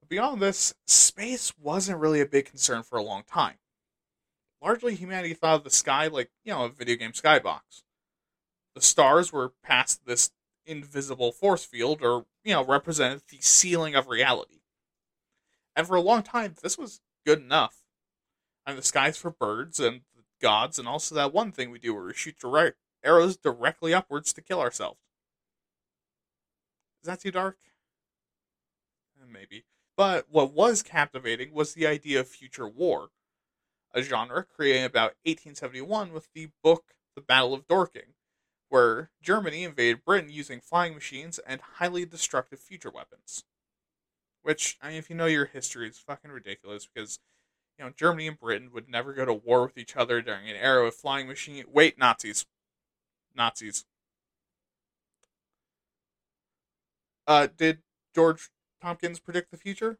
beyond 0.08 0.42
this, 0.42 0.74
space 0.86 1.52
wasn't 1.58 2.00
really 2.00 2.22
a 2.22 2.26
big 2.26 2.46
concern 2.46 2.84
for 2.84 2.98
a 2.98 3.04
long 3.04 3.24
time. 3.24 3.56
Largely, 4.64 4.96
humanity 4.96 5.34
thought 5.34 5.56
of 5.56 5.64
the 5.66 5.70
sky 5.70 6.08
like, 6.08 6.32
you 6.46 6.54
know, 6.54 6.64
a 6.64 6.70
video 6.70 6.96
game 6.96 7.12
skybox. 7.12 7.84
The 8.76 8.82
stars 8.82 9.34
were 9.34 9.52
past 9.62 10.06
this 10.06 10.32
invisible 10.66 11.34
force 11.34 11.66
field, 11.66 12.02
or, 12.02 12.26
you 12.46 12.54
know, 12.54 12.64
represented 12.64 13.24
the 13.30 13.42
ceiling 13.42 13.94
of 13.94 14.08
reality. 14.08 14.62
And 15.76 15.86
for 15.86 15.98
a 15.98 16.02
long 16.02 16.24
time, 16.24 16.56
this 16.64 16.78
was 16.78 17.02
good 17.26 17.40
enough. 17.40 17.84
And 18.66 18.78
the 18.78 18.84
skies 18.84 19.18
for 19.18 19.32
birds 19.32 19.82
and 19.82 20.02
gods, 20.42 20.80
and 20.80 20.88
also 20.88 21.14
that 21.16 21.34
one 21.34 21.52
thing 21.52 21.70
we 21.70 21.80
do 21.80 21.94
where 21.94 22.06
we 22.06 22.14
shoot 22.14 22.40
direct 22.40 22.78
arrows 23.04 23.36
directly 23.36 23.94
upwards 23.94 24.32
to 24.32 24.42
kill 24.42 24.62
ourselves. 24.62 25.00
Is 27.02 27.08
that 27.08 27.20
too 27.20 27.32
dark? 27.32 27.58
Eh, 29.22 29.26
maybe. 29.30 29.66
But 29.98 30.28
what 30.30 30.54
was 30.54 30.82
captivating 30.82 31.54
was 31.54 31.74
the 31.74 31.86
idea 31.86 32.22
of 32.22 32.30
future 32.30 32.68
war, 32.68 33.10
a 33.94 34.02
genre 34.02 34.44
created 34.44 34.86
about 34.86 35.16
1871 35.26 36.12
with 36.12 36.28
the 36.34 36.50
book 36.64 36.96
The 37.16 37.22
Battle 37.22 37.54
of 37.54 37.68
Dorking, 37.68 38.16
where 38.70 39.12
Germany 39.22 39.64
invaded 39.64 40.04
Britain 40.04 40.32
using 40.32 40.60
flying 40.60 40.96
machines 40.96 41.40
and 41.40 41.62
highly 41.76 42.06
destructive 42.06 42.60
future 42.60 42.90
weapons. 42.90 43.44
Which, 44.42 44.78
I 44.82 44.90
mean, 44.90 44.98
if 44.98 45.10
you 45.10 45.16
know 45.16 45.26
your 45.26 45.46
history, 45.46 45.88
is 45.88 46.00
fucking 46.00 46.32
ridiculous 46.32 46.88
because, 46.94 47.20
you 47.78 47.86
know, 47.86 47.92
Germany 47.96 48.28
and 48.28 48.40
Britain 48.40 48.72
would 48.74 48.90
never 48.90 49.14
go 49.14 49.26
to 49.26 49.34
war 49.34 49.64
with 49.64 49.78
each 49.78 49.96
other 49.96 50.22
during 50.22 50.50
an 50.50 50.56
era 50.56 50.86
of 50.88 50.96
flying 50.96 51.28
machine. 51.28 51.64
Wait, 51.72 51.98
Nazis. 51.98 52.46
Nazis. 53.36 53.86
Uh, 57.26 57.48
did 57.56 57.84
George 58.14 58.50
Tomkyns 58.84 59.24
predict 59.24 59.52
the 59.52 59.58
future? 59.58 59.98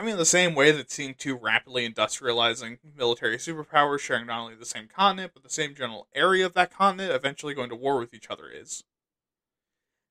I 0.00 0.02
mean, 0.02 0.16
the 0.16 0.24
same 0.24 0.54
way 0.54 0.70
that 0.70 0.90
seeing 0.90 1.12
two 1.12 1.36
rapidly 1.36 1.86
industrializing 1.86 2.78
military 2.96 3.36
superpowers 3.36 4.00
sharing 4.00 4.28
not 4.28 4.40
only 4.40 4.54
the 4.54 4.64
same 4.64 4.88
continent, 4.88 5.32
but 5.34 5.42
the 5.42 5.50
same 5.50 5.74
general 5.74 6.08
area 6.14 6.46
of 6.46 6.54
that 6.54 6.72
continent 6.72 7.12
eventually 7.12 7.52
going 7.52 7.68
to 7.68 7.76
war 7.76 7.98
with 7.98 8.14
each 8.14 8.30
other 8.30 8.48
is. 8.48 8.82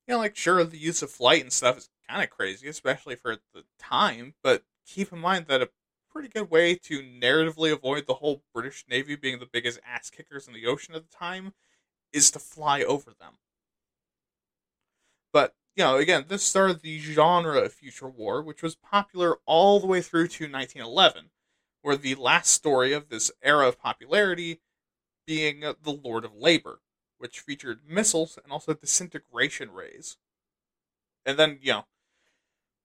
You 0.06 0.14
know, 0.14 0.18
like, 0.18 0.36
sure, 0.36 0.62
the 0.62 0.78
use 0.78 1.02
of 1.02 1.10
flight 1.10 1.42
and 1.42 1.52
stuff 1.52 1.76
is 1.76 1.88
kind 2.08 2.22
of 2.22 2.30
crazy, 2.30 2.68
especially 2.68 3.16
for 3.16 3.38
the 3.52 3.64
time, 3.80 4.34
but 4.44 4.62
keep 4.86 5.12
in 5.12 5.18
mind 5.18 5.46
that 5.48 5.60
a 5.60 5.70
pretty 6.12 6.28
good 6.28 6.52
way 6.52 6.76
to 6.76 7.00
narratively 7.00 7.72
avoid 7.72 8.06
the 8.06 8.14
whole 8.14 8.44
British 8.54 8.84
Navy 8.88 9.16
being 9.16 9.40
the 9.40 9.48
biggest 9.52 9.80
ass 9.84 10.08
kickers 10.08 10.46
in 10.46 10.54
the 10.54 10.66
ocean 10.66 10.94
at 10.94 11.02
the 11.02 11.16
time 11.16 11.52
is 12.12 12.30
to 12.30 12.38
fly 12.38 12.84
over 12.84 13.10
them. 13.18 13.38
But, 15.32 15.56
you 15.76 15.84
know, 15.84 15.96
again, 15.96 16.26
this 16.28 16.42
started 16.42 16.80
the 16.80 16.98
genre 16.98 17.60
of 17.60 17.72
future 17.72 18.08
war, 18.08 18.42
which 18.42 18.62
was 18.62 18.74
popular 18.76 19.38
all 19.46 19.80
the 19.80 19.86
way 19.86 20.00
through 20.02 20.28
to 20.28 20.50
1911, 20.50 21.30
where 21.82 21.96
the 21.96 22.14
last 22.16 22.50
story 22.52 22.92
of 22.92 23.08
this 23.08 23.30
era 23.42 23.68
of 23.68 23.78
popularity 23.78 24.60
being 25.26 25.64
uh, 25.64 25.74
The 25.82 25.92
Lord 25.92 26.24
of 26.24 26.34
Labor, 26.34 26.82
which 27.18 27.40
featured 27.40 27.80
missiles 27.86 28.38
and 28.42 28.52
also 28.52 28.74
disintegration 28.74 29.70
rays. 29.72 30.18
And 31.24 31.38
then, 31.38 31.58
you 31.62 31.72
know, 31.72 31.86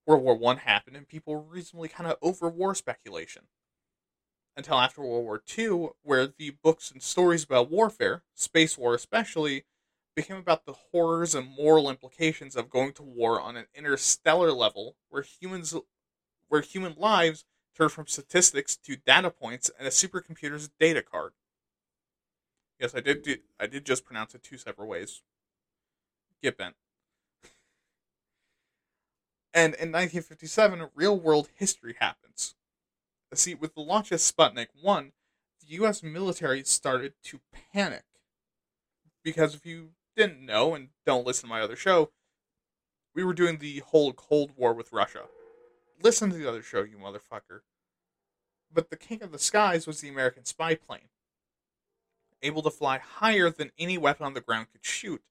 World 0.08 0.24
War 0.24 0.36
One 0.36 0.58
happened, 0.58 0.98
and 0.98 1.08
people 1.08 1.34
were 1.36 1.42
reasonably 1.42 1.90
kind 1.90 2.10
of 2.10 2.18
over 2.22 2.50
war 2.50 2.74
speculation. 2.74 3.50
Until 4.58 4.80
after 4.80 5.02
World 5.02 5.26
War 5.26 5.44
II, 5.58 5.90
where 6.02 6.28
the 6.28 6.52
books 6.52 6.90
and 6.90 7.04
stories 7.04 7.44
about 7.44 7.70
warfare, 7.70 8.24
space 8.34 8.78
war 8.78 8.96
especially, 8.96 9.66
became 10.16 10.38
about 10.38 10.66
the 10.66 10.74
horrors 10.92 11.36
and 11.36 11.48
moral 11.48 11.90
implications 11.90 12.56
of 12.56 12.70
going 12.70 12.94
to 12.94 13.04
war 13.04 13.42
on 13.42 13.58
an 13.58 13.66
interstellar 13.76 14.52
level, 14.52 14.96
where 15.10 15.24
humans, 15.24 15.76
where 16.48 16.62
human 16.62 16.96
lives 16.98 17.46
turn 17.76 17.90
from 17.90 18.08
statistics 18.08 18.78
to 18.78 18.96
data 18.96 19.30
points 19.30 19.70
and 19.78 19.88
a 19.88 19.92
supercomputer's 19.92 20.70
data 20.80 21.02
card. 21.02 21.34
Yes, 22.80 22.96
I 22.96 23.02
did. 23.02 23.24
Do, 23.24 23.38
I 23.60 23.68
did 23.68 23.86
just 23.86 24.06
pronounce 24.06 24.34
it 24.36 24.44
two 24.44 24.58
separate 24.58 24.88
ways. 24.88 25.22
Get 26.42 26.58
bent. 26.58 26.76
And 29.54 29.74
in 29.76 29.92
1957, 29.92 30.90
real 30.96 31.18
world 31.18 31.50
history 31.56 31.96
happens. 32.00 32.56
See, 33.34 33.56
with 33.56 33.74
the 33.74 33.82
launch 33.82 34.12
of 34.12 34.20
Sputnik 34.20 34.68
1, 34.82 35.12
the 35.62 35.76
US 35.84 36.04
military 36.04 36.64
started 36.64 37.14
to 37.24 37.40
panic. 37.74 38.04
Because 39.24 39.56
if 39.56 39.66
you 39.66 39.92
didn't 40.16 40.46
know 40.46 40.74
and 40.74 40.90
don't 41.06 41.26
listen 41.26 41.50
to 41.50 41.54
my 41.54 41.62
other 41.62 41.76
show, 41.76 42.12
we 43.14 43.24
were 43.24 43.34
doing 43.34 43.58
the 43.58 43.80
whole 43.80 44.14
Cold 44.14 44.52
War 44.56 44.74
with 44.74 44.92
Russia. 44.92 45.24
Listen 46.02 46.30
to 46.30 46.36
the 46.36 46.48
other 46.48 46.62
show, 46.62 46.84
you 46.84 46.98
motherfucker. 46.98 47.62
But 48.72 48.90
the 48.90 48.98
King 48.98 49.24
of 49.24 49.32
the 49.32 49.40
Skies 49.40 49.88
was 49.88 50.02
the 50.02 50.10
American 50.10 50.46
spy 50.46 50.76
plane, 50.76 51.10
able 52.44 52.62
to 52.64 52.70
fly 52.70 52.98
higher 52.98 53.50
than 53.50 53.72
any 53.80 53.98
weapon 53.98 54.26
on 54.26 54.34
the 54.34 54.42
ground 54.42 54.68
could 54.72 54.84
shoot, 54.86 55.22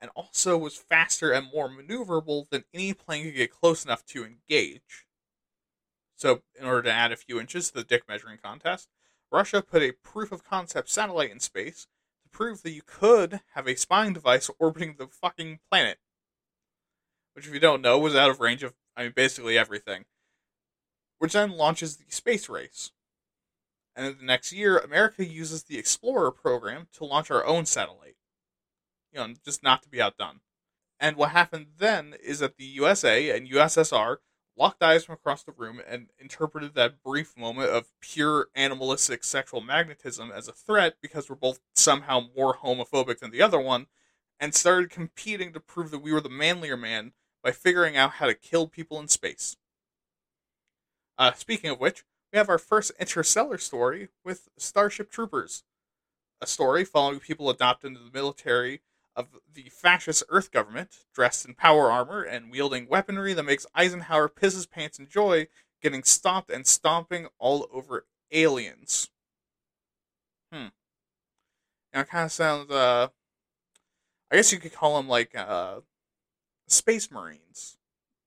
and 0.00 0.10
also 0.14 0.56
was 0.56 0.76
faster 0.76 1.32
and 1.32 1.50
more 1.52 1.68
maneuverable 1.68 2.48
than 2.50 2.64
any 2.72 2.94
plane 2.94 3.24
could 3.24 3.34
get 3.34 3.50
close 3.50 3.84
enough 3.84 4.04
to 4.06 4.24
engage. 4.24 5.06
So, 6.14 6.42
in 6.58 6.64
order 6.64 6.82
to 6.82 6.92
add 6.92 7.10
a 7.10 7.16
few 7.16 7.40
inches 7.40 7.68
to 7.68 7.74
the 7.74 7.84
dick 7.84 8.04
measuring 8.08 8.38
contest, 8.38 8.88
Russia 9.32 9.62
put 9.62 9.82
a 9.82 9.92
proof 9.92 10.30
of 10.30 10.44
concept 10.44 10.88
satellite 10.88 11.32
in 11.32 11.40
space 11.40 11.88
prove 12.32 12.62
that 12.62 12.72
you 12.72 12.82
could 12.84 13.40
have 13.54 13.66
a 13.66 13.76
spying 13.76 14.12
device 14.12 14.50
orbiting 14.58 14.96
the 14.98 15.06
fucking 15.06 15.60
planet. 15.70 15.98
Which, 17.34 17.46
if 17.46 17.54
you 17.54 17.60
don't 17.60 17.82
know, 17.82 17.98
was 17.98 18.14
out 18.14 18.30
of 18.30 18.40
range 18.40 18.62
of, 18.62 18.74
I 18.96 19.04
mean, 19.04 19.12
basically 19.14 19.56
everything. 19.56 20.04
Which 21.18 21.34
then 21.34 21.52
launches 21.52 21.96
the 21.96 22.04
space 22.08 22.48
race. 22.48 22.90
And 23.94 24.06
then 24.06 24.16
the 24.18 24.26
next 24.26 24.52
year, 24.52 24.78
America 24.78 25.24
uses 25.24 25.64
the 25.64 25.78
Explorer 25.78 26.30
program 26.30 26.88
to 26.94 27.04
launch 27.04 27.30
our 27.30 27.44
own 27.44 27.66
satellite 27.66 28.16
you 29.12 29.20
know, 29.20 29.34
just 29.44 29.62
not 29.62 29.82
to 29.82 29.88
be 29.88 30.00
outdone. 30.00 30.40
And 30.98 31.16
what 31.16 31.30
happened 31.30 31.66
then 31.78 32.14
is 32.22 32.38
that 32.38 32.56
the 32.56 32.64
USA 32.64 33.30
and 33.30 33.48
USSR 33.48 34.16
locked 34.56 34.82
eyes 34.82 35.04
from 35.04 35.14
across 35.14 35.42
the 35.42 35.52
room 35.52 35.80
and 35.88 36.08
interpreted 36.18 36.74
that 36.74 37.02
brief 37.02 37.36
moment 37.36 37.70
of 37.70 37.90
pure 38.00 38.48
animalistic 38.54 39.24
sexual 39.24 39.60
magnetism 39.60 40.30
as 40.30 40.48
a 40.48 40.52
threat 40.52 40.96
because 41.00 41.28
we're 41.28 41.36
both 41.36 41.60
somehow 41.74 42.20
more 42.36 42.56
homophobic 42.56 43.18
than 43.18 43.30
the 43.30 43.42
other 43.42 43.60
one, 43.60 43.86
and 44.38 44.54
started 44.54 44.90
competing 44.90 45.52
to 45.52 45.60
prove 45.60 45.90
that 45.90 46.00
we 46.02 46.12
were 46.12 46.20
the 46.20 46.28
manlier 46.28 46.76
man 46.76 47.12
by 47.42 47.50
figuring 47.50 47.96
out 47.96 48.12
how 48.12 48.26
to 48.26 48.34
kill 48.34 48.66
people 48.66 48.98
in 49.00 49.08
space. 49.08 49.56
Uh, 51.18 51.32
speaking 51.32 51.70
of 51.70 51.80
which, 51.80 52.04
we 52.32 52.38
have 52.38 52.48
our 52.48 52.58
first 52.58 52.92
interstellar 52.98 53.58
story 53.58 54.08
with 54.24 54.48
Starship 54.56 55.10
Troopers, 55.10 55.64
a 56.40 56.46
story 56.46 56.84
following 56.84 57.20
people 57.20 57.50
adopted 57.50 57.88
into 57.88 58.00
the 58.00 58.10
military 58.12 58.80
of 59.14 59.28
the 59.52 59.68
fascist 59.70 60.22
Earth 60.28 60.50
government, 60.50 61.04
dressed 61.14 61.46
in 61.46 61.54
power 61.54 61.90
armor 61.90 62.22
and 62.22 62.50
wielding 62.50 62.88
weaponry 62.88 63.34
that 63.34 63.42
makes 63.42 63.66
Eisenhower 63.74 64.28
piss 64.28 64.54
his 64.54 64.66
pants 64.66 64.98
in 64.98 65.08
joy, 65.08 65.48
getting 65.82 66.02
stomped 66.02 66.50
and 66.50 66.66
stomping 66.66 67.28
all 67.38 67.68
over 67.72 68.06
aliens. 68.30 69.10
Hmm. 70.52 70.68
Now, 71.92 72.04
kind 72.04 72.24
of 72.24 72.32
sounds, 72.32 72.70
uh, 72.70 73.08
I 74.30 74.36
guess 74.36 74.52
you 74.52 74.58
could 74.58 74.72
call 74.72 74.96
them 74.96 75.08
like, 75.08 75.36
uh, 75.36 75.80
Space 76.68 77.10
Marines, 77.10 77.76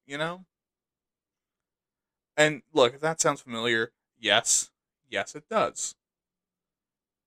you 0.05 0.17
know? 0.17 0.45
And 2.37 2.61
look, 2.73 2.93
if 2.93 3.01
that 3.01 3.21
sounds 3.21 3.41
familiar, 3.41 3.91
yes, 4.19 4.69
yes, 5.09 5.35
it 5.35 5.49
does. 5.49 5.95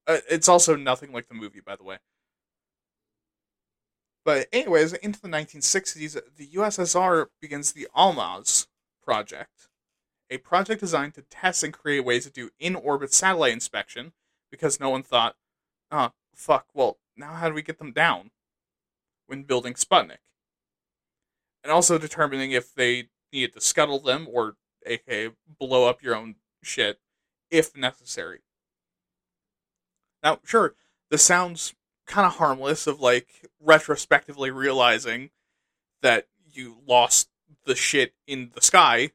Uh, 0.07 0.19
it's 0.31 0.49
also 0.49 0.77
nothing 0.77 1.13
like 1.13 1.29
the 1.29 1.35
movie, 1.35 1.61
by 1.61 1.77
the 1.77 1.83
way. 1.83 1.99
But 4.29 4.47
anyways, 4.53 4.93
into 4.93 5.23
the 5.23 5.29
1960s, 5.29 6.21
the 6.37 6.49
USSR 6.49 7.29
begins 7.41 7.73
the 7.73 7.89
Almaz 7.97 8.67
project, 9.03 9.71
a 10.29 10.37
project 10.37 10.81
designed 10.81 11.15
to 11.15 11.23
test 11.23 11.63
and 11.63 11.73
create 11.73 12.05
ways 12.05 12.25
to 12.25 12.31
do 12.31 12.51
in-orbit 12.61 13.15
satellite 13.15 13.55
inspection 13.55 14.13
because 14.51 14.79
no 14.79 14.91
one 14.91 15.03
thought, 15.03 15.37
oh, 15.91 16.11
fuck, 16.35 16.67
well, 16.75 16.99
now 17.17 17.33
how 17.33 17.49
do 17.49 17.55
we 17.55 17.63
get 17.63 17.79
them 17.79 17.91
down 17.91 18.31
when 19.29 19.45
building 19.45 19.73
Sputnik? 19.73 20.19
And 21.65 21.73
also 21.73 21.97
determining 21.97 22.53
if 22.53 22.75
they 22.75 23.09
needed 23.33 23.55
to 23.55 23.63
scuttle 23.63 23.99
them 23.99 24.29
or, 24.31 24.57
aka, 24.85 25.31
blow 25.59 25.89
up 25.89 26.03
your 26.03 26.15
own 26.15 26.35
shit 26.63 27.01
if 27.51 27.75
necessary. 27.75 28.41
Now, 30.23 30.41
sure, 30.45 30.75
this 31.11 31.23
sounds 31.23 31.73
kind 32.09 32.27
of 32.27 32.37
harmless 32.37 32.87
of 32.87 33.01
like 33.01 33.47
retrospectively 33.61 34.51
realizing 34.51 35.31
that 36.03 36.27
you 36.53 36.79
lost 36.87 37.29
the 37.67 37.77
shit 37.77 38.15
in 38.27 38.51
the 38.55 38.63
sky 38.63 39.11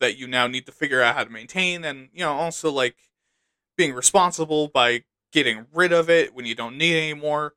that 0.00 0.16
you 0.16 0.26
now 0.26 0.46
need 0.46 0.66
to 0.66 0.72
figure 0.72 1.02
out 1.02 1.14
how 1.14 1.24
to 1.24 1.30
maintain 1.30 1.84
and 1.84 2.08
you 2.12 2.20
know 2.20 2.32
also 2.32 2.72
like 2.72 2.96
being 3.76 3.94
responsible 3.94 4.68
by 4.68 5.04
getting 5.30 5.66
rid 5.72 5.92
of 5.92 6.10
it 6.10 6.34
when 6.34 6.46
you 6.46 6.54
don't 6.54 6.76
need 6.76 6.96
it 6.96 7.02
anymore. 7.10 7.54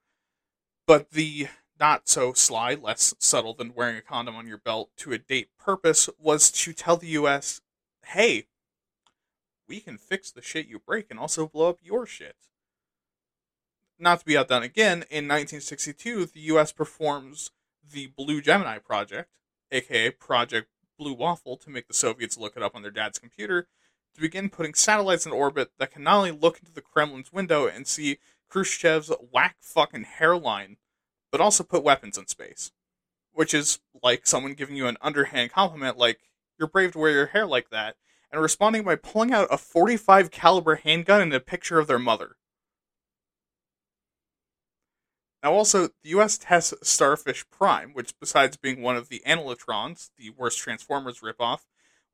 But 0.85 1.11
the 1.11 1.47
not 1.79 2.07
so 2.07 2.33
sly 2.33 2.75
less 2.75 3.15
subtle 3.17 3.53
than 3.53 3.73
wearing 3.73 3.97
a 3.97 4.01
condom 4.01 4.35
on 4.35 4.45
your 4.45 4.59
belt 4.59 4.91
to 4.97 5.13
a 5.13 5.17
date 5.17 5.49
purpose 5.57 6.09
was 6.19 6.51
to 6.51 6.73
tell 6.73 6.97
the 6.97 7.07
US 7.07 7.61
hey 8.07 8.45
we 9.67 9.79
can 9.79 9.97
fix 9.97 10.31
the 10.31 10.41
shit 10.41 10.67
you 10.67 10.79
break 10.79 11.07
and 11.09 11.19
also 11.19 11.47
blow 11.47 11.69
up 11.69 11.79
your 11.81 12.05
shit 12.05 12.35
not 14.01 14.19
to 14.19 14.25
be 14.25 14.37
outdone 14.37 14.63
again, 14.63 15.05
in 15.09 15.27
1962, 15.27 16.25
the 16.25 16.39
U.S. 16.41 16.71
performs 16.71 17.51
the 17.89 18.07
Blue 18.07 18.41
Gemini 18.41 18.77
project, 18.79 19.29
aka 19.71 20.09
Project 20.11 20.69
Blue 20.97 21.13
Waffle, 21.13 21.57
to 21.57 21.69
make 21.69 21.87
the 21.87 21.93
Soviets 21.93 22.37
look 22.37 22.55
it 22.55 22.63
up 22.63 22.75
on 22.75 22.81
their 22.81 22.91
dad's 22.91 23.19
computer, 23.19 23.67
to 24.13 24.21
begin 24.21 24.49
putting 24.49 24.73
satellites 24.73 25.25
in 25.25 25.31
orbit 25.31 25.71
that 25.77 25.91
can 25.91 26.03
not 26.03 26.17
only 26.17 26.31
look 26.31 26.59
into 26.59 26.73
the 26.73 26.81
Kremlin's 26.81 27.31
window 27.31 27.67
and 27.67 27.87
see 27.87 28.19
Khrushchev's 28.51 29.11
whack 29.31 29.57
fucking 29.61 30.03
hairline, 30.03 30.77
but 31.31 31.41
also 31.41 31.63
put 31.63 31.83
weapons 31.83 32.17
in 32.17 32.27
space. 32.27 32.71
Which 33.33 33.53
is 33.53 33.79
like 34.03 34.27
someone 34.27 34.53
giving 34.53 34.75
you 34.75 34.87
an 34.87 34.97
underhand 35.01 35.51
compliment, 35.51 35.97
like, 35.97 36.19
you're 36.59 36.67
brave 36.67 36.91
to 36.91 36.99
wear 36.99 37.11
your 37.11 37.27
hair 37.27 37.45
like 37.45 37.69
that, 37.69 37.95
and 38.31 38.41
responding 38.41 38.83
by 38.83 38.95
pulling 38.95 39.31
out 39.31 39.47
a 39.49 39.57
45 39.57 40.31
caliber 40.31 40.75
handgun 40.75 41.21
and 41.21 41.33
a 41.33 41.39
picture 41.39 41.79
of 41.79 41.87
their 41.87 41.99
mother. 41.99 42.35
Now, 45.43 45.53
also, 45.53 45.87
the 46.03 46.09
US 46.09 46.37
tests 46.37 46.73
Starfish 46.83 47.49
Prime, 47.49 47.93
which, 47.93 48.13
besides 48.19 48.57
being 48.57 48.81
one 48.81 48.95
of 48.95 49.09
the 49.09 49.23
Analetrons, 49.25 50.11
the 50.17 50.29
worst 50.29 50.59
Transformers 50.59 51.21
ripoff, 51.21 51.61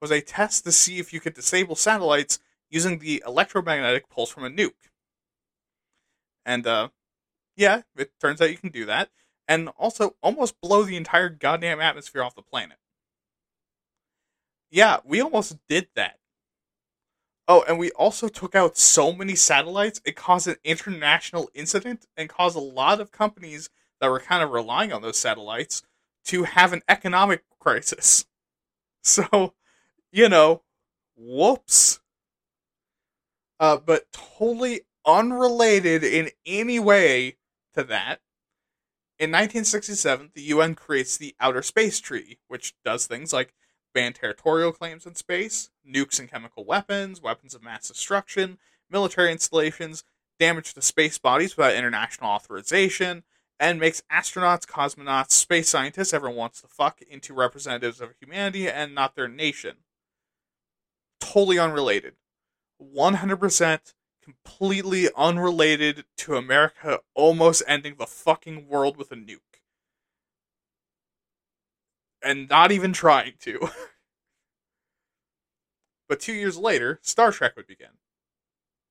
was 0.01 0.11
a 0.11 0.21
test 0.21 0.63
to 0.63 0.71
see 0.71 0.99
if 0.99 1.11
you 1.11 1.19
could 1.19 1.33
disable 1.33 1.75
satellites 1.75 2.39
using 2.69 2.99
the 2.99 3.23
electromagnetic 3.25 4.09
pulse 4.09 4.29
from 4.29 4.45
a 4.45 4.49
nuke. 4.49 4.91
And, 6.45 6.65
uh, 6.65 6.89
yeah, 7.57 7.81
it 7.97 8.11
turns 8.21 8.41
out 8.41 8.51
you 8.51 8.57
can 8.57 8.69
do 8.69 8.85
that, 8.85 9.09
and 9.47 9.69
also 9.77 10.15
almost 10.21 10.61
blow 10.61 10.83
the 10.83 10.95
entire 10.95 11.29
goddamn 11.29 11.81
atmosphere 11.81 12.23
off 12.23 12.35
the 12.35 12.41
planet. 12.41 12.77
Yeah, 14.69 14.97
we 15.03 15.21
almost 15.21 15.57
did 15.67 15.87
that. 15.95 16.19
Oh, 17.47 17.63
and 17.67 17.79
we 17.79 17.91
also 17.91 18.27
took 18.27 18.55
out 18.55 18.77
so 18.77 19.13
many 19.13 19.35
satellites, 19.35 20.01
it 20.03 20.15
caused 20.15 20.47
an 20.47 20.57
international 20.65 21.49
incident 21.53 22.05
and 22.17 22.27
caused 22.27 22.57
a 22.57 22.61
lot 22.61 22.99
of 22.99 23.11
companies 23.11 23.69
that 24.01 24.09
were 24.09 24.19
kind 24.19 24.43
of 24.43 24.51
relying 24.51 24.91
on 24.91 25.01
those 25.01 25.17
satellites 25.17 25.81
to 26.25 26.43
have 26.43 26.73
an 26.73 26.81
economic 26.89 27.43
crisis. 27.59 28.25
So, 29.01 29.53
you 30.11 30.27
know, 30.27 30.63
whoops. 31.15 32.01
Uh, 33.59 33.77
but 33.77 34.11
totally 34.11 34.81
unrelated 35.05 36.03
in 36.03 36.29
any 36.45 36.79
way 36.79 37.37
to 37.73 37.83
that, 37.85 38.19
in 39.19 39.31
1967, 39.31 40.31
the 40.35 40.41
UN 40.43 40.75
creates 40.75 41.17
the 41.17 41.35
Outer 41.39 41.63
Space 41.63 41.99
Treaty, 41.99 42.37
which 42.47 42.75
does 42.85 43.07
things 43.07 43.33
like 43.33 43.53
ban 43.97 44.13
territorial 44.13 44.71
claims 44.71 45.07
in 45.07 45.15
space, 45.15 45.71
nukes 45.83 46.19
and 46.19 46.29
chemical 46.29 46.63
weapons, 46.63 47.19
weapons 47.19 47.55
of 47.55 47.63
mass 47.63 47.87
destruction, 47.87 48.59
military 48.91 49.31
installations, 49.31 50.03
damage 50.37 50.75
to 50.75 50.83
space 50.83 51.17
bodies 51.17 51.57
without 51.57 51.73
international 51.73 52.29
authorization, 52.29 53.23
and 53.59 53.79
makes 53.79 54.03
astronauts, 54.13 54.67
cosmonauts, 54.67 55.31
space 55.31 55.67
scientists, 55.67 56.13
everyone 56.13 56.37
wants 56.37 56.61
to 56.61 56.67
fuck, 56.67 57.01
into 57.09 57.33
representatives 57.33 57.99
of 57.99 58.13
humanity 58.19 58.69
and 58.69 58.93
not 58.93 59.15
their 59.15 59.27
nation. 59.27 59.77
Totally 61.19 61.57
unrelated. 61.57 62.13
100% 62.79 63.93
completely 64.23 65.09
unrelated 65.17 66.05
to 66.17 66.35
America 66.35 66.99
almost 67.15 67.63
ending 67.67 67.95
the 67.97 68.05
fucking 68.05 68.67
world 68.67 68.95
with 68.95 69.11
a 69.11 69.15
nuke. 69.15 69.39
And 72.27 72.49
not 72.49 72.73
even 72.73 72.91
trying 72.91 73.35
to. 73.39 73.57
but 76.09 76.19
two 76.19 76.33
years 76.33 76.57
later, 76.57 76.99
Star 77.01 77.31
Trek 77.31 77.55
would 77.55 77.67
begin. 77.67 77.91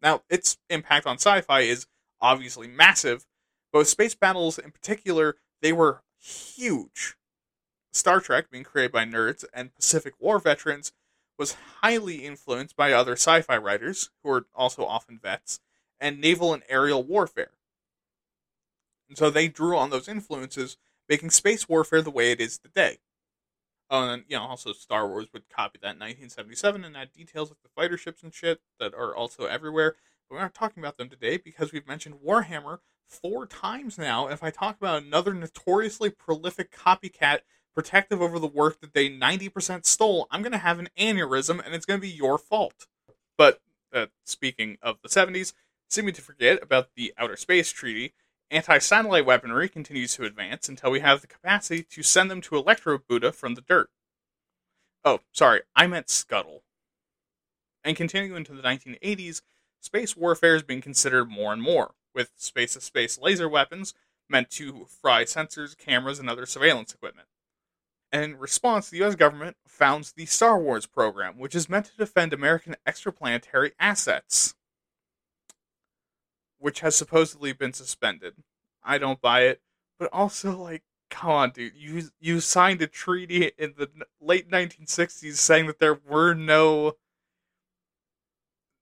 Now, 0.01 0.23
its 0.31 0.57
impact 0.71 1.07
on 1.07 1.17
sci 1.17 1.43
fi 1.43 1.61
is 1.61 1.87
obviously 2.19 2.67
massive, 2.67 3.27
but 3.75 3.87
space 3.87 4.15
battles 4.15 4.59
in 4.59 4.71
particular, 4.71 5.37
they 5.61 5.71
were 5.71 6.03
huge. 6.19 7.17
Star 7.93 8.21
Trek, 8.21 8.51
being 8.51 8.65
created 8.65 8.93
by 8.93 9.05
nerds 9.05 9.45
and 9.53 9.75
Pacific 9.75 10.15
War 10.19 10.39
veterans, 10.39 10.93
was 11.39 11.57
highly 11.83 12.25
influenced 12.25 12.75
by 12.75 12.93
other 12.93 13.13
sci 13.13 13.43
fi 13.43 13.59
writers, 13.59 14.09
who 14.23 14.31
were 14.31 14.47
also 14.55 14.87
often 14.87 15.21
vets, 15.23 15.61
and 16.01 16.23
naval 16.23 16.55
and 16.55 16.63
aerial 16.71 17.05
warfare. 17.05 17.51
And 19.11 19.19
so 19.19 19.29
they 19.29 19.49
drew 19.49 19.77
on 19.77 19.91
those 19.91 20.09
influences, 20.09 20.79
making 21.07 21.31
space 21.31 21.69
warfare 21.69 22.01
the 22.01 22.11
way 22.11 22.33
it 22.33 22.41
is 22.41 22.57
today. 22.57 22.97
Oh, 23.89 24.09
and 24.09 24.25
you 24.29 24.37
know, 24.37 24.43
also 24.43 24.73
Star 24.73 25.09
Wars 25.09 25.27
would 25.33 25.49
copy 25.49 25.79
that 25.83 25.95
in 25.95 26.01
1977 26.01 26.85
and 26.85 26.97
add 26.97 27.13
details 27.13 27.51
of 27.51 27.59
the 27.63 27.69
fighter 27.69 27.97
ships 27.97 28.23
and 28.23 28.35
shit 28.35 28.61
that 28.81 28.95
are 28.95 29.15
also 29.15 29.47
everywhere. 29.47 29.95
But 30.29 30.37
we're 30.37 30.43
not 30.43 30.55
talking 30.55 30.83
about 30.83 30.97
them 30.97 31.09
today 31.09 31.37
because 31.37 31.73
we've 31.73 31.87
mentioned 31.87 32.17
Warhammer 32.27 32.79
four 33.09 33.47
times 33.47 33.97
now. 33.97 34.27
If 34.29 34.43
I 34.43 34.51
talk 34.51 34.77
about 34.77 35.03
another 35.03 35.33
notoriously 35.33 36.11
prolific 36.11 36.73
copycat 36.73 37.41
protective 37.75 38.21
over 38.21 38.39
the 38.39 38.47
work 38.47 38.81
that 38.81 38.95
they 38.95 39.09
90% 39.09 39.85
stole, 39.87 40.27
I'm 40.31 40.43
going 40.43 40.53
to 40.53 40.59
have 40.59 40.79
an 40.79 40.89
aneurysm 40.99 41.65
and 41.65 41.75
it's 41.75 41.87
going 41.87 42.01
to 42.01 42.07
be 42.07 42.13
your 42.13 42.39
fault. 42.39 42.87
But 43.39 43.61
uh, 43.93 44.07
speaking 44.25 44.79
of 44.83 44.97
the 45.03 45.09
70s, 45.09 45.53
seeming 45.89 46.15
to 46.15 46.23
forget 46.23 46.61
about 46.63 46.89
the 46.97 47.15
Outer 47.19 47.37
Space 47.37 47.71
Treaty, 47.71 48.15
anti 48.51 48.79
satellite 48.79 49.27
weaponry 49.27 49.69
continues 49.69 50.15
to 50.15 50.25
advance 50.25 50.69
until 50.69 50.91
we 50.91 51.01
have 51.01 51.21
the 51.21 51.27
capacity 51.27 51.83
to 51.83 52.03
send 52.03 52.31
them 52.31 52.41
to 52.43 52.57
Electro 52.57 52.99
Buddha 52.99 53.33
from 53.33 53.55
the 53.55 53.61
dirt. 53.61 53.91
Oh, 55.05 55.21
sorry, 55.33 55.63
I 55.75 55.87
meant 55.87 56.11
Scuttle. 56.11 56.63
And 57.85 57.97
continuing 57.97 58.37
into 58.37 58.53
the 58.53 58.63
1980s, 58.63 59.43
space 59.81 60.17
warfare 60.17 60.57
is 60.57 60.63
being 60.63 60.81
considered 60.81 61.31
more 61.31 61.53
and 61.53 61.63
more, 61.63 61.95
with 62.15 62.33
space 62.37 62.75
to 62.75 62.81
space 62.81 63.19
laser 63.19 63.49
weapons 63.49 63.95
meant 64.29 64.51
to 64.51 64.87
fry 64.87 65.25
sensors, 65.25 65.77
cameras, 65.79 66.19
and 66.19 66.29
other 66.29 66.47
surveillance 66.47 66.93
equipment. 66.93 67.29
And 68.11 68.25
in 68.25 68.39
response, 68.39 68.89
the 68.89 69.03
US 69.05 69.15
government 69.15 69.57
founds 69.67 70.13
the 70.13 70.27
Star 70.27 70.59
Wars 70.59 70.87
program, 70.87 71.39
which 71.39 71.55
is 71.55 71.69
meant 71.69 71.87
to 71.87 71.97
defend 71.97 72.33
American 72.33 72.77
extraplanetary 72.87 73.73
assets, 73.79 74.55
which 76.67 76.81
has 76.81 76.97
supposedly 76.97 77.53
been 77.53 77.73
suspended. 77.73 78.35
I 78.83 78.99
don't 78.99 79.21
buy 79.21 79.43
it, 79.43 79.61
but 80.01 80.13
also, 80.13 80.57
like, 80.57 80.83
come 81.11 81.31
on, 81.31 81.51
dude. 81.51 81.77
You, 81.77 82.03
you 82.19 82.41
signed 82.41 82.83
a 82.83 82.89
treaty 82.89 83.53
in 83.57 83.75
the 83.79 83.89
late 84.21 84.51
1960s 84.51 85.37
saying 85.37 85.69
that 85.69 85.79
there 85.79 86.01
were 86.05 86.35
no 86.35 86.97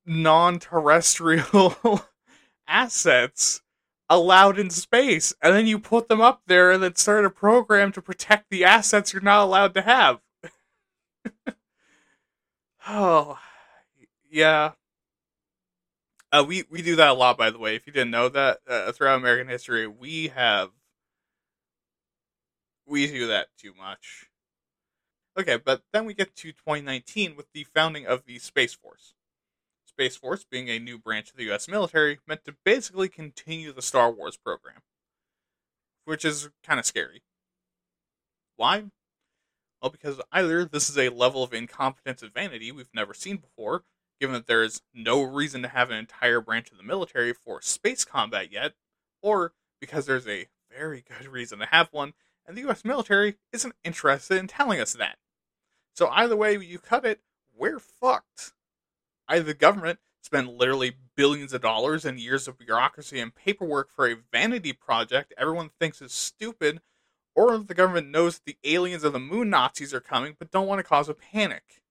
non 0.07 0.59
terrestrial 0.61 1.77
assets 2.67 3.61
allowed 4.09 4.59
in 4.59 4.71
space, 4.71 5.35
and 5.43 5.55
then 5.55 5.67
you 5.67 5.79
put 5.79 6.09
them 6.09 6.23
up 6.23 6.41
there 6.47 6.73
and 6.73 6.83
then 6.83 6.95
start 6.95 7.27
a 7.27 7.31
program 7.31 7.93
to 7.93 8.01
protect 8.01 8.49
the 8.49 8.65
assets 8.65 9.13
you're 9.13 9.21
not 9.21 9.43
allowed 9.43 9.75
to 9.75 9.83
have. 9.83 10.21
oh, 12.89 13.39
yeah. 14.31 14.73
Uh, 16.35 16.43
we 16.43 16.65
we 16.69 16.83
do 16.83 16.97
that 16.97 17.11
a 17.11 17.15
lot, 17.15 17.39
by 17.39 17.49
the 17.49 17.59
way. 17.61 17.77
If 17.77 17.87
you 17.87 17.93
didn't 17.93 18.11
know 18.11 18.29
that, 18.29 18.59
uh, 18.69 18.91
throughout 18.91 19.19
American 19.21 19.47
history, 19.47 19.87
we 19.87 20.29
have 20.29 20.71
we 22.85 23.07
do 23.07 23.29
that 23.29 23.51
too 23.57 23.73
much. 23.73 24.29
Okay, 25.39 25.57
but 25.57 25.83
then 25.93 26.05
we 26.05 26.13
get 26.13 26.35
to 26.35 26.51
2019 26.51 27.37
with 27.37 27.47
the 27.53 27.63
founding 27.73 28.05
of 28.05 28.25
the 28.25 28.41
Space 28.41 28.75
Force. 28.75 29.15
Space 29.87 30.17
Force, 30.17 30.45
being 30.45 30.69
a 30.69 30.81
new 30.81 30.99
branch 30.99 31.31
of 31.31 31.37
the 31.37 31.53
US 31.53 31.69
military, 31.69 32.19
meant 32.27 32.45
to 32.47 32.57
basically 32.65 33.09
continue 33.09 33.73
the 33.73 33.81
Star 33.81 34.11
Wars 34.11 34.37
program. 34.37 34.81
Which 36.05 36.25
is 36.25 36.51
kind 36.65 36.81
of 36.81 36.87
scary. 36.87 37.23
Why? 38.57 38.87
Well, 39.81 39.93
because 39.93 40.21
either 40.33 40.65
this 40.65 40.91
is 40.91 40.99
a 40.99 41.11
level 41.11 41.45
of 41.45 41.55
incompetence 41.55 42.23
and 42.23 42.35
vanity 42.35 42.73
we've 42.73 42.93
never 42.93 43.15
seen 43.15 43.37
before, 43.37 43.85
given 44.21 44.35
that 44.35 44.47
there 44.47 44.63
is 44.63 44.83
no 44.93 45.23
reason 45.23 45.63
to 45.63 45.69
have 45.69 45.91
an 45.91 45.97
entire 45.97 46.41
branch 46.41 46.71
of 46.71 46.77
the 46.77 46.83
military 46.85 47.33
for 47.33 47.61
space 47.61 48.05
combat 48.05 48.53
yet, 48.53 48.75
or 49.23 49.53
because 49.81 50.07
there's 50.07 50.29
a 50.29 50.49
very 50.71 51.03
good 51.07 51.29
reason 51.29 51.59
to 51.59 51.67
have 51.67 51.89
one, 51.93 52.15
and 52.47 52.57
the 52.57 52.69
US 52.69 52.85
military 52.85 53.37
isn't 53.53 53.75
interested 53.85 54.39
in 54.39 54.47
telling 54.47 54.81
us 54.81 54.95
that. 54.95 55.17
So 55.95 56.09
either 56.09 56.37
way 56.37 56.57
you 56.59 56.79
cut 56.79 57.05
it, 57.05 57.21
we're 57.57 57.79
fucked 57.79 58.55
either 59.29 59.45
the 59.45 59.55
government 59.55 59.99
spend 60.23 60.49
literally 60.49 60.97
billions 61.17 61.53
of 61.53 61.61
dollars 61.61 62.05
and 62.05 62.19
years 62.19 62.49
of 62.49 62.59
bureaucracy 62.59 63.21
and 63.21 63.35
paperwork 63.35 63.91
for 63.91 64.09
a 64.09 64.17
vanity 64.33 64.73
project 64.73 65.35
everyone 65.37 65.71
thinks 65.79 66.01
is 66.01 66.13
stupid, 66.13 66.81
or 67.35 67.59
the 67.59 67.75
government 67.75 68.09
knows 68.09 68.41
the 68.41 68.57
aliens 68.65 69.05
of 69.05 69.13
the 69.13 69.21
moon 69.21 69.51
Nazis 69.51 69.95
are 69.95 70.01
coming 70.01 70.35
but 70.39 70.51
don't 70.51 70.67
want 70.67 70.79
to 70.79 70.85
cause 70.85 71.09
a 71.09 71.15
panic. 71.15 71.83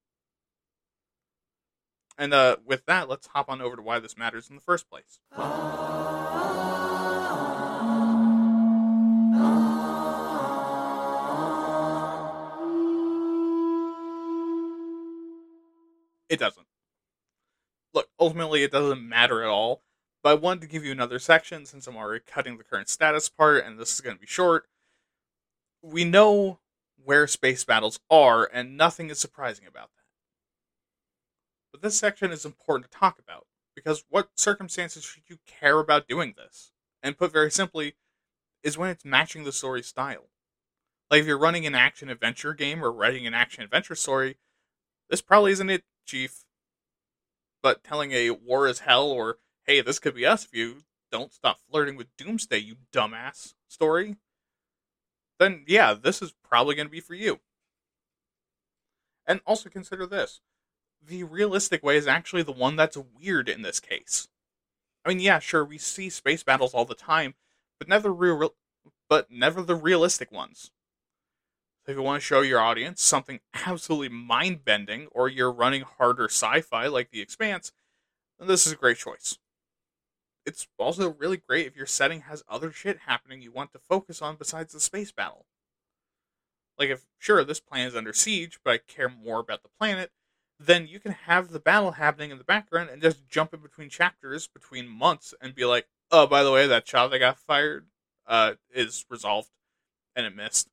And 2.18 2.34
uh, 2.34 2.58
with 2.66 2.86
that, 2.86 3.10
let's 3.10 3.28
hop 3.28 3.50
on 3.50 3.62
over 3.62 3.76
to 3.76 3.82
why 3.82 4.00
this 4.00 4.18
matters 4.18 4.50
in 4.50 4.56
the 4.56 4.62
first 4.62 4.90
place. 4.90 5.20
It 16.30 16.40
doesn't 16.40 16.66
look, 17.94 18.10
ultimately 18.20 18.64
it 18.64 18.72
doesn't 18.72 19.08
matter 19.08 19.44
at 19.44 19.50
all. 19.50 19.82
But 20.22 20.30
I 20.30 20.34
wanted 20.36 20.62
to 20.62 20.68
give 20.68 20.86
you 20.86 20.92
another 20.92 21.20
section 21.20 21.66
since 21.66 21.86
I'm 21.86 21.98
already 21.98 22.24
cutting 22.26 22.58
the 22.58 22.64
current 22.64 22.88
status 22.88 23.28
part, 23.28 23.66
and 23.66 23.78
this 23.78 23.94
is 23.94 24.00
going 24.02 24.16
to 24.16 24.22
be 24.22 24.28
short. 24.28 24.68
We 25.82 26.06
know 26.06 26.60
where 27.04 27.28
space 27.28 27.66
battles 27.66 28.00
are, 28.10 28.50
and 28.52 28.78
nothing 28.78 29.10
is 29.10 29.20
surprising 29.20 29.68
about 29.68 29.90
that. 29.96 30.03
But 31.74 31.82
this 31.82 31.98
section 31.98 32.32
is 32.32 32.46
important 32.46 32.90
to 32.90 32.98
talk 32.98 33.20
about, 33.20 33.48
because 33.76 34.06
what 34.10 34.30
circumstances 34.38 35.04
should 35.04 35.24
you 35.28 35.40
care 35.46 35.80
about 35.80 36.08
doing 36.08 36.36
this? 36.38 36.72
And 37.02 37.18
put 37.18 37.34
very 37.34 37.52
simply, 37.52 37.96
is 38.64 38.78
when 38.78 38.90
it's 38.90 39.04
matching 39.04 39.44
the 39.44 39.52
story 39.52 39.84
style. 39.84 40.30
Like 41.12 41.20
if 41.20 41.28
you're 41.28 41.38
running 41.38 41.66
an 41.66 41.76
action 41.76 42.08
adventure 42.08 42.54
game 42.54 42.82
or 42.82 42.92
writing 42.92 43.28
an 43.28 43.34
action 43.34 43.62
adventure 43.62 43.96
story, 43.96 44.38
this 45.10 45.22
probably 45.22 45.52
isn't 45.52 45.70
it, 45.70 45.84
Chief 46.06 46.46
but 47.64 47.84
telling 47.84 48.12
a 48.12 48.30
war 48.30 48.68
is 48.68 48.80
hell 48.80 49.10
or 49.10 49.38
hey, 49.66 49.82
this 49.82 49.98
could 49.98 50.14
be 50.14 50.26
us 50.26 50.44
if 50.44 50.54
you 50.54 50.84
don't 51.12 51.34
stop 51.34 51.60
flirting 51.72 51.96
with 51.96 52.16
doomsday, 52.18 52.58
you 52.58 52.76
dumbass 52.92 53.54
story, 53.68 54.18
then 55.40 55.64
yeah, 55.66 55.94
this 55.94 56.22
is 56.22 56.34
probably 56.44 56.76
going 56.76 56.88
to 56.88 56.92
be 56.92 57.00
for 57.00 57.16
you. 57.16 57.40
And 59.26 59.40
also 59.48 59.70
consider 59.70 60.06
this 60.06 60.42
the 61.08 61.24
realistic 61.24 61.84
way 61.84 61.98
is 61.98 62.08
actually 62.08 62.44
the 62.44 62.52
one 62.52 62.76
that's 62.76 62.98
weird 62.98 63.50
in 63.50 63.62
this 63.62 63.80
case. 63.80 64.28
I 65.06 65.10
mean, 65.10 65.20
yeah, 65.20 65.40
sure, 65.40 65.66
we 65.66 65.78
see 65.78 66.10
space 66.10 66.44
battles 66.44 66.74
all 66.74 66.86
the 66.86 66.96
time, 66.96 67.36
but 67.78 67.90
never 67.90 68.14
real, 68.14 68.54
but 69.10 69.30
never 69.30 69.62
the 69.62 69.76
realistic 69.76 70.32
ones. 70.32 70.72
If 71.86 71.98
you 71.98 72.02
want 72.02 72.22
to 72.22 72.26
show 72.26 72.42
your 72.42 72.62
audience 72.62 73.04
something 73.04 73.42
absolutely 73.54 74.08
mind 74.10 74.64
bending, 74.64 75.08
or 75.12 75.28
you're 75.28 75.52
running 75.52 75.82
harder 75.82 76.26
sci 76.26 76.62
fi 76.62 76.88
like 76.88 77.12
The 77.12 77.22
Expanse, 77.22 77.74
then 78.40 78.48
this 78.48 78.66
is 78.66 78.72
a 78.72 78.78
great 78.78 78.98
choice. 78.98 79.38
It's 80.46 80.68
also 80.78 81.14
really 81.14 81.38
great 81.38 81.68
if 81.68 81.76
your 81.76 81.86
setting 81.86 82.22
has 82.22 82.44
other 82.48 82.72
shit 82.72 83.00
happening 83.06 83.42
you 83.42 83.52
want 83.52 83.74
to 83.74 83.80
focus 83.80 84.22
on 84.22 84.38
besides 84.38 84.74
the 84.74 84.80
space 84.80 85.12
battle. 85.12 85.46
Like, 86.78 86.90
if, 86.90 87.06
sure, 87.20 87.44
this 87.44 87.60
planet 87.60 87.90
is 87.90 87.96
under 87.96 88.14
siege, 88.14 88.60
but 88.64 88.72
I 88.72 88.78
care 88.78 89.10
more 89.10 89.40
about 89.40 89.64
the 89.64 89.70
planet, 89.78 90.12
then 90.60 90.88
you 90.88 91.00
can 91.00 91.12
have 91.12 91.50
the 91.50 91.60
battle 91.60 91.92
happening 91.92 92.32
in 92.32 92.38
the 92.38 92.44
background 92.44 92.90
and 92.90 93.02
just 93.02 93.28
jump 93.28 93.54
in 93.54 93.60
between 93.60 93.90
chapters 93.90 94.48
between 94.48 94.88
months 94.88 95.34
and 95.42 95.56
be 95.56 95.66
like, 95.66 95.88
oh, 96.12 96.28
by 96.28 96.44
the 96.44 96.52
way, 96.52 96.68
that 96.68 96.88
shot 96.88 97.12
that 97.12 97.20
got 97.20 97.38
fired 97.38 97.88
uh, 98.28 98.54
is 98.74 99.06
resolved 99.10 99.50
and 100.16 100.26
it 100.26 100.36
missed. 100.36 100.70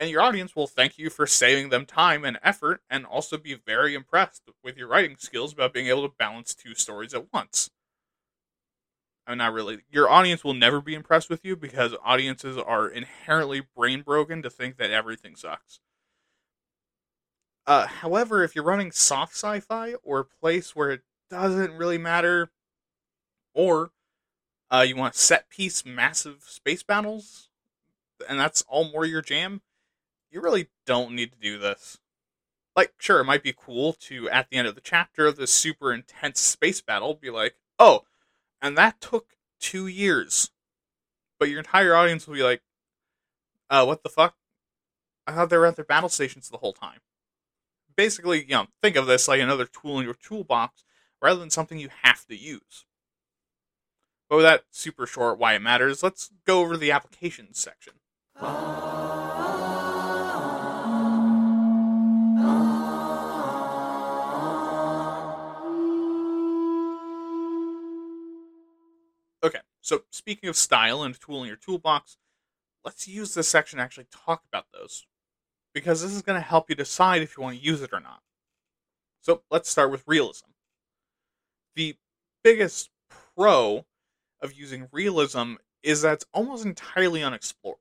And 0.00 0.08
your 0.10 0.22
audience 0.22 0.54
will 0.54 0.68
thank 0.68 0.96
you 0.96 1.10
for 1.10 1.26
saving 1.26 1.70
them 1.70 1.84
time 1.84 2.24
and 2.24 2.38
effort 2.42 2.82
and 2.88 3.04
also 3.04 3.36
be 3.36 3.54
very 3.54 3.94
impressed 3.94 4.42
with 4.62 4.76
your 4.76 4.86
writing 4.86 5.16
skills 5.18 5.52
about 5.52 5.72
being 5.72 5.88
able 5.88 6.08
to 6.08 6.14
balance 6.16 6.54
two 6.54 6.74
stories 6.74 7.14
at 7.14 7.32
once. 7.32 7.70
I'm 9.26 9.38
not 9.38 9.52
really. 9.52 9.80
Your 9.90 10.08
audience 10.08 10.42
will 10.42 10.54
never 10.54 10.80
be 10.80 10.94
impressed 10.94 11.28
with 11.28 11.44
you 11.44 11.54
because 11.54 11.94
audiences 12.02 12.56
are 12.56 12.88
inherently 12.88 13.60
brain 13.76 14.02
broken 14.02 14.40
to 14.42 14.48
think 14.48 14.78
that 14.78 14.90
everything 14.90 15.36
sucks. 15.36 15.80
Uh, 17.68 17.86
however, 17.86 18.42
if 18.42 18.54
you're 18.54 18.64
running 18.64 18.90
soft 18.90 19.34
sci-fi 19.34 19.92
or 20.02 20.20
a 20.20 20.24
place 20.24 20.74
where 20.74 20.90
it 20.90 21.02
doesn't 21.28 21.76
really 21.76 21.98
matter, 21.98 22.50
or 23.52 23.90
uh, 24.70 24.86
you 24.88 24.96
want 24.96 25.14
set 25.14 25.50
piece 25.50 25.84
massive 25.84 26.44
space 26.46 26.82
battles, 26.82 27.50
and 28.26 28.40
that's 28.40 28.64
all 28.68 28.90
more 28.90 29.04
your 29.04 29.20
jam, 29.20 29.60
you 30.30 30.40
really 30.40 30.68
don't 30.86 31.12
need 31.12 31.30
to 31.30 31.38
do 31.38 31.58
this. 31.58 31.98
Like, 32.74 32.94
sure, 32.96 33.20
it 33.20 33.24
might 33.24 33.42
be 33.42 33.54
cool 33.54 33.92
to, 34.00 34.30
at 34.30 34.48
the 34.48 34.56
end 34.56 34.66
of 34.66 34.74
the 34.74 34.80
chapter 34.80 35.26
of 35.26 35.36
this 35.36 35.52
super 35.52 35.92
intense 35.92 36.40
space 36.40 36.80
battle, 36.80 37.12
be 37.12 37.28
like, 37.28 37.56
oh, 37.78 38.04
and 38.62 38.78
that 38.78 38.98
took 38.98 39.36
two 39.60 39.86
years. 39.86 40.52
But 41.38 41.50
your 41.50 41.58
entire 41.58 41.94
audience 41.94 42.26
will 42.26 42.34
be 42.34 42.42
like, 42.42 42.62
uh, 43.68 43.84
what 43.84 44.02
the 44.02 44.08
fuck? 44.08 44.36
I 45.26 45.32
thought 45.32 45.50
they 45.50 45.58
were 45.58 45.66
at 45.66 45.76
their 45.76 45.84
battle 45.84 46.08
stations 46.08 46.48
the 46.48 46.56
whole 46.56 46.72
time 46.72 47.00
basically, 47.98 48.42
you 48.42 48.50
know, 48.50 48.68
think 48.80 48.94
of 48.94 49.06
this 49.06 49.26
like 49.26 49.40
another 49.40 49.66
tool 49.66 49.98
in 49.98 50.04
your 50.04 50.14
toolbox 50.14 50.84
rather 51.20 51.40
than 51.40 51.50
something 51.50 51.80
you 51.80 51.90
have 52.02 52.24
to 52.26 52.36
use. 52.36 52.86
But 54.30 54.36
with 54.36 54.44
that 54.44 54.62
super 54.70 55.04
short 55.04 55.38
why 55.38 55.54
it 55.54 55.62
matters, 55.62 56.00
let's 56.00 56.30
go 56.46 56.60
over 56.60 56.76
the 56.76 56.92
applications 56.92 57.58
section. 57.58 57.94
Okay, 69.42 69.60
so 69.80 70.02
speaking 70.10 70.48
of 70.48 70.56
style 70.56 71.02
and 71.02 71.20
tool 71.20 71.42
in 71.42 71.48
your 71.48 71.56
toolbox, 71.56 72.16
let's 72.84 73.08
use 73.08 73.34
this 73.34 73.48
section 73.48 73.78
to 73.78 73.82
actually 73.82 74.06
talk 74.12 74.44
about 74.46 74.66
those 74.72 75.04
because 75.78 76.02
this 76.02 76.12
is 76.12 76.22
going 76.22 76.34
to 76.34 76.44
help 76.44 76.68
you 76.68 76.74
decide 76.74 77.22
if 77.22 77.36
you 77.36 77.42
want 77.44 77.56
to 77.56 77.64
use 77.64 77.82
it 77.82 77.92
or 77.92 78.00
not. 78.00 78.20
So 79.20 79.42
let's 79.48 79.70
start 79.70 79.92
with 79.92 80.02
realism. 80.08 80.46
The 81.76 81.94
biggest 82.42 82.90
pro 83.46 83.86
of 84.40 84.52
using 84.52 84.88
realism 84.90 85.54
is 85.84 86.02
that 86.02 86.14
it's 86.14 86.26
almost 86.34 86.66
entirely 86.66 87.22
unexplored. 87.22 87.76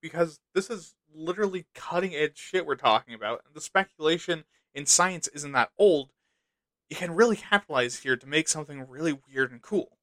Because 0.00 0.40
this 0.54 0.70
is 0.70 0.94
literally 1.14 1.66
cutting 1.74 2.14
edge 2.14 2.38
shit 2.38 2.64
we're 2.64 2.76
talking 2.76 3.12
about, 3.12 3.42
and 3.44 3.54
the 3.54 3.60
speculation 3.60 4.44
in 4.74 4.86
science 4.86 5.28
isn't 5.34 5.52
that 5.52 5.72
old. 5.78 6.12
You 6.88 6.96
can 6.96 7.14
really 7.14 7.36
capitalize 7.36 7.98
here 7.98 8.16
to 8.16 8.26
make 8.26 8.48
something 8.48 8.88
really 8.88 9.20
weird 9.28 9.52
and 9.52 9.60
cool. 9.60 9.98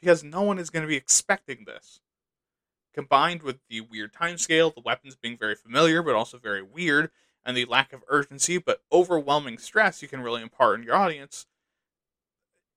Because 0.00 0.24
no 0.24 0.42
one 0.42 0.58
is 0.58 0.70
going 0.70 0.82
to 0.82 0.88
be 0.88 0.96
expecting 0.96 1.66
this 1.66 2.00
combined 2.94 3.42
with 3.42 3.58
the 3.68 3.80
weird 3.80 4.12
timescale, 4.12 4.74
the 4.74 4.80
weapons 4.80 5.16
being 5.16 5.36
very 5.36 5.54
familiar 5.54 6.02
but 6.02 6.14
also 6.14 6.38
very 6.38 6.62
weird, 6.62 7.10
and 7.44 7.56
the 7.56 7.64
lack 7.64 7.92
of 7.92 8.04
urgency 8.08 8.58
but 8.58 8.82
overwhelming 8.92 9.58
stress 9.58 10.02
you 10.02 10.08
can 10.08 10.20
really 10.20 10.42
impart 10.42 10.78
on 10.78 10.84
your 10.84 10.96
audience, 10.96 11.46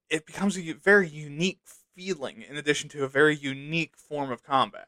it 0.10 0.26
becomes 0.26 0.58
a 0.58 0.72
very 0.74 1.08
unique 1.08 1.62
feeling 1.96 2.44
in 2.48 2.58
addition 2.58 2.90
to 2.90 3.04
a 3.04 3.08
very 3.08 3.36
unique 3.36 3.96
form 3.98 4.32
of 4.32 4.44
combat. 4.44 4.88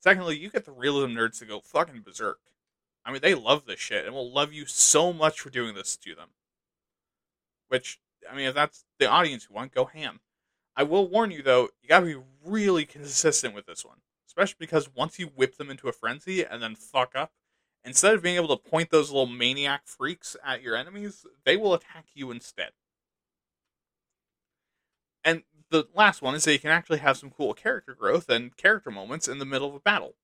Secondly, 0.00 0.38
you 0.38 0.50
get 0.50 0.64
the 0.64 0.72
realism 0.72 1.16
nerds 1.16 1.38
to 1.38 1.44
go 1.44 1.60
fucking 1.60 2.00
berserk. 2.00 2.40
I 3.04 3.12
mean, 3.12 3.20
they 3.20 3.34
love 3.34 3.66
this 3.66 3.80
shit 3.80 4.06
and 4.06 4.14
will 4.14 4.32
love 4.32 4.52
you 4.52 4.66
so 4.66 5.12
much 5.12 5.40
for 5.40 5.50
doing 5.50 5.74
this 5.74 5.96
to 5.98 6.14
them. 6.14 6.30
Which, 7.68 8.00
I 8.30 8.34
mean, 8.34 8.46
if 8.46 8.54
that's 8.54 8.84
the 8.98 9.06
audience 9.06 9.46
you 9.48 9.54
want, 9.54 9.72
go 9.72 9.84
ham. 9.84 10.20
I 10.76 10.82
will 10.82 11.08
warn 11.08 11.30
you 11.30 11.42
though, 11.42 11.68
you 11.82 11.88
gotta 11.88 12.06
be 12.06 12.16
really 12.44 12.84
consistent 12.84 13.54
with 13.54 13.66
this 13.66 13.84
one, 13.84 13.98
especially 14.26 14.56
because 14.58 14.88
once 14.94 15.18
you 15.18 15.26
whip 15.26 15.56
them 15.56 15.70
into 15.70 15.88
a 15.88 15.92
frenzy 15.92 16.44
and 16.44 16.62
then 16.62 16.74
fuck 16.74 17.12
up, 17.14 17.32
instead 17.84 18.14
of 18.14 18.22
being 18.22 18.36
able 18.36 18.56
to 18.56 18.70
point 18.70 18.90
those 18.90 19.10
little 19.10 19.26
maniac 19.26 19.82
freaks 19.86 20.36
at 20.44 20.62
your 20.62 20.76
enemies, 20.76 21.26
they 21.44 21.56
will 21.56 21.74
attack 21.74 22.06
you 22.14 22.30
instead. 22.30 22.70
And 25.24 25.42
the 25.70 25.88
last 25.94 26.22
one 26.22 26.34
is 26.34 26.44
that 26.44 26.52
you 26.52 26.58
can 26.58 26.70
actually 26.70 26.98
have 26.98 27.16
some 27.16 27.30
cool 27.30 27.54
character 27.54 27.94
growth 27.94 28.28
and 28.28 28.56
character 28.56 28.90
moments 28.90 29.28
in 29.28 29.38
the 29.38 29.44
middle 29.44 29.68
of 29.68 29.74
a 29.74 29.80
battle. 29.80 30.14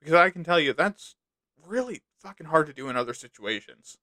Because 0.00 0.14
I 0.14 0.30
can 0.30 0.44
tell 0.44 0.60
you, 0.60 0.72
that's 0.72 1.16
really 1.66 2.02
fucking 2.20 2.46
hard 2.46 2.66
to 2.66 2.72
do 2.72 2.88
in 2.88 2.96
other 2.96 3.14
situations. 3.14 3.98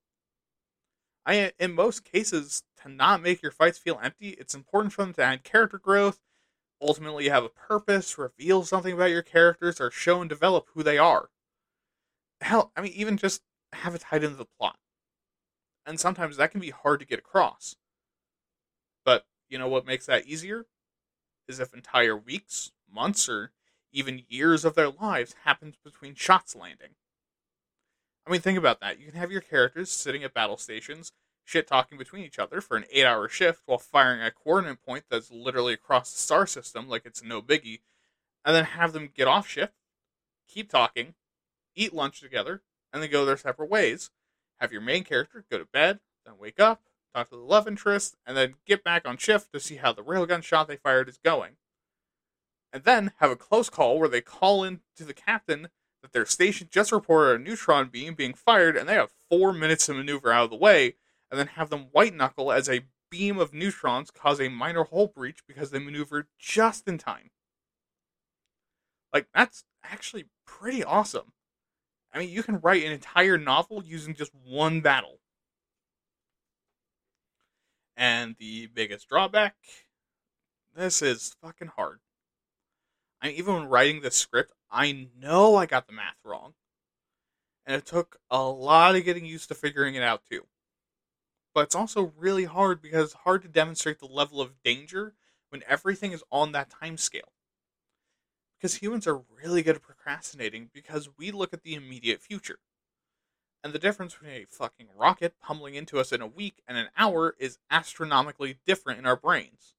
I 1.24 1.52
in 1.58 1.74
most 1.74 2.04
cases 2.04 2.64
to 2.82 2.88
not 2.88 3.22
make 3.22 3.42
your 3.42 3.52
fights 3.52 3.78
feel 3.78 4.00
empty, 4.02 4.30
it's 4.30 4.54
important 4.54 4.92
for 4.92 5.02
them 5.02 5.14
to 5.14 5.22
add 5.22 5.44
character 5.44 5.78
growth, 5.78 6.20
ultimately 6.80 7.28
have 7.28 7.44
a 7.44 7.48
purpose, 7.48 8.18
reveal 8.18 8.64
something 8.64 8.92
about 8.92 9.10
your 9.10 9.22
characters, 9.22 9.80
or 9.80 9.90
show 9.90 10.20
and 10.20 10.28
develop 10.28 10.66
who 10.74 10.82
they 10.82 10.98
are. 10.98 11.30
Hell, 12.40 12.72
I 12.76 12.80
mean, 12.80 12.92
even 12.94 13.16
just 13.16 13.42
have 13.72 13.94
it 13.94 14.00
tied 14.02 14.24
into 14.24 14.36
the 14.36 14.44
plot. 14.44 14.78
And 15.86 15.98
sometimes 15.98 16.36
that 16.36 16.50
can 16.50 16.60
be 16.60 16.70
hard 16.70 17.00
to 17.00 17.06
get 17.06 17.18
across. 17.18 17.76
But 19.04 19.26
you 19.48 19.58
know 19.58 19.68
what 19.68 19.86
makes 19.86 20.06
that 20.06 20.26
easier? 20.26 20.66
Is 21.48 21.60
if 21.60 21.74
entire 21.74 22.16
weeks, 22.16 22.72
months, 22.90 23.28
or 23.28 23.52
even 23.92 24.24
years 24.28 24.64
of 24.64 24.74
their 24.74 24.90
lives 24.90 25.34
happens 25.44 25.76
between 25.84 26.14
shots 26.14 26.56
landing. 26.56 26.94
I 28.26 28.30
mean, 28.30 28.40
think 28.40 28.58
about 28.58 28.80
that. 28.80 29.00
You 29.00 29.06
can 29.06 29.18
have 29.18 29.32
your 29.32 29.40
characters 29.40 29.90
sitting 29.90 30.22
at 30.22 30.34
battle 30.34 30.56
stations, 30.56 31.12
shit 31.44 31.66
talking 31.66 31.98
between 31.98 32.24
each 32.24 32.38
other 32.38 32.60
for 32.60 32.76
an 32.76 32.84
eight 32.90 33.04
hour 33.04 33.28
shift 33.28 33.62
while 33.66 33.78
firing 33.78 34.20
a 34.20 34.30
coordinate 34.30 34.82
point 34.84 35.04
that's 35.10 35.30
literally 35.30 35.72
across 35.72 36.12
the 36.12 36.18
star 36.18 36.46
system 36.46 36.88
like 36.88 37.04
it's 37.04 37.22
no 37.22 37.42
biggie, 37.42 37.80
and 38.44 38.54
then 38.54 38.64
have 38.64 38.92
them 38.92 39.10
get 39.12 39.26
off 39.26 39.48
shift, 39.48 39.74
keep 40.48 40.70
talking, 40.70 41.14
eat 41.74 41.92
lunch 41.92 42.20
together, 42.20 42.62
and 42.92 43.02
then 43.02 43.10
go 43.10 43.24
their 43.24 43.36
separate 43.36 43.70
ways. 43.70 44.10
Have 44.60 44.72
your 44.72 44.82
main 44.82 45.02
character 45.02 45.44
go 45.50 45.58
to 45.58 45.64
bed, 45.64 45.98
then 46.24 46.34
wake 46.38 46.60
up, 46.60 46.82
talk 47.14 47.30
to 47.30 47.36
the 47.36 47.42
love 47.42 47.66
interest, 47.66 48.16
and 48.24 48.36
then 48.36 48.54
get 48.66 48.84
back 48.84 49.06
on 49.06 49.16
shift 49.16 49.52
to 49.52 49.58
see 49.58 49.76
how 49.76 49.92
the 49.92 50.04
railgun 50.04 50.42
shot 50.42 50.68
they 50.68 50.76
fired 50.76 51.08
is 51.08 51.18
going. 51.18 51.56
And 52.72 52.84
then 52.84 53.12
have 53.18 53.30
a 53.30 53.36
close 53.36 53.68
call 53.68 53.98
where 53.98 54.08
they 54.08 54.20
call 54.20 54.62
in 54.62 54.80
to 54.96 55.04
the 55.04 55.12
captain 55.12 55.68
that 56.02 56.12
their 56.12 56.26
station 56.26 56.68
just 56.70 56.92
reported 56.92 57.40
a 57.40 57.42
neutron 57.42 57.88
beam 57.88 58.14
being 58.14 58.34
fired 58.34 58.76
and 58.76 58.88
they 58.88 58.94
have 58.94 59.12
four 59.30 59.52
minutes 59.52 59.86
to 59.86 59.94
maneuver 59.94 60.32
out 60.32 60.44
of 60.44 60.50
the 60.50 60.56
way, 60.56 60.96
and 61.30 61.38
then 61.38 61.46
have 61.48 61.70
them 61.70 61.86
white 61.92 62.14
knuckle 62.14 62.52
as 62.52 62.68
a 62.68 62.82
beam 63.10 63.38
of 63.38 63.54
neutrons 63.54 64.10
cause 64.10 64.40
a 64.40 64.48
minor 64.48 64.84
hull 64.84 65.06
breach 65.06 65.40
because 65.46 65.70
they 65.70 65.78
maneuvered 65.78 66.26
just 66.38 66.86
in 66.86 66.98
time. 66.98 67.30
Like, 69.12 69.28
that's 69.34 69.64
actually 69.84 70.26
pretty 70.46 70.82
awesome. 70.84 71.32
I 72.12 72.18
mean, 72.18 72.30
you 72.30 72.42
can 72.42 72.60
write 72.60 72.84
an 72.84 72.92
entire 72.92 73.38
novel 73.38 73.82
using 73.84 74.14
just 74.14 74.32
one 74.34 74.80
battle. 74.80 75.20
And 77.96 78.36
the 78.38 78.66
biggest 78.66 79.08
drawback 79.08 79.54
this 80.74 81.02
is 81.02 81.36
fucking 81.42 81.72
hard. 81.76 82.00
I 83.20 83.28
mean, 83.28 83.36
even 83.36 83.54
when 83.54 83.68
writing 83.68 84.00
this 84.00 84.16
script, 84.16 84.52
I 84.72 85.08
know 85.20 85.56
I 85.56 85.66
got 85.66 85.86
the 85.86 85.92
math 85.92 86.16
wrong. 86.24 86.54
And 87.66 87.76
it 87.76 87.86
took 87.86 88.18
a 88.30 88.42
lot 88.42 88.96
of 88.96 89.04
getting 89.04 89.24
used 89.24 89.48
to 89.48 89.54
figuring 89.54 89.94
it 89.94 90.02
out 90.02 90.22
too. 90.28 90.46
But 91.54 91.64
it's 91.64 91.74
also 91.74 92.12
really 92.16 92.44
hard 92.44 92.80
because 92.80 93.06
it's 93.06 93.22
hard 93.22 93.42
to 93.42 93.48
demonstrate 93.48 93.98
the 93.98 94.06
level 94.06 94.40
of 94.40 94.62
danger 94.64 95.14
when 95.50 95.62
everything 95.68 96.12
is 96.12 96.24
on 96.32 96.52
that 96.52 96.70
time 96.70 96.96
scale. 96.96 97.32
Because 98.58 98.76
humans 98.76 99.06
are 99.06 99.22
really 99.42 99.62
good 99.62 99.76
at 99.76 99.82
procrastinating 99.82 100.70
because 100.72 101.10
we 101.18 101.30
look 101.30 101.52
at 101.52 101.62
the 101.62 101.74
immediate 101.74 102.22
future. 102.22 102.58
And 103.62 103.72
the 103.72 103.78
difference 103.78 104.14
between 104.14 104.32
a 104.32 104.46
fucking 104.46 104.88
rocket 104.96 105.34
pummeling 105.40 105.74
into 105.74 106.00
us 106.00 106.10
in 106.10 106.20
a 106.20 106.26
week 106.26 106.62
and 106.66 106.78
an 106.78 106.88
hour 106.96 107.36
is 107.38 107.58
astronomically 107.70 108.58
different 108.66 108.98
in 108.98 109.06
our 109.06 109.16
brains. 109.16 109.74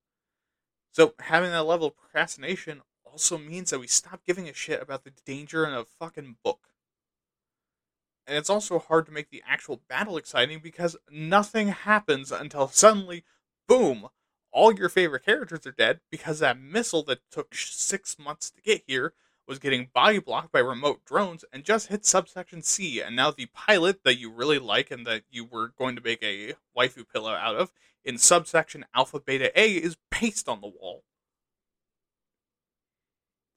So 0.91 1.15
having 1.19 1.51
that 1.51 1.63
level 1.63 1.87
of 1.87 1.97
procrastination 1.97 2.81
also 3.14 3.38
means 3.38 3.70
that 3.70 3.80
we 3.80 3.86
stop 3.86 4.22
giving 4.26 4.49
a 4.49 4.53
shit 4.53 4.82
about 4.82 5.03
the 5.03 5.11
danger 5.24 5.68
in 5.68 5.74
a 5.74 5.86
fucking 5.86 6.38
book. 6.43 6.70
And 8.26 8.36
it's 8.36 8.49
also 8.49 8.80
hard 8.80 9.05
to 9.05 9.11
make 9.11 9.30
the 9.30 9.43
actual 9.47 9.82
battle 9.88 10.18
exciting 10.18 10.61
because 10.64 10.97
nothing 11.11 11.68
happens 11.68 12.32
until 12.32 12.68
suddenly, 12.70 13.24
boom, 13.68 14.07
all 14.51 14.74
your 14.74 14.89
favorite 14.89 15.26
characters 15.26 15.68
are 15.68 15.72
dead 15.72 15.99
because 16.09 16.39
that 16.39 16.59
missile 16.59 17.03
that 17.03 17.20
took 17.30 17.53
six 17.53 18.18
months 18.18 18.49
to 18.49 18.61
get 18.64 18.82
here 18.88 19.14
was 19.47 19.59
getting 19.59 19.89
body 19.93 20.18
blocked 20.18 20.51
by 20.51 20.59
remote 20.59 21.05
drones 21.05 21.45
and 21.53 21.64
just 21.64 21.89
hit 21.89 22.07
subsection 22.07 22.64
C. 22.64 22.99
And 22.99 23.16
now 23.16 23.30
the 23.30 23.47
pilot 23.53 24.03
that 24.05 24.18
you 24.18 24.32
really 24.32 24.57
like 24.57 24.89
and 24.89 25.05
that 25.05 25.24
you 25.30 25.45
were 25.45 25.74
going 25.78 25.95
to 25.95 26.01
make 26.01 26.24
a 26.24 26.53
waifu 26.76 27.05
pillow 27.14 27.34
out 27.34 27.57
of 27.57 27.72
in 28.03 28.18
subsection 28.18 28.86
Alpha 28.95 29.20
Beta 29.20 29.51
A 29.59 29.74
is 29.74 29.97
pasted 30.09 30.49
on 30.49 30.61
the 30.61 30.68
wall. 30.68 31.03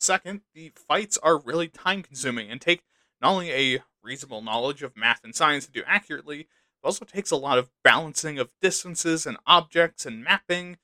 Second, 0.07 0.43
the 0.55 0.71
fights 0.77 1.19
are 1.19 1.37
really 1.37 1.67
time 1.67 2.01
consuming 2.01 2.49
and 2.49 2.61
take 2.61 2.85
not 3.21 3.33
only 3.33 3.51
a 3.51 3.83
reasonable 4.05 4.41
knowledge 4.41 4.85
of 4.85 4.97
math 4.97 5.25
and 5.25 5.35
science 5.35 5.67
to 5.67 5.73
do 5.73 5.83
accurately, 5.85 6.43
it 6.43 6.47
also 6.85 7.05
takes 7.05 7.33
a 7.33 7.37
lot 7.37 7.59
of 7.59 7.73
balancing 7.83 8.39
of 8.39 8.53
distances 8.63 9.27
and 9.27 9.37
objects 9.49 10.07
and 10.07 10.23
mapping. 10.23 10.77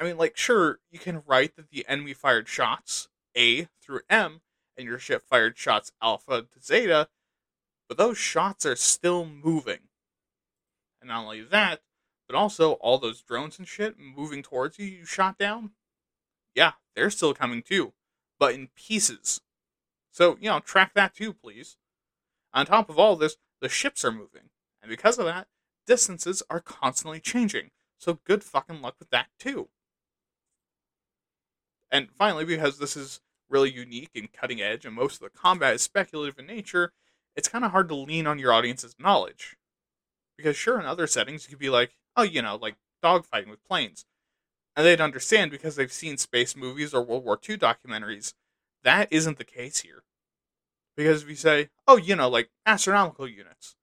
I 0.00 0.04
mean, 0.04 0.16
like, 0.16 0.34
sure, 0.34 0.78
you 0.90 0.98
can 0.98 1.22
write 1.26 1.56
that 1.56 1.68
the 1.68 1.86
enemy 1.86 2.14
fired 2.14 2.48
shots 2.48 3.10
A 3.36 3.68
through 3.82 4.00
M 4.08 4.40
and 4.78 4.86
your 4.86 4.98
ship 4.98 5.24
fired 5.28 5.58
shots 5.58 5.92
Alpha 6.02 6.40
to 6.40 6.62
Zeta, 6.62 7.10
but 7.86 7.98
those 7.98 8.16
shots 8.16 8.64
are 8.64 8.76
still 8.76 9.26
moving. 9.26 9.90
And 11.02 11.08
not 11.08 11.24
only 11.24 11.42
that, 11.42 11.82
but 12.26 12.34
also 12.34 12.72
all 12.72 12.96
those 12.96 13.20
drones 13.20 13.58
and 13.58 13.68
shit 13.68 13.96
moving 13.98 14.42
towards 14.42 14.78
you, 14.78 14.86
you 14.86 15.04
shot 15.04 15.36
down. 15.36 15.72
Yeah, 16.54 16.72
they're 16.96 17.10
still 17.10 17.34
coming 17.34 17.60
too, 17.60 17.92
but 18.38 18.54
in 18.54 18.68
pieces. 18.74 19.40
So, 20.10 20.36
you 20.40 20.48
know, 20.48 20.60
track 20.60 20.94
that 20.94 21.14
too, 21.14 21.32
please. 21.32 21.76
On 22.52 22.66
top 22.66 22.88
of 22.88 22.98
all 22.98 23.16
this, 23.16 23.36
the 23.60 23.68
ships 23.68 24.04
are 24.04 24.12
moving, 24.12 24.50
and 24.82 24.88
because 24.88 25.18
of 25.18 25.26
that, 25.26 25.48
distances 25.86 26.42
are 26.48 26.60
constantly 26.60 27.20
changing. 27.20 27.70
So 27.98 28.20
good 28.24 28.44
fucking 28.44 28.80
luck 28.80 28.96
with 28.98 29.10
that 29.10 29.26
too. 29.38 29.68
And 31.90 32.08
finally, 32.10 32.44
because 32.44 32.78
this 32.78 32.96
is 32.96 33.20
really 33.48 33.70
unique 33.70 34.10
and 34.14 34.32
cutting 34.32 34.60
edge, 34.60 34.84
and 34.84 34.94
most 34.94 35.14
of 35.14 35.20
the 35.20 35.38
combat 35.38 35.74
is 35.74 35.82
speculative 35.82 36.38
in 36.38 36.46
nature, 36.46 36.92
it's 37.34 37.48
kind 37.48 37.64
of 37.64 37.70
hard 37.70 37.88
to 37.88 37.94
lean 37.94 38.26
on 38.26 38.38
your 38.38 38.52
audience's 38.52 38.96
knowledge. 38.98 39.56
Because 40.36 40.56
sure, 40.56 40.78
in 40.78 40.86
other 40.86 41.06
settings, 41.06 41.44
you 41.44 41.50
could 41.50 41.58
be 41.58 41.70
like, 41.70 41.96
oh, 42.16 42.22
you 42.22 42.42
know, 42.42 42.56
like 42.56 42.76
dogfighting 43.02 43.48
with 43.48 43.64
planes. 43.64 44.04
And 44.78 44.86
they'd 44.86 45.00
understand 45.00 45.50
because 45.50 45.74
they've 45.74 45.92
seen 45.92 46.18
space 46.18 46.54
movies 46.54 46.94
or 46.94 47.02
World 47.02 47.24
War 47.24 47.36
II 47.36 47.58
documentaries. 47.58 48.34
That 48.84 49.08
isn't 49.10 49.36
the 49.36 49.44
case 49.44 49.80
here. 49.80 50.04
Because 50.96 51.24
if 51.24 51.28
you 51.28 51.34
say, 51.34 51.70
oh, 51.88 51.96
you 51.96 52.14
know, 52.14 52.28
like 52.28 52.50
astronomical 52.64 53.26
units, 53.26 53.74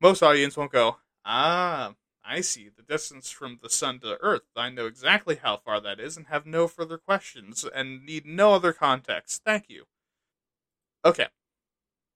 most 0.00 0.22
audience 0.22 0.56
won't 0.56 0.70
go, 0.70 0.98
ah, 1.24 1.94
I 2.24 2.40
see 2.40 2.68
the 2.68 2.84
distance 2.84 3.30
from 3.30 3.58
the 3.60 3.68
sun 3.68 3.98
to 3.98 4.16
Earth. 4.20 4.42
I 4.54 4.70
know 4.70 4.86
exactly 4.86 5.40
how 5.42 5.56
far 5.56 5.80
that 5.80 5.98
is 5.98 6.16
and 6.16 6.28
have 6.28 6.46
no 6.46 6.68
further 6.68 6.98
questions 6.98 7.64
and 7.74 8.06
need 8.06 8.24
no 8.24 8.54
other 8.54 8.72
context. 8.72 9.42
Thank 9.44 9.64
you. 9.68 9.86
Okay, 11.04 11.26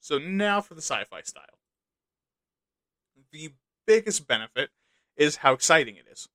so 0.00 0.18
now 0.18 0.60
for 0.60 0.74
the 0.74 0.80
sci 0.80 1.02
fi 1.10 1.22
style. 1.22 1.58
The 3.32 3.54
biggest 3.84 4.28
benefit 4.28 4.70
is 5.16 5.36
how 5.36 5.54
exciting 5.54 5.96
it 5.96 6.06
is, 6.08 6.28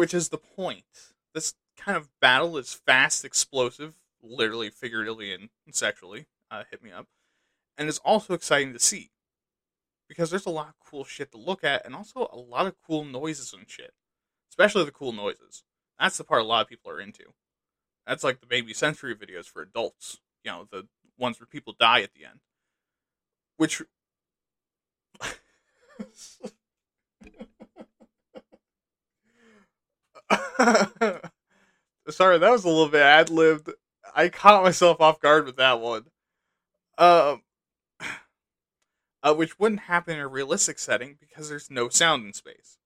which 0.00 0.14
is 0.14 0.30
the 0.30 0.38
point. 0.38 0.86
This 1.34 1.52
kind 1.76 1.94
of 1.94 2.08
battle 2.22 2.56
is 2.56 2.72
fast, 2.72 3.22
explosive, 3.22 3.96
literally, 4.22 4.70
figuratively, 4.70 5.34
and 5.34 5.50
sexually 5.72 6.24
uh, 6.50 6.62
hit 6.70 6.82
me 6.82 6.90
up. 6.90 7.06
And 7.76 7.86
it's 7.86 7.98
also 7.98 8.32
exciting 8.32 8.72
to 8.72 8.78
see 8.78 9.10
because 10.08 10.30
there's 10.30 10.46
a 10.46 10.50
lot 10.50 10.68
of 10.68 10.80
cool 10.80 11.04
shit 11.04 11.30
to 11.32 11.36
look 11.36 11.62
at 11.62 11.84
and 11.84 11.94
also 11.94 12.30
a 12.32 12.38
lot 12.38 12.66
of 12.66 12.76
cool 12.80 13.04
noises 13.04 13.52
and 13.52 13.68
shit. 13.68 13.92
Especially 14.48 14.86
the 14.86 14.90
cool 14.90 15.12
noises. 15.12 15.64
That's 15.98 16.16
the 16.16 16.24
part 16.24 16.40
a 16.40 16.44
lot 16.44 16.62
of 16.62 16.68
people 16.68 16.90
are 16.90 16.98
into. 16.98 17.34
That's 18.06 18.24
like 18.24 18.40
the 18.40 18.46
baby 18.46 18.72
sensory 18.72 19.14
videos 19.14 19.44
for 19.44 19.60
adults. 19.60 20.18
You 20.42 20.50
know, 20.50 20.66
the 20.72 20.88
ones 21.18 21.38
where 21.38 21.46
people 21.46 21.74
die 21.78 22.00
at 22.00 22.14
the 22.14 22.24
end. 22.24 22.40
Which 23.58 23.82
Sorry, 32.08 32.38
that 32.38 32.50
was 32.50 32.64
a 32.64 32.68
little 32.68 32.88
bit 32.88 33.02
ad 33.02 33.30
libbed. 33.30 33.70
I 34.14 34.28
caught 34.28 34.62
myself 34.62 35.00
off 35.00 35.20
guard 35.20 35.46
with 35.46 35.56
that 35.56 35.80
one. 35.80 36.04
Um, 36.98 37.42
uh, 39.22 39.34
which 39.34 39.58
wouldn't 39.58 39.82
happen 39.82 40.14
in 40.14 40.20
a 40.20 40.28
realistic 40.28 40.78
setting 40.78 41.16
because 41.20 41.48
there's 41.48 41.70
no 41.70 41.88
sound 41.88 42.26
in 42.26 42.32
space. 42.32 42.78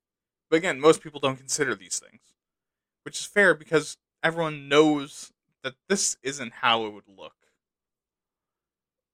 But 0.51 0.57
again, 0.57 0.81
most 0.81 1.03
people 1.03 1.21
don't 1.21 1.37
consider 1.37 1.75
these 1.75 1.99
things, 1.99 2.23
which 3.05 3.19
is 3.19 3.27
fair 3.27 3.55
because 3.55 3.97
everyone 4.23 4.69
knows 4.69 5.33
that 5.63 5.75
this 5.89 6.17
isn't 6.23 6.53
how 6.61 6.85
it 6.87 6.93
would 6.93 7.09
look. 7.09 7.35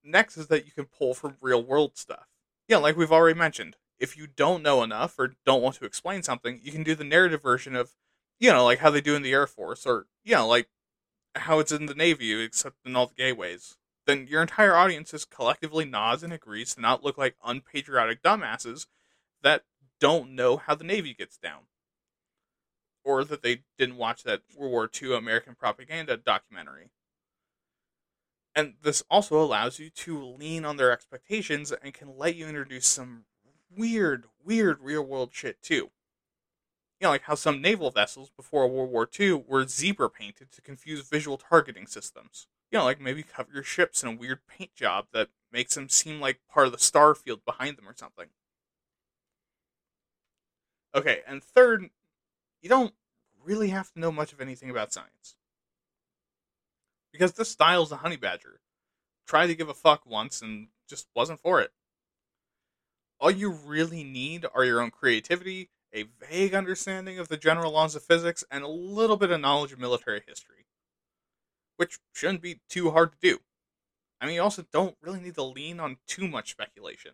Next 0.03 0.37
is 0.37 0.49
that 0.49 0.67
you 0.67 0.73
can 0.73 0.87
pull 0.87 1.15
from 1.15 1.37
real 1.41 1.63
world 1.63 1.97
stuff. 1.97 2.27
Yeah, 2.69 2.79
like 2.79 2.97
we've 2.97 3.13
already 3.13 3.39
mentioned. 3.39 3.77
If 3.99 4.17
you 4.17 4.27
don't 4.27 4.63
know 4.63 4.83
enough 4.83 5.19
or 5.19 5.35
don't 5.45 5.63
want 5.63 5.77
to 5.77 5.85
explain 5.85 6.23
something, 6.23 6.61
you 6.63 6.73
can 6.73 6.83
do 6.83 6.95
the 6.95 7.05
narrative 7.05 7.43
version 7.43 7.77
of, 7.77 7.93
you 8.41 8.51
know, 8.51 8.65
like 8.65 8.81
how 8.81 8.91
they 8.91 9.01
do 9.01 9.15
in 9.15 9.23
the 9.23 9.33
Air 9.33 9.47
Force 9.47 9.87
or, 9.87 10.07
you 10.25 10.35
know, 10.35 10.49
like 10.49 10.69
how 11.37 11.61
it's 11.61 11.71
in 11.71 11.87
the 11.87 11.95
Navy, 11.95 12.43
except 12.43 12.77
in 12.85 12.97
all 12.97 13.07
the 13.07 13.15
gateways 13.15 13.77
then 14.11 14.27
your 14.29 14.43
entire 14.43 14.75
audience 14.75 15.13
just 15.13 15.31
collectively 15.31 15.85
nods 15.85 16.23
and 16.23 16.33
agrees 16.33 16.75
to 16.75 16.81
not 16.81 17.05
look 17.05 17.17
like 17.17 17.37
unpatriotic 17.45 18.23
dumbasses 18.23 18.87
that 19.43 19.63
don't 20.01 20.35
know 20.35 20.57
how 20.57 20.75
the 20.75 20.85
Navy 20.85 21.15
gets 21.15 21.37
down. 21.37 21.63
Or 23.05 23.25
that 23.25 23.43
they 23.43 23.63
didn't 23.79 23.97
watch 23.97 24.25
that 24.25 24.43
World 24.57 24.73
War 24.73 24.91
II 25.01 25.17
American 25.17 25.55
propaganda 25.55 26.17
documentary. 26.17 26.91
And 28.55 28.75
this 28.83 29.03
also 29.09 29.41
allows 29.41 29.79
you 29.79 29.91
to 29.91 30.23
lean 30.23 30.65
on 30.65 30.77
their 30.77 30.91
expectations 30.91 31.73
and 31.73 31.95
can 31.95 32.19
let 32.19 32.35
you 32.35 32.49
introduce 32.49 32.87
some 32.87 33.25
weird, 33.75 34.25
weird 34.45 34.81
real 34.81 35.03
world 35.03 35.31
shit 35.33 35.63
too. 35.63 35.91
You 37.01 37.07
know, 37.07 37.11
like 37.11 37.23
how 37.23 37.35
some 37.35 37.63
naval 37.63 37.91
vessels 37.91 38.31
before 38.37 38.69
World 38.69 38.91
War 38.91 39.09
II 39.19 39.45
were 39.49 39.67
zebra 39.67 40.11
painted 40.11 40.53
to 40.53 40.61
confuse 40.61 41.09
visual 41.09 41.39
targeting 41.39 41.87
systems 41.87 42.47
you 42.71 42.79
know, 42.79 42.85
like 42.85 43.01
maybe 43.01 43.23
cover 43.23 43.51
your 43.53 43.63
ships 43.63 44.03
in 44.03 44.09
a 44.09 44.15
weird 44.15 44.41
paint 44.47 44.75
job 44.75 45.07
that 45.13 45.29
makes 45.53 45.75
them 45.75 45.89
seem 45.89 46.21
like 46.21 46.41
part 46.49 46.67
of 46.67 46.73
the 46.73 46.79
star 46.79 47.15
field 47.15 47.45
behind 47.45 47.77
them 47.77 47.89
or 47.89 47.95
something. 47.97 48.27
Okay, 50.95 51.21
and 51.27 51.43
third, 51.43 51.91
you 52.63 52.69
don't 52.69 52.95
really 53.45 53.69
have 53.71 53.93
to 53.93 54.01
know 54.01 54.13
much 54.13 54.33
of 54.33 54.41
anything 54.41 54.71
about 54.71 54.93
science. 54.93 55.37
Because 57.13 57.33
this 57.33 57.51
style's 57.51 57.93
a 57.93 57.97
honey 57.97 58.17
badger. 58.17 58.61
Tried 59.27 59.49
to 59.49 59.55
give 59.55 59.69
a 59.69 59.75
fuck 59.75 60.07
once 60.07 60.43
and 60.43 60.69
just 60.89 61.09
wasn't 61.15 61.41
for 61.41 61.61
it. 61.61 61.73
All 63.19 63.31
you 63.31 63.51
really 63.51 64.05
need 64.05 64.47
are 64.55 64.65
your 64.65 64.81
own 64.81 64.91
creativity, 64.91 65.71
a 65.95 66.05
vague 66.21 66.55
understanding 66.55 67.19
of 67.19 67.29
the 67.29 67.37
general 67.37 67.73
laws 67.73 67.95
of 67.95 68.03
physics, 68.03 68.45
and 68.51 68.65
a 68.65 68.69
little 68.69 69.17
bit 69.17 69.31
of 69.31 69.41
knowledge 69.41 69.73
of 69.73 69.79
military 69.79 70.23
history 70.27 70.67
which 71.81 71.99
shouldn't 72.13 72.43
be 72.43 72.61
too 72.69 72.91
hard 72.91 73.11
to 73.11 73.19
do. 73.23 73.39
I 74.21 74.27
mean, 74.27 74.35
you 74.35 74.43
also 74.43 74.67
don't 74.71 74.99
really 75.01 75.19
need 75.19 75.37
to 75.37 75.43
lean 75.43 75.81
on 75.81 75.97
too 76.07 76.29
much 76.29 76.51
speculation. 76.51 77.13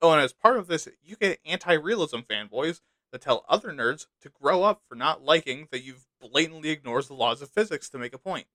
Oh, 0.00 0.12
and 0.12 0.20
as 0.20 0.32
part 0.32 0.56
of 0.56 0.68
this, 0.68 0.86
you 1.02 1.16
get 1.16 1.40
anti 1.44 1.72
realism 1.72 2.18
fanboys 2.18 2.80
that 3.10 3.22
tell 3.22 3.44
other 3.48 3.70
nerds 3.70 4.06
to 4.20 4.28
grow 4.28 4.62
up 4.62 4.82
for 4.88 4.94
not 4.94 5.24
liking 5.24 5.66
that 5.72 5.82
you've 5.82 6.06
blatantly 6.20 6.70
ignores 6.70 7.08
the 7.08 7.14
laws 7.14 7.42
of 7.42 7.50
physics 7.50 7.88
to 7.88 7.98
make 7.98 8.14
a 8.14 8.18
point. 8.18 8.46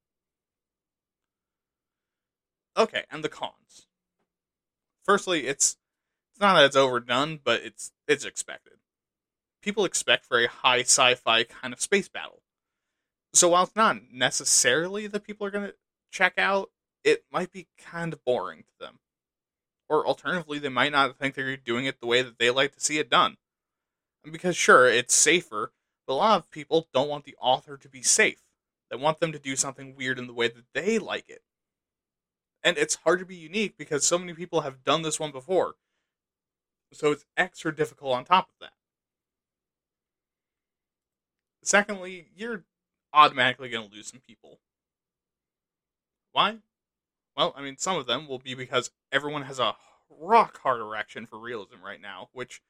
Okay, 2.77 3.03
and 3.11 3.21
the 3.21 3.27
cons. 3.27 3.87
Firstly, 5.03 5.45
it's 5.45 5.75
it's 6.39 6.45
not 6.45 6.53
that 6.53 6.67
it's 6.67 6.75
overdone, 6.77 7.41
but 7.43 7.59
it's 7.65 7.91
it's 8.07 8.23
expected. 8.23 8.75
People 9.61 9.83
expect 9.83 10.29
very 10.29 10.47
high 10.47 10.79
sci-fi 10.79 11.43
kind 11.43 11.73
of 11.73 11.81
space 11.81 12.07
battle. 12.07 12.43
So 13.33 13.49
while 13.49 13.63
it's 13.63 13.75
not 13.75 13.97
necessarily 14.09 15.05
that 15.07 15.25
people 15.25 15.45
are 15.45 15.51
going 15.51 15.67
to 15.67 15.75
check 16.11 16.35
out, 16.37 16.69
it 17.03 17.25
might 17.29 17.51
be 17.51 17.67
kind 17.77 18.13
of 18.13 18.23
boring 18.23 18.59
to 18.61 18.73
them. 18.79 18.99
Or 19.89 20.07
alternatively, 20.07 20.59
they 20.59 20.69
might 20.69 20.93
not 20.93 21.17
think 21.17 21.35
they're 21.35 21.57
doing 21.57 21.85
it 21.85 21.99
the 21.99 22.07
way 22.07 22.21
that 22.21 22.39
they 22.39 22.49
like 22.51 22.73
to 22.75 22.79
see 22.79 22.99
it 22.99 23.09
done. 23.09 23.35
Because 24.23 24.55
sure, 24.55 24.87
it's 24.87 25.13
safer, 25.13 25.73
but 26.07 26.13
a 26.13 26.15
lot 26.15 26.39
of 26.39 26.51
people 26.51 26.87
don't 26.93 27.09
want 27.09 27.25
the 27.25 27.35
author 27.41 27.75
to 27.75 27.89
be 27.89 28.01
safe. 28.01 28.39
They 28.89 28.95
want 28.95 29.19
them 29.19 29.33
to 29.33 29.39
do 29.39 29.57
something 29.57 29.93
weird 29.93 30.17
in 30.17 30.27
the 30.27 30.33
way 30.33 30.47
that 30.47 30.67
they 30.73 30.99
like 30.99 31.27
it. 31.27 31.41
And 32.63 32.77
it's 32.77 32.95
hard 32.95 33.19
to 33.19 33.25
be 33.25 33.35
unique 33.35 33.75
because 33.77 34.07
so 34.07 34.17
many 34.17 34.33
people 34.33 34.61
have 34.61 34.85
done 34.85 35.01
this 35.01 35.19
one 35.19 35.33
before. 35.33 35.75
So 36.91 37.11
it's 37.11 37.25
extra 37.37 37.75
difficult 37.75 38.15
on 38.15 38.25
top 38.25 38.49
of 38.49 38.55
that. 38.61 38.73
Secondly, 41.61 42.29
you're 42.35 42.63
automatically 43.13 43.69
going 43.69 43.89
to 43.89 43.95
lose 43.95 44.07
some 44.07 44.21
people. 44.25 44.59
Why? 46.31 46.57
Well, 47.35 47.53
I 47.55 47.61
mean, 47.61 47.77
some 47.77 47.97
of 47.97 48.07
them 48.07 48.27
will 48.27 48.39
be 48.39 48.53
because 48.53 48.91
everyone 49.11 49.43
has 49.43 49.59
a 49.59 49.75
rock 50.09 50.59
hard 50.61 50.81
erection 50.81 51.25
for 51.25 51.37
realism 51.39 51.83
right 51.83 52.01
now. 52.01 52.29
Which, 52.33 52.61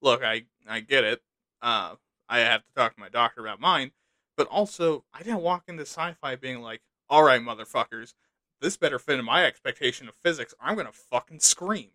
look, 0.00 0.22
I 0.22 0.46
I 0.68 0.80
get 0.80 1.04
it. 1.04 1.22
Uh, 1.60 1.96
I 2.28 2.40
have 2.40 2.64
to 2.64 2.72
talk 2.74 2.94
to 2.94 3.00
my 3.00 3.08
doctor 3.08 3.40
about 3.40 3.60
mine, 3.60 3.92
but 4.36 4.46
also 4.48 5.04
I 5.12 5.22
didn't 5.22 5.42
walk 5.42 5.64
into 5.68 5.82
sci-fi 5.82 6.36
being 6.36 6.60
like, 6.60 6.82
"All 7.08 7.22
right, 7.22 7.40
motherfuckers, 7.40 8.14
this 8.60 8.76
better 8.76 8.98
fit 8.98 9.18
in 9.18 9.24
my 9.24 9.44
expectation 9.44 10.08
of 10.08 10.14
physics. 10.16 10.54
or 10.54 10.66
I'm 10.68 10.76
gonna 10.76 10.92
fucking 10.92 11.40
scream." 11.40 11.90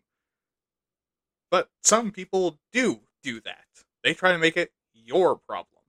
But 1.51 1.69
some 1.83 2.11
people 2.11 2.59
do 2.71 3.01
do 3.23 3.41
that. 3.41 3.65
They 4.03 4.13
try 4.13 4.31
to 4.31 4.37
make 4.37 4.55
it 4.57 4.71
your 4.93 5.35
problem. 5.35 5.81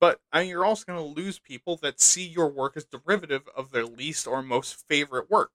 But 0.00 0.20
I 0.32 0.40
mean, 0.40 0.50
you're 0.50 0.64
also 0.64 0.84
going 0.86 0.98
to 0.98 1.20
lose 1.20 1.38
people 1.38 1.76
that 1.82 2.00
see 2.00 2.26
your 2.26 2.48
work 2.48 2.76
as 2.76 2.84
derivative 2.84 3.48
of 3.56 3.70
their 3.70 3.86
least 3.86 4.26
or 4.26 4.42
most 4.42 4.86
favorite 4.88 5.30
work. 5.30 5.52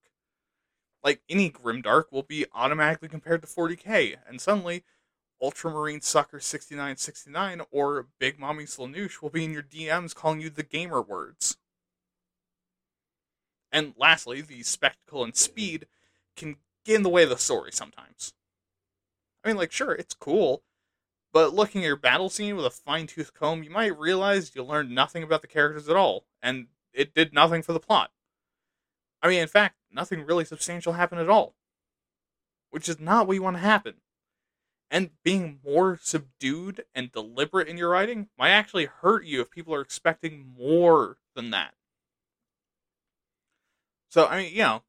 Like 1.03 1.21
any 1.29 1.49
Grimdark 1.49 2.11
will 2.11 2.23
be 2.23 2.45
automatically 2.53 3.09
compared 3.09 3.41
to 3.41 3.47
40k, 3.47 4.17
and 4.27 4.39
suddenly 4.39 4.83
Ultramarine 5.41 6.01
Sucker 6.01 6.39
6969 6.39 7.61
or 7.71 8.07
Big 8.19 8.39
Mommy 8.39 8.65
Slanoosh 8.65 9.21
will 9.21 9.31
be 9.31 9.43
in 9.43 9.53
your 9.53 9.63
DMs 9.63 10.13
calling 10.13 10.41
you 10.41 10.49
the 10.49 10.63
gamer 10.63 11.01
words. 11.01 11.57
And 13.71 13.93
lastly, 13.97 14.41
the 14.41 14.63
spectacle 14.63 15.23
and 15.23 15.35
speed 15.35 15.87
can 16.35 16.57
get 16.85 16.97
in 16.97 17.03
the 17.03 17.09
way 17.09 17.23
of 17.23 17.29
the 17.29 17.37
story 17.37 17.71
sometimes. 17.71 18.33
I 19.43 19.47
mean, 19.47 19.57
like, 19.57 19.71
sure, 19.71 19.93
it's 19.93 20.13
cool, 20.13 20.63
but 21.33 21.53
looking 21.53 21.81
at 21.81 21.87
your 21.87 21.95
battle 21.95 22.29
scene 22.29 22.55
with 22.55 22.65
a 22.65 22.69
fine 22.69 23.07
tooth 23.07 23.33
comb, 23.33 23.63
you 23.63 23.69
might 23.69 23.97
realize 23.97 24.55
you 24.55 24.63
learned 24.63 24.91
nothing 24.91 25.23
about 25.23 25.41
the 25.41 25.47
characters 25.47 25.89
at 25.89 25.95
all, 25.95 26.25
and 26.41 26.67
it 26.93 27.13
did 27.13 27.33
nothing 27.33 27.61
for 27.61 27.73
the 27.73 27.79
plot. 27.79 28.11
I 29.21 29.29
mean, 29.29 29.41
in 29.41 29.47
fact, 29.47 29.75
nothing 29.91 30.25
really 30.25 30.45
substantial 30.45 30.93
happened 30.93 31.21
at 31.21 31.29
all. 31.29 31.55
Which 32.69 32.89
is 32.89 32.99
not 32.99 33.27
what 33.27 33.33
you 33.33 33.43
want 33.43 33.57
to 33.57 33.61
happen. 33.61 33.95
And 34.89 35.11
being 35.23 35.59
more 35.65 35.99
subdued 36.01 36.83
and 36.93 37.11
deliberate 37.11 37.67
in 37.67 37.77
your 37.77 37.89
writing 37.89 38.27
might 38.37 38.49
actually 38.49 38.85
hurt 38.85 39.25
you 39.25 39.41
if 39.41 39.49
people 39.49 39.73
are 39.73 39.81
expecting 39.81 40.53
more 40.57 41.17
than 41.35 41.51
that. 41.51 41.73
So, 44.09 44.27
I 44.27 44.41
mean, 44.41 44.51
you 44.53 44.63
know, 44.63 44.83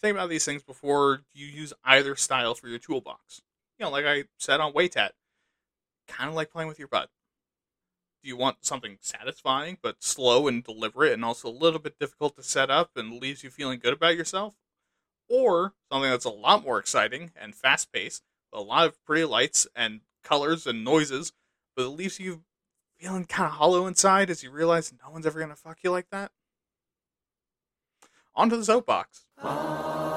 think 0.00 0.16
about 0.16 0.30
these 0.30 0.44
things 0.44 0.64
before 0.64 1.22
you 1.32 1.46
use 1.46 1.72
either 1.84 2.16
style 2.16 2.54
for 2.54 2.68
your 2.68 2.80
toolbox. 2.80 3.42
You 3.78 3.86
know, 3.86 3.90
like 3.90 4.06
I 4.06 4.24
said 4.38 4.60
on 4.60 4.72
Waytat, 4.72 5.10
kind 6.08 6.28
of 6.28 6.34
like 6.34 6.50
playing 6.50 6.68
with 6.68 6.78
your 6.78 6.88
butt. 6.88 7.10
Do 8.22 8.28
you 8.28 8.36
want 8.36 8.64
something 8.64 8.96
satisfying 9.00 9.78
but 9.82 10.02
slow 10.02 10.48
and 10.48 10.64
deliberate 10.64 11.12
and 11.12 11.24
also 11.24 11.48
a 11.48 11.50
little 11.50 11.78
bit 11.78 11.98
difficult 11.98 12.36
to 12.36 12.42
set 12.42 12.70
up 12.70 12.90
and 12.96 13.20
leaves 13.20 13.44
you 13.44 13.50
feeling 13.50 13.78
good 13.78 13.92
about 13.92 14.16
yourself? 14.16 14.54
Or 15.28 15.74
something 15.92 16.10
that's 16.10 16.24
a 16.24 16.30
lot 16.30 16.64
more 16.64 16.78
exciting 16.78 17.32
and 17.40 17.54
fast 17.54 17.92
paced, 17.92 18.22
a 18.52 18.60
lot 18.60 18.86
of 18.86 19.04
pretty 19.04 19.24
lights 19.24 19.66
and 19.76 20.00
colors 20.22 20.66
and 20.66 20.82
noises, 20.82 21.32
but 21.76 21.84
it 21.84 21.90
leaves 21.90 22.18
you 22.18 22.42
feeling 22.98 23.26
kind 23.26 23.46
of 23.46 23.52
hollow 23.54 23.86
inside 23.86 24.30
as 24.30 24.42
you 24.42 24.50
realize 24.50 24.92
no 24.92 25.10
one's 25.10 25.26
ever 25.26 25.38
going 25.38 25.50
to 25.50 25.56
fuck 25.56 25.78
you 25.82 25.90
like 25.90 26.08
that? 26.10 26.30
Onto 28.34 28.56
the 28.56 28.64
soapbox. 28.64 29.26
Ah, 29.38 30.15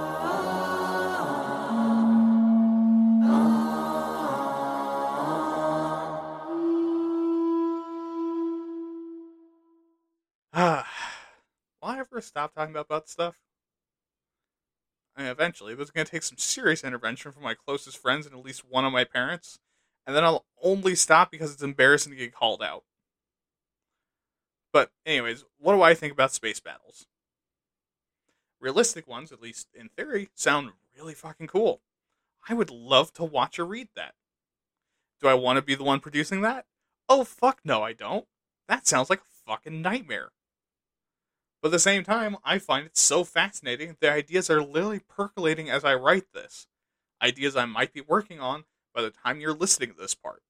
will 10.60 11.90
I 11.90 12.00
ever 12.00 12.22
stop 12.22 12.54
talking 12.54 12.74
about 12.74 12.88
butt 12.88 13.10
stuff? 13.10 13.38
I 15.16 15.22
mean, 15.22 15.32
eventually, 15.32 15.74
but 15.74 15.82
it's 15.82 15.92
going 15.92 16.06
to 16.06 16.12
take 16.12 16.24
some 16.24 16.38
serious 16.38 16.84
intervention 16.84 17.32
from 17.32 17.44
my 17.44 17.54
closest 17.54 17.98
friends 17.98 18.26
and 18.26 18.36
at 18.36 18.44
least 18.44 18.64
one 18.70 18.86
of 18.86 18.94
my 18.94 19.04
parents, 19.04 19.60
and 20.06 20.16
then 20.16 20.24
I'll 20.24 20.46
only 20.62 20.96
stop 20.96 21.32
because 21.32 21.54
it's 21.54 21.64
embarrassing 21.64 22.12
to 22.12 22.18
get 22.18 22.34
called 22.34 22.62
out. 22.62 22.84
But, 24.72 24.92
anyways, 25.06 25.46
what 25.58 25.74
do 25.74 25.82
I 25.82 25.94
think 25.94 26.14
about 26.14 26.32
space 26.32 26.60
battles? 26.60 27.08
Realistic 28.62 29.08
ones, 29.08 29.32
at 29.32 29.42
least 29.42 29.68
in 29.74 29.90
theory, 29.90 30.30
sound 30.36 30.72
really 30.96 31.14
fucking 31.14 31.48
cool. 31.48 31.82
I 32.48 32.54
would 32.54 32.70
love 32.70 33.14
to 33.14 33.24
watch 33.24 33.60
or 33.60 33.66
read 33.66 33.90
that. 33.96 34.14
Do 35.22 35.28
I 35.28 35.34
want 35.34 35.58
to 35.58 35.62
be 35.62 35.76
the 35.76 35.84
one 35.84 36.00
producing 36.00 36.42
that? 36.42 36.66
Oh, 37.08 37.24
fuck 37.24 37.62
no, 37.64 37.82
I 37.82 37.94
don't. 37.94 38.26
That 38.68 38.88
sounds 38.88 39.10
like 39.10 39.20
a 39.20 39.50
fucking 39.50 39.82
nightmare. 39.82 40.30
But 41.62 41.70
at 41.70 41.72
the 41.72 41.80
same 41.80 42.04
time, 42.04 42.38
I 42.44 42.58
find 42.58 42.86
it 42.86 42.98
so 42.98 43.24
fascinating. 43.24 43.98
The 44.00 44.12
ideas 44.12 44.50
are 44.50 44.62
literally 44.62 45.02
percolating 45.10 45.70
as 45.70 45.84
I 45.84 45.96
write 45.96 46.32
this. 46.34 46.68
Ideas 47.22 47.56
I 47.56 47.66
might 47.66 47.94
be 47.94 48.02
working 48.02 48.40
on 48.40 48.64
by 48.94 49.02
the 49.02 49.12
time 49.12 49.42
you're 49.42 49.54
listening 49.54 49.90
to 49.90 50.00
this 50.00 50.16
part. 50.16 50.42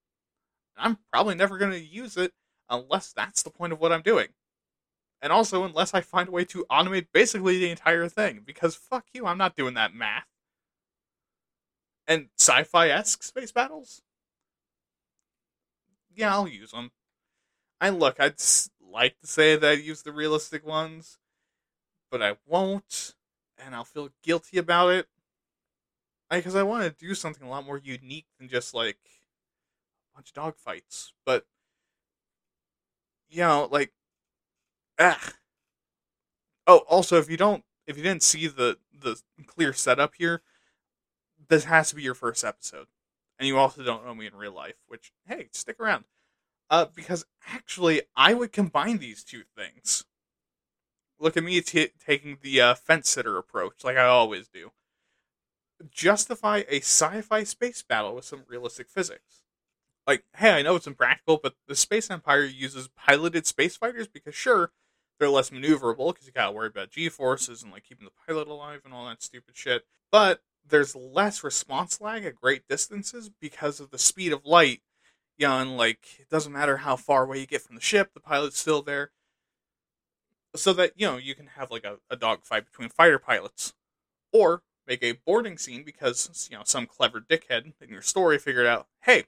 And 0.77 0.85
I'm 0.85 0.99
probably 1.11 1.35
never 1.35 1.57
going 1.57 1.71
to 1.71 1.79
use 1.79 2.15
it 2.15 2.33
unless 2.69 3.11
that's 3.11 3.41
the 3.41 3.49
point 3.49 3.73
of 3.73 3.79
what 3.79 3.91
I'm 3.91 4.03
doing. 4.03 4.27
And 5.21 5.33
also, 5.33 5.63
unless 5.63 5.93
I 5.93 6.01
find 6.01 6.29
a 6.29 6.31
way 6.31 6.45
to 6.45 6.65
automate 6.71 7.07
basically 7.11 7.57
the 7.57 7.71
entire 7.71 8.07
thing, 8.07 8.41
because 8.45 8.75
fuck 8.75 9.05
you, 9.11 9.25
I'm 9.25 9.37
not 9.37 9.55
doing 9.55 9.73
that 9.73 9.93
math. 9.93 10.27
And 12.07 12.29
sci 12.37 12.63
fi 12.63 12.89
esque 12.89 13.23
space 13.23 13.51
battles? 13.51 14.01
Yeah, 16.15 16.33
I'll 16.33 16.47
use 16.47 16.71
them. 16.71 16.91
I 17.81 17.89
look, 17.89 18.19
I'd 18.19 18.39
like 18.91 19.19
to 19.19 19.27
say 19.27 19.55
that 19.55 19.69
I 19.69 19.73
use 19.73 20.01
the 20.01 20.11
realistic 20.11 20.65
ones, 20.65 21.19
but 22.11 22.21
I 22.21 22.37
won't, 22.45 23.15
and 23.57 23.75
I'll 23.75 23.83
feel 23.83 24.09
guilty 24.23 24.57
about 24.57 24.89
it. 24.89 25.07
Because 26.29 26.55
I, 26.55 26.61
I 26.61 26.63
want 26.63 26.83
to 26.83 27.05
do 27.05 27.15
something 27.15 27.45
a 27.45 27.49
lot 27.49 27.65
more 27.65 27.77
unique 27.77 28.27
than 28.39 28.49
just 28.49 28.73
like 28.73 28.99
a 30.13 30.17
bunch 30.17 30.29
of 30.29 30.33
dog 30.33 30.55
fights. 30.57 31.13
But 31.25 31.45
you 33.29 33.39
know, 33.41 33.67
like 33.71 33.91
ah. 34.99 35.33
Oh, 36.67 36.79
also, 36.87 37.17
if 37.17 37.29
you 37.29 37.37
don't, 37.37 37.63
if 37.87 37.97
you 37.97 38.03
didn't 38.03 38.23
see 38.23 38.47
the 38.47 38.77
the 38.93 39.19
clear 39.47 39.73
setup 39.73 40.13
here, 40.15 40.41
this 41.47 41.63
has 41.65 41.89
to 41.89 41.95
be 41.95 42.03
your 42.03 42.13
first 42.13 42.43
episode, 42.43 42.87
and 43.39 43.47
you 43.47 43.57
also 43.57 43.83
don't 43.83 44.05
know 44.05 44.13
me 44.13 44.27
in 44.27 44.35
real 44.35 44.51
life. 44.51 44.75
Which, 44.87 45.11
hey, 45.27 45.49
stick 45.51 45.79
around. 45.79 46.05
Uh, 46.69 46.85
because 46.95 47.25
actually, 47.51 48.03
I 48.15 48.33
would 48.33 48.51
combine 48.51 48.99
these 48.99 49.23
two 49.23 49.43
things. 49.57 50.05
Look 51.19 51.35
at 51.35 51.43
me 51.43 51.59
t- 51.61 51.89
taking 52.05 52.37
the 52.41 52.61
uh, 52.61 52.75
fence 52.75 53.09
sitter 53.09 53.37
approach, 53.37 53.83
like 53.83 53.97
I 53.97 54.05
always 54.05 54.47
do. 54.47 54.71
Justify 55.91 56.63
a 56.69 56.77
sci 56.77 57.21
fi 57.21 57.43
space 57.43 57.81
battle 57.81 58.15
with 58.15 58.25
some 58.25 58.43
realistic 58.47 58.89
physics. 58.89 59.43
Like, 60.05 60.23
hey, 60.37 60.51
I 60.51 60.61
know 60.61 60.75
it's 60.75 60.87
impractical, 60.87 61.39
but 61.41 61.55
the 61.67 61.75
Space 61.75 62.09
Empire 62.09 62.43
uses 62.43 62.87
piloted 62.89 63.45
space 63.45 63.77
fighters 63.77 64.07
because, 64.07 64.33
sure, 64.33 64.71
they're 65.19 65.29
less 65.29 65.49
maneuverable 65.49 66.13
because 66.13 66.25
you 66.25 66.33
gotta 66.33 66.51
worry 66.51 66.67
about 66.67 66.91
G 66.91 67.09
forces 67.09 67.61
and 67.61 67.71
like 67.71 67.83
keeping 67.83 68.05
the 68.05 68.11
pilot 68.25 68.47
alive 68.47 68.81
and 68.85 68.93
all 68.93 69.05
that 69.07 69.21
stupid 69.21 69.55
shit. 69.55 69.85
But 70.11 70.41
there's 70.67 70.95
less 70.95 71.43
response 71.43 72.01
lag 72.01 72.25
at 72.25 72.35
great 72.35 72.67
distances 72.67 73.29
because 73.39 73.79
of 73.79 73.91
the 73.91 73.97
speed 73.97 74.31
of 74.31 74.45
light 74.45 74.81
and 75.47 75.77
like 75.77 76.19
it 76.19 76.29
doesn't 76.29 76.53
matter 76.53 76.77
how 76.77 76.95
far 76.95 77.23
away 77.23 77.39
you 77.39 77.47
get 77.47 77.61
from 77.61 77.75
the 77.75 77.81
ship, 77.81 78.13
the 78.13 78.19
pilot's 78.19 78.59
still 78.59 78.81
there. 78.81 79.11
So 80.55 80.73
that, 80.73 80.93
you 80.95 81.07
know, 81.07 81.17
you 81.17 81.35
can 81.35 81.47
have 81.57 81.71
like 81.71 81.85
a, 81.85 81.97
a 82.09 82.15
dogfight 82.15 82.65
between 82.65 82.89
fighter 82.89 83.19
pilots. 83.19 83.73
Or 84.31 84.63
make 84.87 85.03
a 85.03 85.13
boarding 85.25 85.57
scene 85.57 85.83
because, 85.83 86.47
you 86.51 86.57
know, 86.57 86.63
some 86.65 86.85
clever 86.85 87.21
dickhead 87.21 87.73
in 87.79 87.89
your 87.89 88.01
story 88.01 88.37
figured 88.37 88.65
out, 88.65 88.87
hey, 89.03 89.25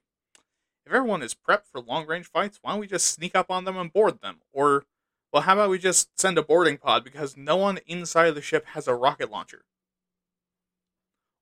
if 0.86 0.94
everyone 0.94 1.22
is 1.22 1.36
prepped 1.36 1.66
for 1.72 1.80
long 1.80 2.08
range 2.08 2.28
fights, 2.28 2.60
why 2.62 2.72
don't 2.72 2.80
we 2.80 2.88
just 2.88 3.08
sneak 3.08 3.36
up 3.36 3.50
on 3.50 3.66
them 3.66 3.78
and 3.78 3.94
board 3.94 4.20
them? 4.22 4.38
Or, 4.52 4.86
well, 5.32 5.44
how 5.44 5.54
about 5.54 5.70
we 5.70 5.80
just 5.80 6.20
send 6.20 6.38
a 6.38 6.44
boarding 6.44 6.78
pod 6.78 7.04
because 7.04 7.38
no 7.38 7.56
one 7.56 7.80
inside 7.88 8.28
of 8.28 8.36
the 8.36 8.42
ship 8.42 8.66
has 8.68 8.88
a 8.88 8.96
rocket 8.96 9.32
launcher? 9.32 9.64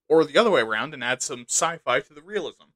Or 0.07 0.25
the 0.25 0.37
other 0.37 0.51
way 0.51 0.61
around 0.61 0.93
and 0.93 1.03
add 1.03 1.21
some 1.21 1.45
sci 1.47 1.77
fi 1.77 1.99
to 2.01 2.13
the 2.13 2.21
realism 2.21 2.69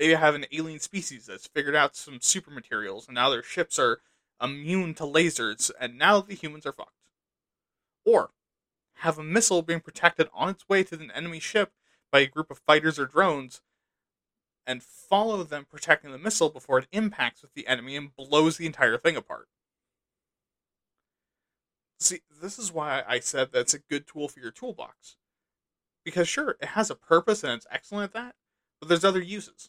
they 0.00 0.14
have 0.14 0.34
an 0.34 0.46
alien 0.50 0.80
species 0.80 1.26
that's 1.26 1.46
figured 1.46 1.76
out 1.76 1.94
some 1.94 2.20
super 2.22 2.50
materials, 2.50 3.06
and 3.06 3.14
now 3.14 3.28
their 3.28 3.42
ships 3.42 3.78
are 3.78 4.00
immune 4.42 4.94
to 4.94 5.02
lasers, 5.04 5.70
and 5.78 5.98
now 5.98 6.22
the 6.22 6.34
humans 6.34 6.64
are 6.64 6.72
fucked. 6.72 6.94
Or 8.06 8.30
have 8.94 9.18
a 9.18 9.22
missile 9.22 9.60
being 9.60 9.80
protected 9.80 10.30
on 10.32 10.48
its 10.48 10.66
way 10.66 10.84
to 10.84 10.94
an 10.94 11.10
enemy 11.14 11.38
ship 11.38 11.72
by 12.10 12.20
a 12.20 12.26
group 12.26 12.50
of 12.50 12.58
fighters 12.58 12.98
or 12.98 13.04
drones, 13.04 13.60
and 14.66 14.82
follow 14.82 15.42
them 15.42 15.66
protecting 15.70 16.12
the 16.12 16.18
missile 16.18 16.48
before 16.48 16.78
it 16.78 16.88
impacts 16.92 17.42
with 17.42 17.52
the 17.52 17.66
enemy 17.66 17.94
and 17.94 18.16
blows 18.16 18.56
the 18.56 18.66
entire 18.66 18.96
thing 18.96 19.16
apart. 19.16 19.48
See, 21.98 22.20
this 22.40 22.58
is 22.58 22.72
why 22.72 23.02
I 23.06 23.20
said 23.20 23.52
that's 23.52 23.74
a 23.74 23.78
good 23.78 24.06
tool 24.06 24.28
for 24.28 24.40
your 24.40 24.50
toolbox. 24.50 25.16
Because 26.06 26.26
sure, 26.26 26.56
it 26.62 26.68
has 26.68 26.88
a 26.88 26.94
purpose 26.94 27.44
and 27.44 27.52
it's 27.52 27.66
excellent 27.70 28.04
at 28.04 28.12
that, 28.14 28.34
but 28.80 28.88
there's 28.88 29.04
other 29.04 29.20
uses. 29.20 29.68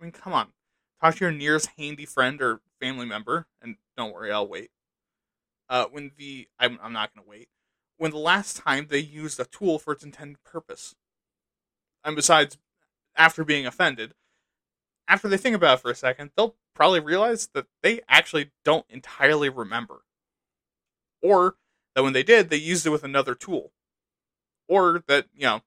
I 0.00 0.04
mean, 0.04 0.12
come 0.12 0.32
on. 0.32 0.52
Talk 1.00 1.16
to 1.16 1.24
your 1.24 1.32
nearest 1.32 1.70
handy 1.78 2.06
friend 2.06 2.40
or 2.42 2.60
family 2.80 3.06
member, 3.06 3.46
and 3.62 3.76
don't 3.96 4.12
worry, 4.14 4.32
I'll 4.32 4.48
wait. 4.48 4.70
uh, 5.68 5.86
when 5.90 6.12
the 6.16 6.48
I'm, 6.58 6.78
I'm 6.82 6.92
not 6.92 7.14
going 7.14 7.24
to 7.24 7.30
wait 7.30 7.48
when 7.96 8.10
the 8.10 8.18
last 8.18 8.56
time 8.56 8.86
they 8.88 8.98
used 8.98 9.40
a 9.40 9.44
tool 9.44 9.78
for 9.78 9.92
its 9.92 10.04
intended 10.04 10.42
purpose. 10.44 10.94
And 12.04 12.14
besides, 12.16 12.58
after 13.16 13.44
being 13.44 13.66
offended, 13.66 14.14
after 15.08 15.28
they 15.28 15.36
think 15.36 15.56
about 15.56 15.78
it 15.78 15.82
for 15.82 15.90
a 15.90 15.94
second, 15.96 16.30
they'll 16.36 16.56
probably 16.74 17.00
realize 17.00 17.48
that 17.54 17.66
they 17.82 18.00
actually 18.08 18.52
don't 18.64 18.86
entirely 18.88 19.48
remember. 19.48 20.02
Or 21.22 21.56
that 21.94 22.02
when 22.02 22.12
they 22.12 22.22
did, 22.22 22.50
they 22.50 22.56
used 22.56 22.86
it 22.86 22.90
with 22.90 23.04
another 23.04 23.34
tool. 23.34 23.72
Or 24.68 25.02
that, 25.08 25.26
you 25.34 25.42
know, 25.44 25.62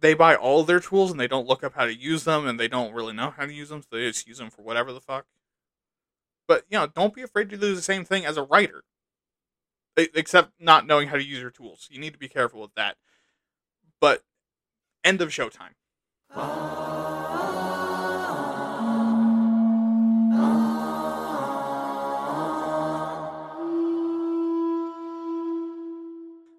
they 0.00 0.14
buy 0.14 0.36
all 0.36 0.64
their 0.64 0.80
tools 0.80 1.10
and 1.10 1.18
they 1.18 1.28
don't 1.28 1.46
look 1.46 1.64
up 1.64 1.74
how 1.74 1.84
to 1.84 1.94
use 1.94 2.24
them 2.24 2.46
and 2.46 2.58
they 2.58 2.68
don't 2.68 2.94
really 2.94 3.12
know 3.12 3.30
how 3.30 3.46
to 3.46 3.52
use 3.52 3.68
them, 3.68 3.82
so 3.82 3.96
they 3.96 4.08
just 4.08 4.26
use 4.26 4.38
them 4.38 4.50
for 4.50 4.62
whatever 4.62 4.92
the 4.92 5.00
fuck. 5.00 5.26
But, 6.46 6.64
you 6.70 6.78
know, 6.78 6.86
don't 6.86 7.14
be 7.14 7.22
afraid 7.22 7.50
to 7.50 7.56
do 7.56 7.74
the 7.74 7.82
same 7.82 8.04
thing 8.04 8.24
as 8.24 8.36
a 8.36 8.42
writer. 8.42 8.84
Except 9.96 10.52
not 10.60 10.86
knowing 10.86 11.08
how 11.08 11.16
to 11.16 11.24
use 11.24 11.40
your 11.40 11.50
tools. 11.50 11.88
You 11.90 11.98
need 11.98 12.12
to 12.12 12.18
be 12.18 12.28
careful 12.28 12.60
with 12.60 12.74
that. 12.76 12.96
But, 14.00 14.22
end 15.04 15.20
of 15.20 15.30
showtime. 15.30 15.74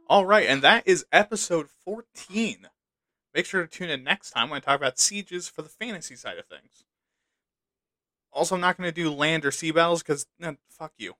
All 0.09 0.25
right, 0.25 0.47
and 0.47 0.61
that 0.63 0.83
is 0.85 1.05
episode 1.11 1.69
14. 1.85 2.67
Make 3.33 3.45
sure 3.45 3.61
to 3.61 3.67
tune 3.67 3.89
in 3.89 4.03
next 4.03 4.31
time 4.31 4.49
when 4.49 4.57
I 4.57 4.59
talk 4.59 4.79
about 4.79 4.99
sieges 4.99 5.47
for 5.47 5.61
the 5.61 5.69
fantasy 5.69 6.15
side 6.15 6.37
of 6.37 6.45
things. 6.45 6.85
Also, 8.31 8.55
I'm 8.55 8.61
not 8.61 8.77
going 8.77 8.87
to 8.87 8.91
do 8.93 9.11
land 9.11 9.45
or 9.45 9.51
sea 9.51 9.71
battles 9.71 10.03
because, 10.03 10.25
fuck 10.69 10.93
you. 10.97 11.15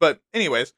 But, 0.00 0.20
anyways, 0.32 0.74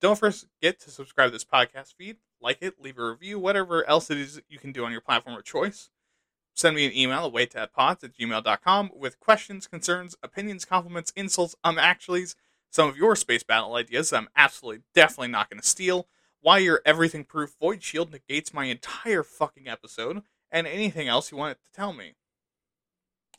don't 0.00 0.18
forget 0.18 0.80
to 0.80 0.90
subscribe 0.90 1.28
to 1.28 1.32
this 1.32 1.44
podcast 1.44 1.94
feed, 1.94 2.16
like 2.40 2.58
it, 2.60 2.80
leave 2.80 2.98
a 2.98 3.10
review, 3.10 3.38
whatever 3.38 3.88
else 3.88 4.10
it 4.10 4.18
is 4.18 4.40
you 4.48 4.58
can 4.58 4.72
do 4.72 4.84
on 4.84 4.92
your 4.92 5.00
platform 5.00 5.36
of 5.36 5.44
choice. 5.44 5.90
Send 6.54 6.76
me 6.76 6.86
an 6.86 6.96
email 6.96 7.26
at 7.26 7.32
waytatpods 7.32 8.04
at 8.04 8.16
gmail.com 8.16 8.90
with 8.94 9.20
questions, 9.20 9.66
concerns, 9.66 10.16
opinions, 10.22 10.64
compliments, 10.64 11.12
insults, 11.14 11.54
um, 11.64 11.76
actuallys, 11.76 12.34
some 12.70 12.88
of 12.88 12.96
your 12.96 13.16
space 13.16 13.42
battle 13.42 13.74
ideas 13.74 14.10
that 14.10 14.18
I'm 14.18 14.28
absolutely 14.36 14.82
definitely 14.94 15.28
not 15.28 15.50
going 15.50 15.60
to 15.60 15.66
steal, 15.66 16.06
why 16.40 16.58
your 16.58 16.80
everything 16.84 17.24
proof 17.24 17.54
void 17.60 17.82
shield 17.82 18.12
negates 18.12 18.54
my 18.54 18.66
entire 18.66 19.22
fucking 19.22 19.68
episode, 19.68 20.22
and 20.50 20.66
anything 20.66 21.08
else 21.08 21.30
you 21.30 21.38
want 21.38 21.58
to 21.58 21.72
tell 21.74 21.92
me. 21.92 22.14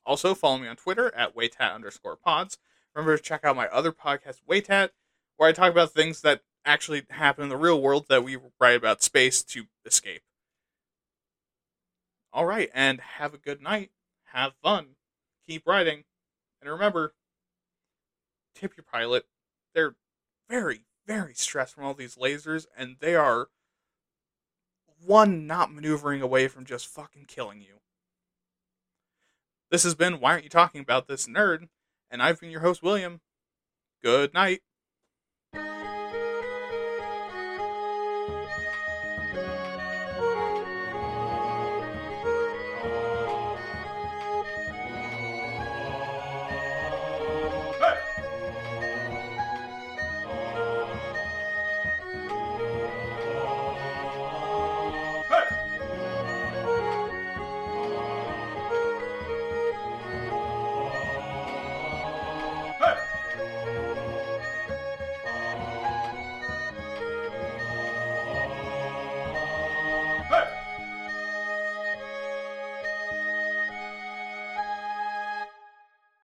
Also, 0.05 0.33
follow 0.33 0.57
me 0.57 0.67
on 0.67 0.75
Twitter 0.75 1.13
at 1.15 1.35
waytat 1.35 1.73
underscore 1.73 2.15
pods. 2.15 2.57
Remember 2.95 3.15
to 3.15 3.21
check 3.23 3.43
out 3.43 3.55
my 3.55 3.67
other 3.67 3.91
podcast, 3.91 4.41
Waytat, 4.49 4.89
where 5.35 5.47
I 5.47 5.51
talk 5.51 5.71
about 5.71 5.91
things 5.91 6.21
that 6.21 6.41
actually 6.65 7.03
happen 7.11 7.43
in 7.43 7.49
the 7.49 7.55
real 7.55 7.79
world 7.79 8.07
that 8.09 8.23
we 8.23 8.37
write 8.59 8.75
about 8.75 9.03
space 9.03 9.43
to 9.43 9.65
escape. 9.85 10.23
All 12.33 12.45
right, 12.45 12.69
and 12.73 12.99
have 12.99 13.33
a 13.33 13.37
good 13.37 13.61
night. 13.61 13.91
Have 14.33 14.53
fun. 14.63 14.95
Keep 15.47 15.67
writing. 15.67 16.05
And 16.59 16.71
remember, 16.71 17.13
tip 18.55 18.75
your 18.75 18.83
pilot. 18.83 19.25
They're 19.75 19.95
very, 20.49 20.81
very 21.07 21.33
stressed 21.33 21.73
from 21.73 21.85
all 21.85 21.93
these 21.93 22.15
lasers, 22.15 22.67
and 22.77 22.97
they 22.99 23.15
are 23.15 23.47
one 25.03 25.47
not 25.47 25.73
maneuvering 25.73 26.21
away 26.21 26.47
from 26.47 26.65
just 26.65 26.87
fucking 26.87 27.25
killing 27.27 27.61
you. 27.61 27.79
This 29.71 29.83
has 29.83 29.95
been 29.95 30.19
Why 30.19 30.31
Aren't 30.31 30.43
You 30.43 30.49
Talking 30.49 30.81
About 30.81 31.07
This 31.07 31.27
Nerd? 31.27 31.69
And 32.11 32.21
I've 32.21 32.39
been 32.39 32.51
your 32.51 32.61
host, 32.61 32.83
William. 32.83 33.21
Good 34.01 34.33
night. 34.33 34.61